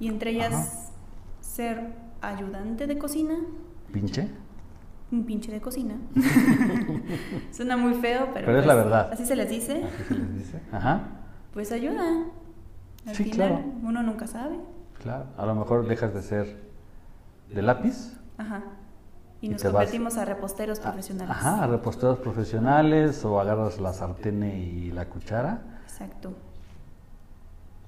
Y 0.00 0.08
entre 0.08 0.30
ellas, 0.30 0.92
ser 1.40 1.94
ayudante 2.22 2.86
de 2.86 2.98
cocina. 2.98 3.36
¿Pinche? 3.92 4.30
Un 5.12 5.24
pinche 5.24 5.52
de 5.52 5.60
cocina. 5.60 5.96
Suena 7.52 7.76
muy 7.76 7.94
feo, 7.94 8.28
pero. 8.32 8.46
Pero 8.46 8.58
es 8.58 8.66
la 8.66 8.74
pues, 8.74 8.84
verdad. 8.84 9.10
Así 9.12 9.26
se 9.26 9.36
les 9.36 9.48
dice. 9.48 9.84
Así 9.84 10.04
se 10.04 10.14
les 10.14 10.34
dice. 10.34 10.60
Ajá. 10.72 11.00
Pues 11.52 11.72
ayuda. 11.72 12.24
Al 13.06 13.14
sí, 13.14 13.24
final, 13.24 13.48
claro. 13.48 13.64
uno 13.82 14.02
nunca 14.02 14.26
sabe. 14.26 14.56
Claro. 15.00 15.26
A 15.36 15.46
lo 15.46 15.54
mejor 15.54 15.86
dejas 15.86 16.12
de 16.12 16.22
ser 16.22 16.56
de 17.54 17.62
lápiz. 17.62 18.18
Ajá 18.38 18.62
y, 19.40 19.48
nos 19.48 19.62
convertimos 19.62 20.16
a 20.16 20.24
reposteros 20.24 20.80
profesionales. 20.80 21.30
Ajá, 21.30 21.64
a 21.64 21.66
reposteros 21.66 22.18
profesionales 22.18 23.24
o 23.24 23.40
agarras 23.40 23.78
la 23.80 23.92
sartén 23.92 24.42
y 24.42 24.90
la 24.92 25.06
cuchara. 25.06 25.60
Exacto. 25.84 26.34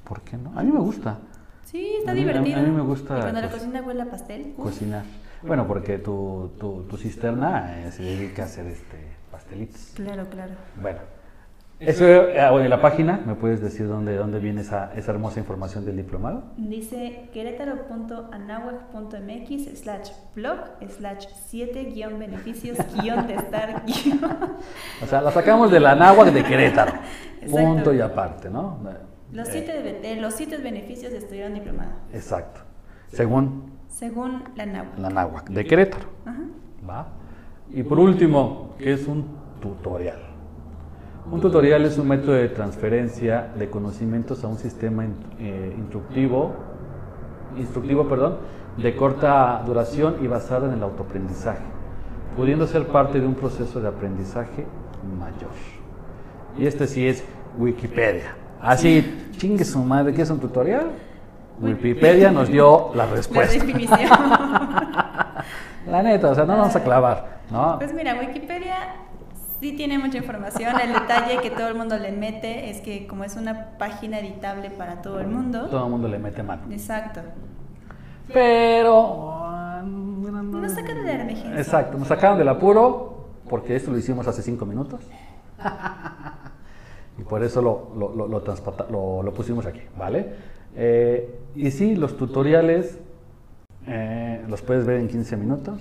¿Por 0.05 0.23
qué 0.23 0.37
no? 0.37 0.59
A 0.59 0.62
mí 0.62 0.73
me 0.73 0.81
gusta. 0.81 1.19
Sí, 1.65 1.97
está 1.99 2.15
divertido. 2.15 2.59
A, 2.59 2.62
mí 2.62 2.70
me 2.70 2.83
gusta. 2.83 3.19
¿Y 3.19 3.20
cuando 3.20 3.41
la 3.41 3.51
cocina 3.51 3.83
huele 3.83 4.03
a 4.03 4.11
pastel? 4.11 4.55
Cocinar. 4.57 5.05
Bueno, 5.43 5.66
porque 5.66 5.99
tu, 5.99 6.53
tu, 6.59 6.83
tu 6.85 6.97
cisterna 6.97 7.79
eh, 7.81 7.93
se 7.93 8.03
dedica 8.03 8.43
a 8.43 8.47
hacer 8.47 8.66
este 8.66 8.97
pastelitos. 9.31 9.93
Claro, 9.95 10.27
claro. 10.29 10.55
Bueno. 10.81 11.18
Eso, 11.81 12.05
ah, 12.41 12.51
bueno, 12.51 12.69
la 12.69 12.83
página, 12.83 13.23
¿me 13.25 13.37
puedes 13.37 13.61
decir 13.61 13.87
dónde, 13.87 14.17
dónde 14.17 14.41
viene 14.41 14.63
esa, 14.63 14.93
esa 14.97 15.13
hermosa 15.13 15.39
información 15.39 15.85
del 15.85 15.97
diplomado? 15.97 16.43
Dice 16.57 17.29
querétaro.anahuac.mx 17.33 19.79
slash 19.79 20.11
blog 20.35 20.59
slash 20.89 21.27
7 21.47 21.85
guion 21.95 22.19
beneficios 22.19 22.79
guion 22.97 23.29
de 23.29 23.35
estar 23.35 23.85
guion. 23.87 24.19
O 25.03 25.07
sea, 25.07 25.21
la 25.21 25.31
sacamos 25.31 25.71
de 25.71 25.79
la 25.79 25.93
Anáhuac 25.93 26.33
de 26.33 26.43
Querétaro. 26.43 26.95
punto 27.49 27.95
y 27.95 28.01
aparte, 28.01 28.51
¿no? 28.51 28.81
Los 29.33 29.47
siete, 29.47 30.01
eh, 30.03 30.17
los 30.21 30.35
siete 30.35 30.57
beneficios 30.57 31.13
de 31.13 31.19
estudiar 31.19 31.49
un 31.49 31.55
diplomado. 31.55 31.93
Exacto. 32.13 32.63
Según... 33.13 33.79
Según 33.89 34.43
la 34.57 34.65
Anáhuac. 34.65 34.99
La 34.99 35.07
Anáhuac, 35.09 35.49
de 35.49 35.65
Querétaro. 35.65 36.09
Ajá. 36.27 36.43
¿Va? 36.89 37.07
Y 37.71 37.85
por 37.85 38.01
último, 38.01 38.75
¿qué 38.79 38.95
es 38.95 39.07
un 39.07 39.29
tutorial? 39.61 40.28
Un 41.31 41.43
tutorial 41.43 41.85
es 41.85 41.99
un 41.99 42.09
método 42.09 42.33
de 42.33 42.49
transferencia 42.49 43.53
de 43.55 43.69
conocimientos 43.69 44.43
a 44.45 44.49
un 44.49 44.57
sistema 44.57 45.05
eh, 45.39 45.75
instructivo, 45.77 46.55
instructivo 47.59 48.09
perdón, 48.09 48.39
de 48.79 48.97
corta 48.97 49.63
duración 49.67 50.17
y 50.23 50.27
basado 50.27 50.67
en 50.67 50.73
el 50.73 50.83
autoaprendizaje, 50.83 51.65
pudiendo 52.35 52.67
ser 52.67 52.87
parte 52.87 53.21
de 53.21 53.27
un 53.27 53.35
proceso 53.35 53.79
de 53.79 53.89
aprendizaje 53.89 54.65
mayor. 55.19 55.51
Y 56.57 56.67
este 56.67 56.87
sí 56.87 57.07
es 57.07 57.23
Wikipedia. 57.59 58.35
Así, 58.63 59.31
chingue 59.37 59.67
su 59.67 59.81
madre, 59.81 60.15
¿qué 60.15 60.23
es 60.23 60.31
un 60.31 60.41
tutorial? 60.41 60.93
Wikipedia 61.61 62.31
nos 62.31 62.49
dio 62.49 62.91
la 62.95 63.05
respuesta. 63.05 63.55
La 65.87 66.03
neta, 66.03 66.31
o 66.31 66.35
sea, 66.35 66.45
no 66.45 66.57
vamos 66.57 66.77
a 66.77 66.83
clavar, 66.83 67.39
¿no? 67.51 67.79
Pues 67.79 67.95
mira, 67.95 68.15
Wikipedia 68.15 68.77
Sí 69.60 69.72
tiene 69.72 69.98
mucha 69.98 70.18
información. 70.18 70.78
El 70.80 70.93
detalle 70.93 71.40
que 71.43 71.51
todo 71.51 71.68
el 71.68 71.74
mundo 71.74 71.98
le 71.98 72.12
mete 72.12 72.70
es 72.70 72.80
que 72.80 73.06
como 73.06 73.24
es 73.24 73.36
una 73.36 73.70
página 73.78 74.20
editable 74.20 74.70
para 74.70 75.02
todo 75.02 75.20
el 75.20 75.26
mundo. 75.26 75.66
Todo 75.68 75.85
el 75.85 75.90
mundo 75.90 76.09
le 76.09 76.18
mete 76.18 76.43
mano. 76.43 76.62
Exacto. 76.70 77.20
Pero... 78.32 79.35
Nos 79.82 80.72
sacan 80.72 81.05
de 81.05 81.14
la 81.14 81.22
emergencia. 81.22 81.59
Exacto, 81.59 81.98
nos 81.98 82.09
sacaron 82.09 82.39
del 82.39 82.48
apuro 82.48 83.28
porque 83.48 83.74
esto 83.74 83.90
lo 83.90 83.98
hicimos 83.98 84.26
hace 84.26 84.43
cinco 84.43 84.66
minutos. 84.66 85.01
y 87.18 87.22
por 87.22 87.43
eso 87.43 87.62
lo, 87.62 87.90
lo, 87.97 89.22
lo, 89.22 89.35
pusimos 89.35 89.66
aquí, 89.66 89.80
¿vale? 89.97 90.35
Eh, 90.76 91.40
y 91.56 91.70
sí, 91.70 91.97
los 91.97 92.16
tutoriales 92.16 92.98
eh, 93.86 94.44
los 94.48 94.62
puedes 94.62 94.86
ver 94.86 95.01
en 95.01 95.09
15 95.09 95.36
minutos 95.36 95.80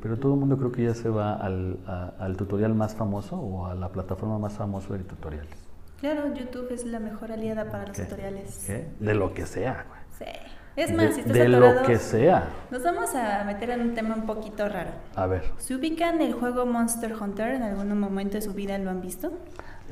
pero 0.00 0.18
todo 0.18 0.34
el 0.34 0.40
mundo 0.40 0.56
creo 0.56 0.72
que 0.72 0.84
ya 0.84 0.94
se 0.94 1.08
va 1.08 1.34
al, 1.34 1.78
al, 2.18 2.36
tutorial 2.36 2.74
más 2.74 2.94
famoso 2.94 3.36
o 3.36 3.66
a 3.66 3.74
la 3.74 3.88
plataforma 3.90 4.38
más 4.38 4.54
famosa 4.54 4.94
de 4.94 5.04
tutoriales. 5.04 5.56
Claro, 6.00 6.32
YouTube 6.32 6.70
es 6.70 6.84
la 6.84 7.00
mejor 7.00 7.32
aliada 7.32 7.70
para 7.70 7.86
los 7.86 7.96
tutoriales. 7.96 8.64
¿Qué? 8.66 8.88
De 9.00 9.14
lo 9.14 9.34
que 9.34 9.46
sea, 9.46 9.86
güey. 9.88 10.00
Sí. 10.18 10.38
Es 10.76 10.92
más, 10.92 11.14
si 11.14 11.20
estás 11.22 11.32
De 11.32 11.48
lo 11.48 11.82
que 11.82 11.98
sea. 11.98 12.50
Nos 12.70 12.84
vamos 12.84 13.12
a 13.16 13.42
meter 13.42 13.70
en 13.70 13.80
un 13.80 13.94
tema 13.94 14.14
un 14.14 14.26
poquito 14.26 14.68
raro. 14.68 14.90
A 15.16 15.26
ver. 15.26 15.42
¿Se 15.58 15.74
ubican 15.74 16.20
el 16.20 16.34
juego 16.34 16.66
Monster 16.66 17.16
Hunter? 17.20 17.54
¿En 17.54 17.64
algún 17.64 17.98
momento 17.98 18.34
de 18.34 18.42
su 18.42 18.54
vida 18.54 18.78
lo 18.78 18.90
han 18.90 19.00
visto? 19.00 19.32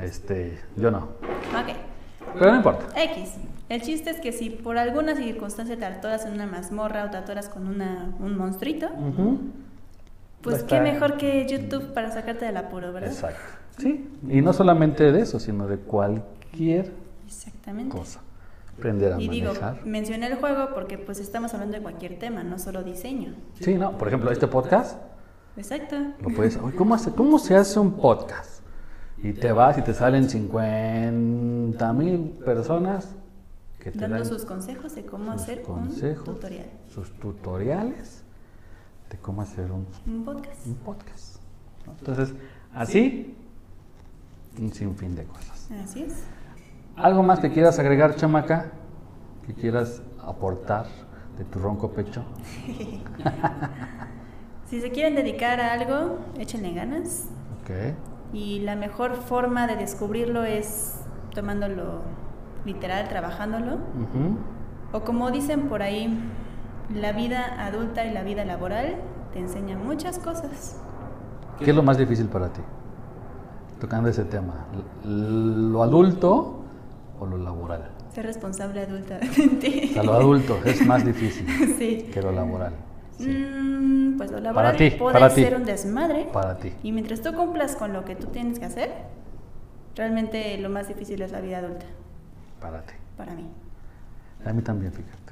Este, 0.00 0.60
yo 0.76 0.92
no. 0.92 0.98
Ok. 0.98 1.74
Pero 2.34 2.50
no 2.52 2.56
importa. 2.56 2.86
X. 3.02 3.34
El 3.68 3.82
chiste 3.82 4.10
es 4.10 4.20
que 4.20 4.30
si 4.30 4.50
por 4.50 4.78
alguna 4.78 5.16
circunstancia 5.16 5.76
te 5.76 5.84
atoras 5.84 6.24
en 6.24 6.34
una 6.34 6.46
mazmorra 6.46 7.04
o 7.04 7.10
te 7.10 7.16
atoras 7.16 7.48
con 7.48 7.66
una, 7.66 8.14
un 8.20 8.36
monstruito, 8.38 8.88
pues 10.46 10.62
qué 10.62 10.80
mejor 10.80 11.16
que 11.16 11.46
YouTube 11.46 11.92
para 11.92 12.12
sacarte 12.12 12.44
del 12.44 12.56
apuro, 12.56 12.92
¿verdad? 12.92 13.10
Exacto. 13.10 13.40
Sí, 13.78 14.08
y 14.28 14.40
no 14.40 14.52
solamente 14.52 15.12
de 15.12 15.20
eso, 15.20 15.38
sino 15.38 15.66
de 15.66 15.78
cualquier 15.78 16.92
Exactamente. 17.26 17.96
cosa. 17.96 18.20
Aprender 18.78 19.12
a 19.12 19.20
y 19.20 19.28
digo, 19.28 19.52
mencioné 19.84 20.26
el 20.26 20.36
juego 20.36 20.68
porque 20.74 20.98
pues 20.98 21.18
estamos 21.18 21.52
hablando 21.54 21.76
de 21.76 21.82
cualquier 21.82 22.18
tema, 22.18 22.42
no 22.44 22.58
solo 22.58 22.82
diseño. 22.84 23.34
Sí, 23.60 23.74
no, 23.74 23.98
por 23.98 24.08
ejemplo, 24.08 24.30
este 24.30 24.46
podcast. 24.46 24.98
Exacto. 25.56 25.96
Lo 26.20 26.28
puedes, 26.34 26.58
¿cómo, 26.58 26.94
hace, 26.94 27.10
¿Cómo 27.12 27.38
se 27.38 27.56
hace 27.56 27.80
un 27.80 27.92
podcast? 27.92 28.60
Y 29.18 29.32
te 29.32 29.50
vas 29.50 29.78
y 29.78 29.82
te 29.82 29.94
salen 29.94 30.28
50 30.28 31.92
mil 31.94 32.30
personas 32.44 33.14
que 33.78 33.90
te 33.90 33.98
dando 33.98 34.24
sus 34.24 34.44
consejos 34.44 34.94
de 34.94 35.06
cómo 35.06 35.32
hacer 35.32 35.62
un 35.66 35.88
tutorial. 36.24 36.66
Sus 36.88 37.10
tutoriales 37.18 38.25
de 39.10 39.18
cómo 39.18 39.42
hacer 39.42 39.70
un, 39.70 39.86
podcast. 40.24 40.66
Un 40.66 40.74
podcast 40.76 41.36
Entonces, 41.98 42.34
así, 42.74 43.36
un 44.58 44.72
sinfín 44.72 45.14
de 45.14 45.24
cosas. 45.24 45.70
Así 45.82 46.02
es. 46.02 46.24
¿Algo 46.96 47.22
más 47.22 47.40
que 47.40 47.50
quieras 47.50 47.78
agregar, 47.78 48.16
chamaca? 48.16 48.72
¿Que 49.46 49.54
quieras 49.54 50.02
aportar 50.22 50.86
de 51.36 51.44
tu 51.44 51.58
ronco 51.58 51.92
pecho? 51.92 52.24
si 54.66 54.80
se 54.80 54.90
quieren 54.90 55.14
dedicar 55.14 55.60
a 55.60 55.74
algo, 55.74 56.18
échenle 56.38 56.72
ganas. 56.72 57.28
Ok. 57.60 57.94
Y 58.32 58.60
la 58.60 58.76
mejor 58.76 59.16
forma 59.16 59.66
de 59.66 59.76
descubrirlo 59.76 60.44
es 60.44 61.00
tomándolo 61.34 62.00
literal, 62.64 63.08
trabajándolo. 63.08 63.78
O 64.92 65.02
como 65.02 65.30
dicen 65.30 65.68
por 65.68 65.82
ahí, 65.82 66.18
la 66.94 67.12
vida 67.12 67.64
adulta 67.66 68.04
y 68.04 68.12
la 68.12 68.22
vida 68.22 68.44
laboral 68.44 68.96
te 69.32 69.38
enseñan 69.38 69.84
muchas 69.84 70.18
cosas. 70.18 70.80
¿Qué 71.58 71.70
es 71.70 71.76
lo 71.76 71.82
más 71.82 71.98
difícil 71.98 72.26
para 72.26 72.52
ti? 72.52 72.60
Tocando 73.80 74.08
ese 74.08 74.24
tema, 74.24 74.66
¿lo 75.04 75.82
adulto 75.82 76.64
o 77.20 77.26
lo 77.26 77.36
laboral? 77.36 77.90
Ser 78.12 78.26
responsable 78.26 78.80
adultamente. 78.80 79.88
O 79.90 79.92
sea, 79.94 80.02
lo 80.02 80.14
adulto 80.14 80.58
es 80.64 80.86
más 80.86 81.04
difícil 81.04 81.46
que 82.12 82.22
lo 82.22 82.32
laboral. 82.32 82.72
Mm, 83.18 84.16
pues 84.16 84.30
lo 84.30 84.40
laboral 84.40 84.76
puede 84.98 85.30
ser 85.30 85.56
un 85.56 85.64
desmadre. 85.64 86.28
Para 86.32 86.56
ti. 86.58 86.72
Y 86.82 86.92
mientras 86.92 87.20
tú 87.20 87.34
cumplas 87.34 87.76
con 87.76 87.92
lo 87.92 88.04
que 88.04 88.14
tú 88.14 88.28
tienes 88.28 88.58
que 88.58 88.66
hacer, 88.66 88.90
realmente 89.94 90.56
lo 90.58 90.70
más 90.70 90.88
difícil 90.88 91.20
es 91.22 91.32
la 91.32 91.40
vida 91.40 91.58
adulta. 91.58 91.86
Para 92.60 92.82
ti. 92.82 92.94
Para 93.16 93.34
mí. 93.34 93.46
A 94.44 94.52
mí 94.52 94.62
también, 94.62 94.92
fíjate. 94.92 95.25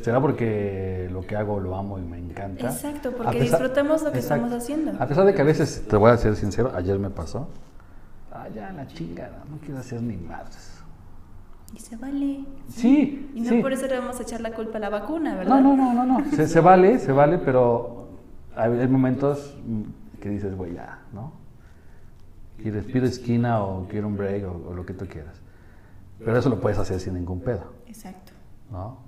Será 0.00 0.20
porque 0.20 1.08
lo 1.10 1.22
que 1.22 1.36
hago 1.36 1.58
lo 1.60 1.76
amo 1.76 1.98
y 1.98 2.02
me 2.02 2.18
encanta. 2.18 2.66
Exacto, 2.66 3.12
porque 3.16 3.40
disfrutamos 3.40 4.02
lo 4.02 4.12
que 4.12 4.20
estamos 4.20 4.52
haciendo. 4.52 4.92
A 5.00 5.06
pesar 5.06 5.24
de 5.26 5.34
que 5.34 5.42
a 5.42 5.44
veces, 5.44 5.86
te 5.88 5.96
voy 5.96 6.10
a 6.10 6.16
ser 6.16 6.36
sincero, 6.36 6.72
ayer 6.74 6.98
me 6.98 7.10
pasó. 7.10 7.48
Ah, 8.32 8.46
ya 8.54 8.70
la 8.72 8.86
chingada, 8.86 9.42
no 9.50 9.58
quiero 9.58 9.78
hacer 9.78 10.00
ni 10.02 10.16
madres. 10.16 10.74
Y 11.74 11.80
se 11.80 11.96
vale. 11.96 12.44
Sí. 12.68 13.30
Y 13.34 13.40
no 13.40 13.60
por 13.60 13.72
eso 13.72 13.86
le 13.86 13.98
vamos 13.98 14.18
a 14.20 14.22
echar 14.22 14.40
la 14.40 14.52
culpa 14.52 14.78
a 14.78 14.80
la 14.80 14.88
vacuna, 14.88 15.34
¿verdad? 15.34 15.60
No, 15.60 15.76
no, 15.76 15.94
no, 15.94 16.06
no, 16.06 16.20
no. 16.20 16.30
Se, 16.36 16.46
se 16.46 16.60
vale, 16.60 16.98
se 16.98 17.12
vale, 17.12 17.38
pero 17.38 18.08
hay 18.56 18.88
momentos 18.88 19.56
que 20.20 20.28
dices, 20.28 20.56
güey, 20.56 20.74
ya, 20.74 21.00
¿no? 21.12 21.32
quieres, 22.58 22.84
pido 22.84 23.06
esquina 23.06 23.62
o 23.62 23.86
quiero 23.88 24.08
un 24.08 24.16
break 24.16 24.44
o, 24.44 24.74
lo 24.74 24.84
que 24.84 24.92
tú 24.92 25.06
quieras. 25.06 25.40
Pero 26.18 26.36
eso 26.36 26.48
lo 26.48 26.60
puedes 26.60 26.78
hacer 26.78 27.00
sin 27.00 27.14
ningún 27.14 27.40
pedo. 27.40 27.72
Exacto. 27.86 28.32
¿No? 28.70 28.98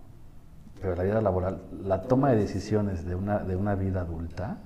Pero 0.80 0.96
la 0.96 1.02
vida 1.02 1.20
laboral, 1.20 1.62
la 1.84 2.02
toma 2.02 2.30
de 2.30 2.36
decisiones 2.36 3.04
de 3.04 3.14
una, 3.14 3.38
de 3.40 3.56
una 3.56 3.74
vida 3.74 4.00
adulta, 4.00 4.58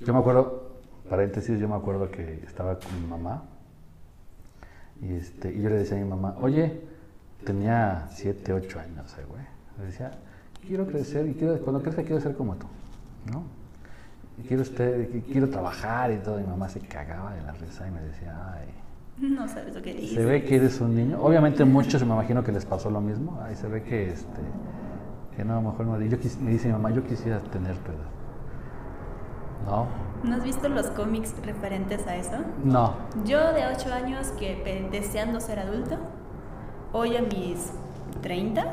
yo 0.00 0.12
me 0.12 0.20
acuerdo, 0.20 0.80
paréntesis, 1.08 1.58
yo 1.58 1.68
me 1.68 1.74
acuerdo 1.74 2.10
que 2.10 2.42
estaba 2.46 2.78
con 2.78 3.00
mi 3.00 3.06
mamá 3.06 3.44
y, 5.00 5.14
este, 5.14 5.52
y 5.52 5.62
yo 5.62 5.70
le 5.70 5.76
decía 5.76 5.96
a 5.96 6.00
mi 6.00 6.08
mamá, 6.08 6.36
oye, 6.40 6.80
tenía 7.44 8.08
7, 8.10 8.52
8 8.52 8.80
años, 8.80 9.16
eh, 9.18 9.24
güey. 9.28 9.42
Le 9.78 9.86
decía, 9.86 10.10
quiero 10.66 10.86
crecer 10.86 11.26
y 11.28 11.34
quiero, 11.34 11.58
cuando 11.60 11.82
crezca 11.82 12.02
quiero 12.02 12.20
ser 12.20 12.34
como 12.34 12.56
tú, 12.56 12.66
¿no? 13.32 13.44
quiero, 14.46 14.62
usted, 14.62 15.22
quiero 15.30 15.48
trabajar 15.48 16.12
y 16.12 16.18
todo. 16.18 16.38
Y 16.38 16.42
mi 16.42 16.48
mamá 16.48 16.68
se 16.68 16.80
cagaba 16.80 17.34
de 17.34 17.42
la 17.42 17.52
risa 17.52 17.86
y 17.86 17.90
me 17.90 18.00
decía, 18.00 18.54
ay. 18.54 18.68
No 19.18 19.48
sabes 19.48 19.74
lo 19.74 19.82
que 19.82 19.94
dices. 19.94 20.14
Se 20.14 20.24
ve 20.24 20.44
que 20.44 20.56
eres 20.56 20.80
un 20.80 20.94
niño. 20.94 21.18
Obviamente 21.20 21.64
muchos 21.64 22.04
me 22.04 22.12
imagino 22.12 22.44
que 22.44 22.52
les 22.52 22.66
pasó 22.66 22.90
lo 22.90 23.00
mismo. 23.00 23.38
Ay, 23.42 23.56
se 23.56 23.66
ve 23.66 23.82
que 23.82 24.10
este 24.10 24.40
que 25.36 25.44
no, 25.44 25.54
a 25.54 25.56
lo 25.56 25.70
mejor 25.70 25.86
no. 25.86 26.00
Yo 26.00 26.16
me 26.40 26.50
dice 26.50 26.68
mi 26.68 26.72
mamá, 26.72 26.90
yo 26.90 27.04
quisiera 27.04 27.38
tener 27.40 27.76
tu 27.78 27.92
edad. 27.92 27.98
¿No? 29.66 29.86
¿No 30.22 30.36
has 30.36 30.44
visto 30.44 30.68
los 30.68 30.86
cómics 30.88 31.34
referentes 31.44 32.06
a 32.06 32.16
eso? 32.16 32.36
No. 32.64 32.94
Yo 33.24 33.52
de 33.52 33.66
8 33.66 33.92
años 33.92 34.28
que 34.38 34.88
deseando 34.90 35.40
ser 35.40 35.58
adulto, 35.58 35.96
hoy 36.92 37.16
a 37.16 37.22
mis 37.22 37.72
30 38.22 38.72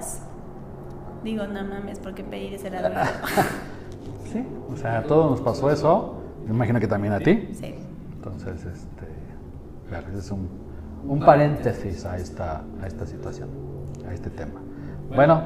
digo, 1.24 1.48
no 1.48 1.64
mames, 1.64 2.00
¿por 2.00 2.14
qué 2.14 2.24
pedir 2.24 2.58
ser 2.60 2.76
adulto? 2.76 3.00
sí, 4.32 4.46
o 4.72 4.76
sea, 4.76 5.00
a 5.00 5.04
todos 5.04 5.32
nos 5.32 5.42
pasó 5.42 5.72
eso. 5.72 6.22
Me 6.46 6.54
imagino 6.54 6.80
que 6.80 6.88
también 6.88 7.14
a 7.14 7.20
ti. 7.20 7.50
Sí. 7.54 7.76
Entonces, 8.14 8.66
este, 8.66 9.08
es 10.18 10.32
un, 10.32 10.50
un 11.08 11.20
paréntesis 11.20 12.06
a 12.06 12.18
esta, 12.18 12.64
a 12.82 12.88
esta 12.88 13.06
situación, 13.06 13.50
a 14.08 14.14
este 14.14 14.30
tema. 14.30 14.60
Bueno, 15.16 15.44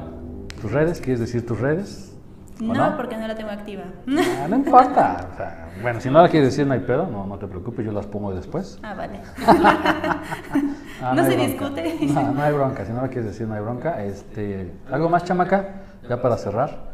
tus 0.60 0.72
redes, 0.72 1.00
¿quieres 1.00 1.20
decir 1.20 1.46
tus 1.46 1.58
redes? 1.58 2.14
No, 2.60 2.96
porque 2.96 3.16
no 3.16 3.28
la 3.28 3.34
tengo 3.36 3.50
activa. 3.50 3.84
Ah, 4.08 4.46
no 4.48 4.56
importa. 4.56 5.28
O 5.32 5.36
sea, 5.36 5.68
bueno, 5.80 6.00
si 6.00 6.10
no 6.10 6.20
la 6.20 6.28
quieres 6.28 6.50
decir, 6.50 6.66
no 6.66 6.74
hay 6.74 6.80
pedo, 6.80 7.06
no, 7.06 7.24
no 7.24 7.38
te 7.38 7.46
preocupes, 7.46 7.86
yo 7.86 7.92
las 7.92 8.06
pongo 8.06 8.34
después. 8.34 8.78
Ah, 8.82 8.94
vale. 8.94 9.20
Ah, 11.00 11.12
no, 11.14 11.24
se 11.24 11.36
discute. 11.36 11.96
No, 12.12 12.32
no 12.32 12.42
hay 12.42 12.52
bronca, 12.52 12.84
si 12.84 12.90
no 12.90 13.02
la 13.02 13.06
quieres 13.06 13.26
decir, 13.26 13.46
no 13.46 13.54
hay 13.54 13.60
bronca. 13.60 14.02
Este, 14.02 14.74
¿Algo 14.90 15.08
más, 15.08 15.22
chamaca? 15.22 15.82
Ya 16.08 16.20
para 16.20 16.36
cerrar. 16.36 16.88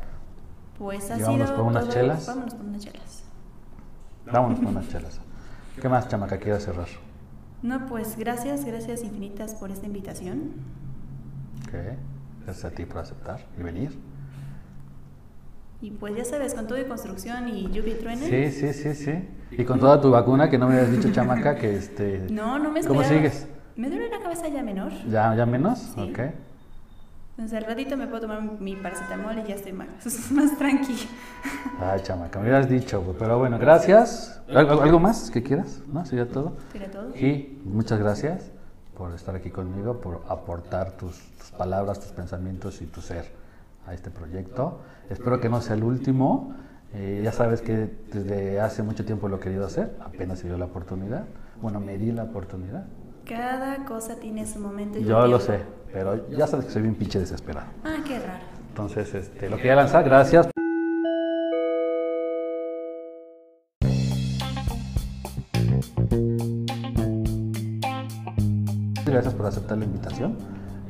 Pues 0.79 1.11
ha 1.11 1.17
vámonos 1.17 1.49
sido 1.49 1.57
por 1.57 1.65
unas 1.65 1.89
chelas. 1.89 2.27
Vámonos 2.27 2.55
por 2.55 2.67
unas 2.67 2.83
chelas. 2.83 3.25
Vámonos 4.27 4.61
por 4.61 4.69
unas 4.69 4.89
chelas. 4.89 5.21
¿Qué 5.81 5.89
más, 5.89 6.07
chamaca, 6.09 6.37
quieres 6.37 6.65
cerrar? 6.65 6.89
No, 7.65 7.87
pues 7.87 8.19
gracias, 8.19 8.67
gracias 8.67 9.03
infinitas 9.03 9.55
por 9.55 9.71
esta 9.71 9.87
invitación. 9.87 10.53
Ok, 11.63 11.73
gracias 12.45 12.65
a 12.67 12.71
ti 12.75 12.85
por 12.85 12.99
aceptar 12.99 13.41
y 13.59 13.63
venir. 13.63 13.99
Y 15.81 15.91
pues 15.93 16.15
ya 16.15 16.27
sabes, 16.27 16.53
con 16.53 16.67
todo 16.67 16.79
y 16.79 16.85
construcción 16.85 17.49
y 17.49 17.71
lluvia 17.73 17.95
y 17.95 17.97
trueno. 17.97 18.27
Sí, 18.27 18.51
sí, 18.51 18.75
sí, 18.75 18.95
sí. 18.95 19.13
Y 19.51 19.65
con 19.65 19.81
toda 19.81 19.99
tu 19.99 20.11
vacuna, 20.11 20.51
que 20.51 20.59
no 20.59 20.69
me 20.69 20.75
habías 20.75 20.93
dicho, 20.93 21.11
chamaca, 21.11 21.57
que 21.57 21.75
este... 21.77 22.27
No, 22.31 22.59
no 22.59 22.71
me 22.71 22.85
¿Cómo 22.85 23.03
sigues? 23.03 23.49
Me 23.77 23.89
duele 23.89 24.11
la 24.11 24.21
cabeza 24.21 24.47
ya 24.49 24.63
menor. 24.63 24.93
¿Ya, 25.11 25.35
ya 25.35 25.47
menos? 25.47 25.79
Sí. 25.79 26.03
Ok. 26.03 26.21
Entonces 27.37 27.59
al 27.59 27.65
ratito 27.65 27.97
me 27.97 28.07
puedo 28.07 28.21
tomar 28.23 28.43
mi 28.61 28.77
paracetamol 28.77 29.39
y 29.39 29.49
ya 29.49 29.57
estoy 29.57 29.73
más, 29.73 29.89
más 30.31 30.57
tranqui. 30.57 30.95
Ay, 31.81 32.01
chamaca, 32.03 32.39
me 32.39 32.45
hubieras 32.45 32.69
dicho, 32.69 33.03
pero 33.19 33.39
bueno, 33.39 33.59
gracias. 33.59 34.41
¿Algo, 34.49 35.01
más 35.01 35.33
que 35.33 35.43
quieras? 35.43 35.83
¿No? 35.93 36.05
¿Sería 36.07 36.29
todo? 36.29 36.53
¿Sería 36.71 36.91
todo? 36.91 37.17
Y 37.17 37.61
muchas 37.65 37.99
gracias 37.99 38.53
por 38.97 39.13
estar 39.13 39.35
aquí 39.35 39.51
conmigo, 39.51 40.01
por 40.01 40.23
aportar 40.29 40.93
tus, 40.93 41.19
tus 41.39 41.51
palabras, 41.51 41.99
tus 41.99 42.13
pensamientos 42.13 42.81
y 42.81 42.87
tu 42.87 43.01
ser 43.01 43.25
a 43.87 43.95
este 43.95 44.11
proyecto. 44.11 44.79
Espero 45.11 45.41
que 45.41 45.49
no 45.49 45.61
sea 45.61 45.75
el 45.75 45.83
último. 45.83 46.55
Eh, 46.95 47.21
ya 47.25 47.33
sabes 47.33 47.61
que 47.61 47.91
desde 48.13 48.61
hace 48.61 48.85
mucho 48.85 49.05
tiempo 49.05 49.29
lo 49.29 49.37
he 49.37 49.41
querido 49.41 49.67
hacer, 49.67 49.97
apenas 50.01 50.39
se 50.39 50.47
dio 50.47 50.57
la 50.57 50.67
oportunidad. 50.67 51.25
Bueno, 51.61 51.81
me 51.81 51.99
di 51.99 52.13
la 52.13 52.23
oportunidad. 52.23 52.87
Cada 53.25 53.85
cosa 53.85 54.17
tiene 54.17 54.47
su 54.47 54.61
momento. 54.61 54.99
Y 54.99 55.05
Yo 55.05 55.27
lo 55.27 55.41
sé, 55.41 55.63
pero 55.95 56.29
ya 56.29 56.49
sabes 56.49 56.67
que 56.67 56.73
soy 56.73 56.83
bien 56.83 56.97
pinche 56.97 57.21
desesperado. 57.21 57.69
Ah, 57.85 57.99
qué 58.05 58.19
raro. 58.19 58.43
Entonces, 58.71 59.15
este, 59.15 59.49
lo 59.49 59.57
quería 59.57 59.77
lanzar, 59.77 60.03
gracias. 60.03 60.49
Gracias 69.07 69.35
por 69.35 69.47
aceptar 69.47 69.79
la 69.79 69.85
invitación. 69.85 70.37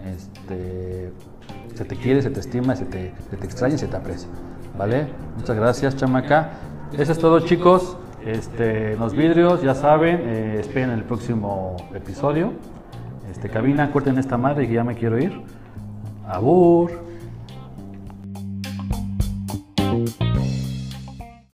Este, 0.07 1.13
se 1.75 1.85
te 1.85 1.97
quiere, 1.97 2.23
se 2.23 2.31
te 2.31 2.41
estima, 2.41 2.75
se 2.75 2.87
te, 2.87 3.13
se 3.29 3.37
te 3.37 3.45
extraña 3.45 3.75
y 3.75 3.79
se 3.79 3.89
te 3.89 3.97
aprecia. 3.99 4.31
¿Vale? 4.79 5.09
Muchas 5.37 5.55
gracias, 5.55 5.97
chamaca. 5.97 6.53
Eso 6.97 7.13
es 7.13 7.19
todo, 7.19 7.41
chicos. 7.41 7.99
Este, 8.25 8.97
los 8.97 9.13
vidrios, 9.13 9.61
ya 9.61 9.75
saben, 9.75 10.21
eh, 10.23 10.61
esperen 10.61 10.89
el 10.89 11.05
próximo 11.05 11.77
episodio. 11.95 12.55
Este, 13.35 13.49
cabina, 13.51 13.91
corten 13.91 14.17
esta 14.17 14.39
madre 14.39 14.69
que 14.69 14.75
ya 14.75 14.85
me 14.85 14.95
quiero 14.95 15.19
ir. 15.19 15.33
Abur. 16.25 16.93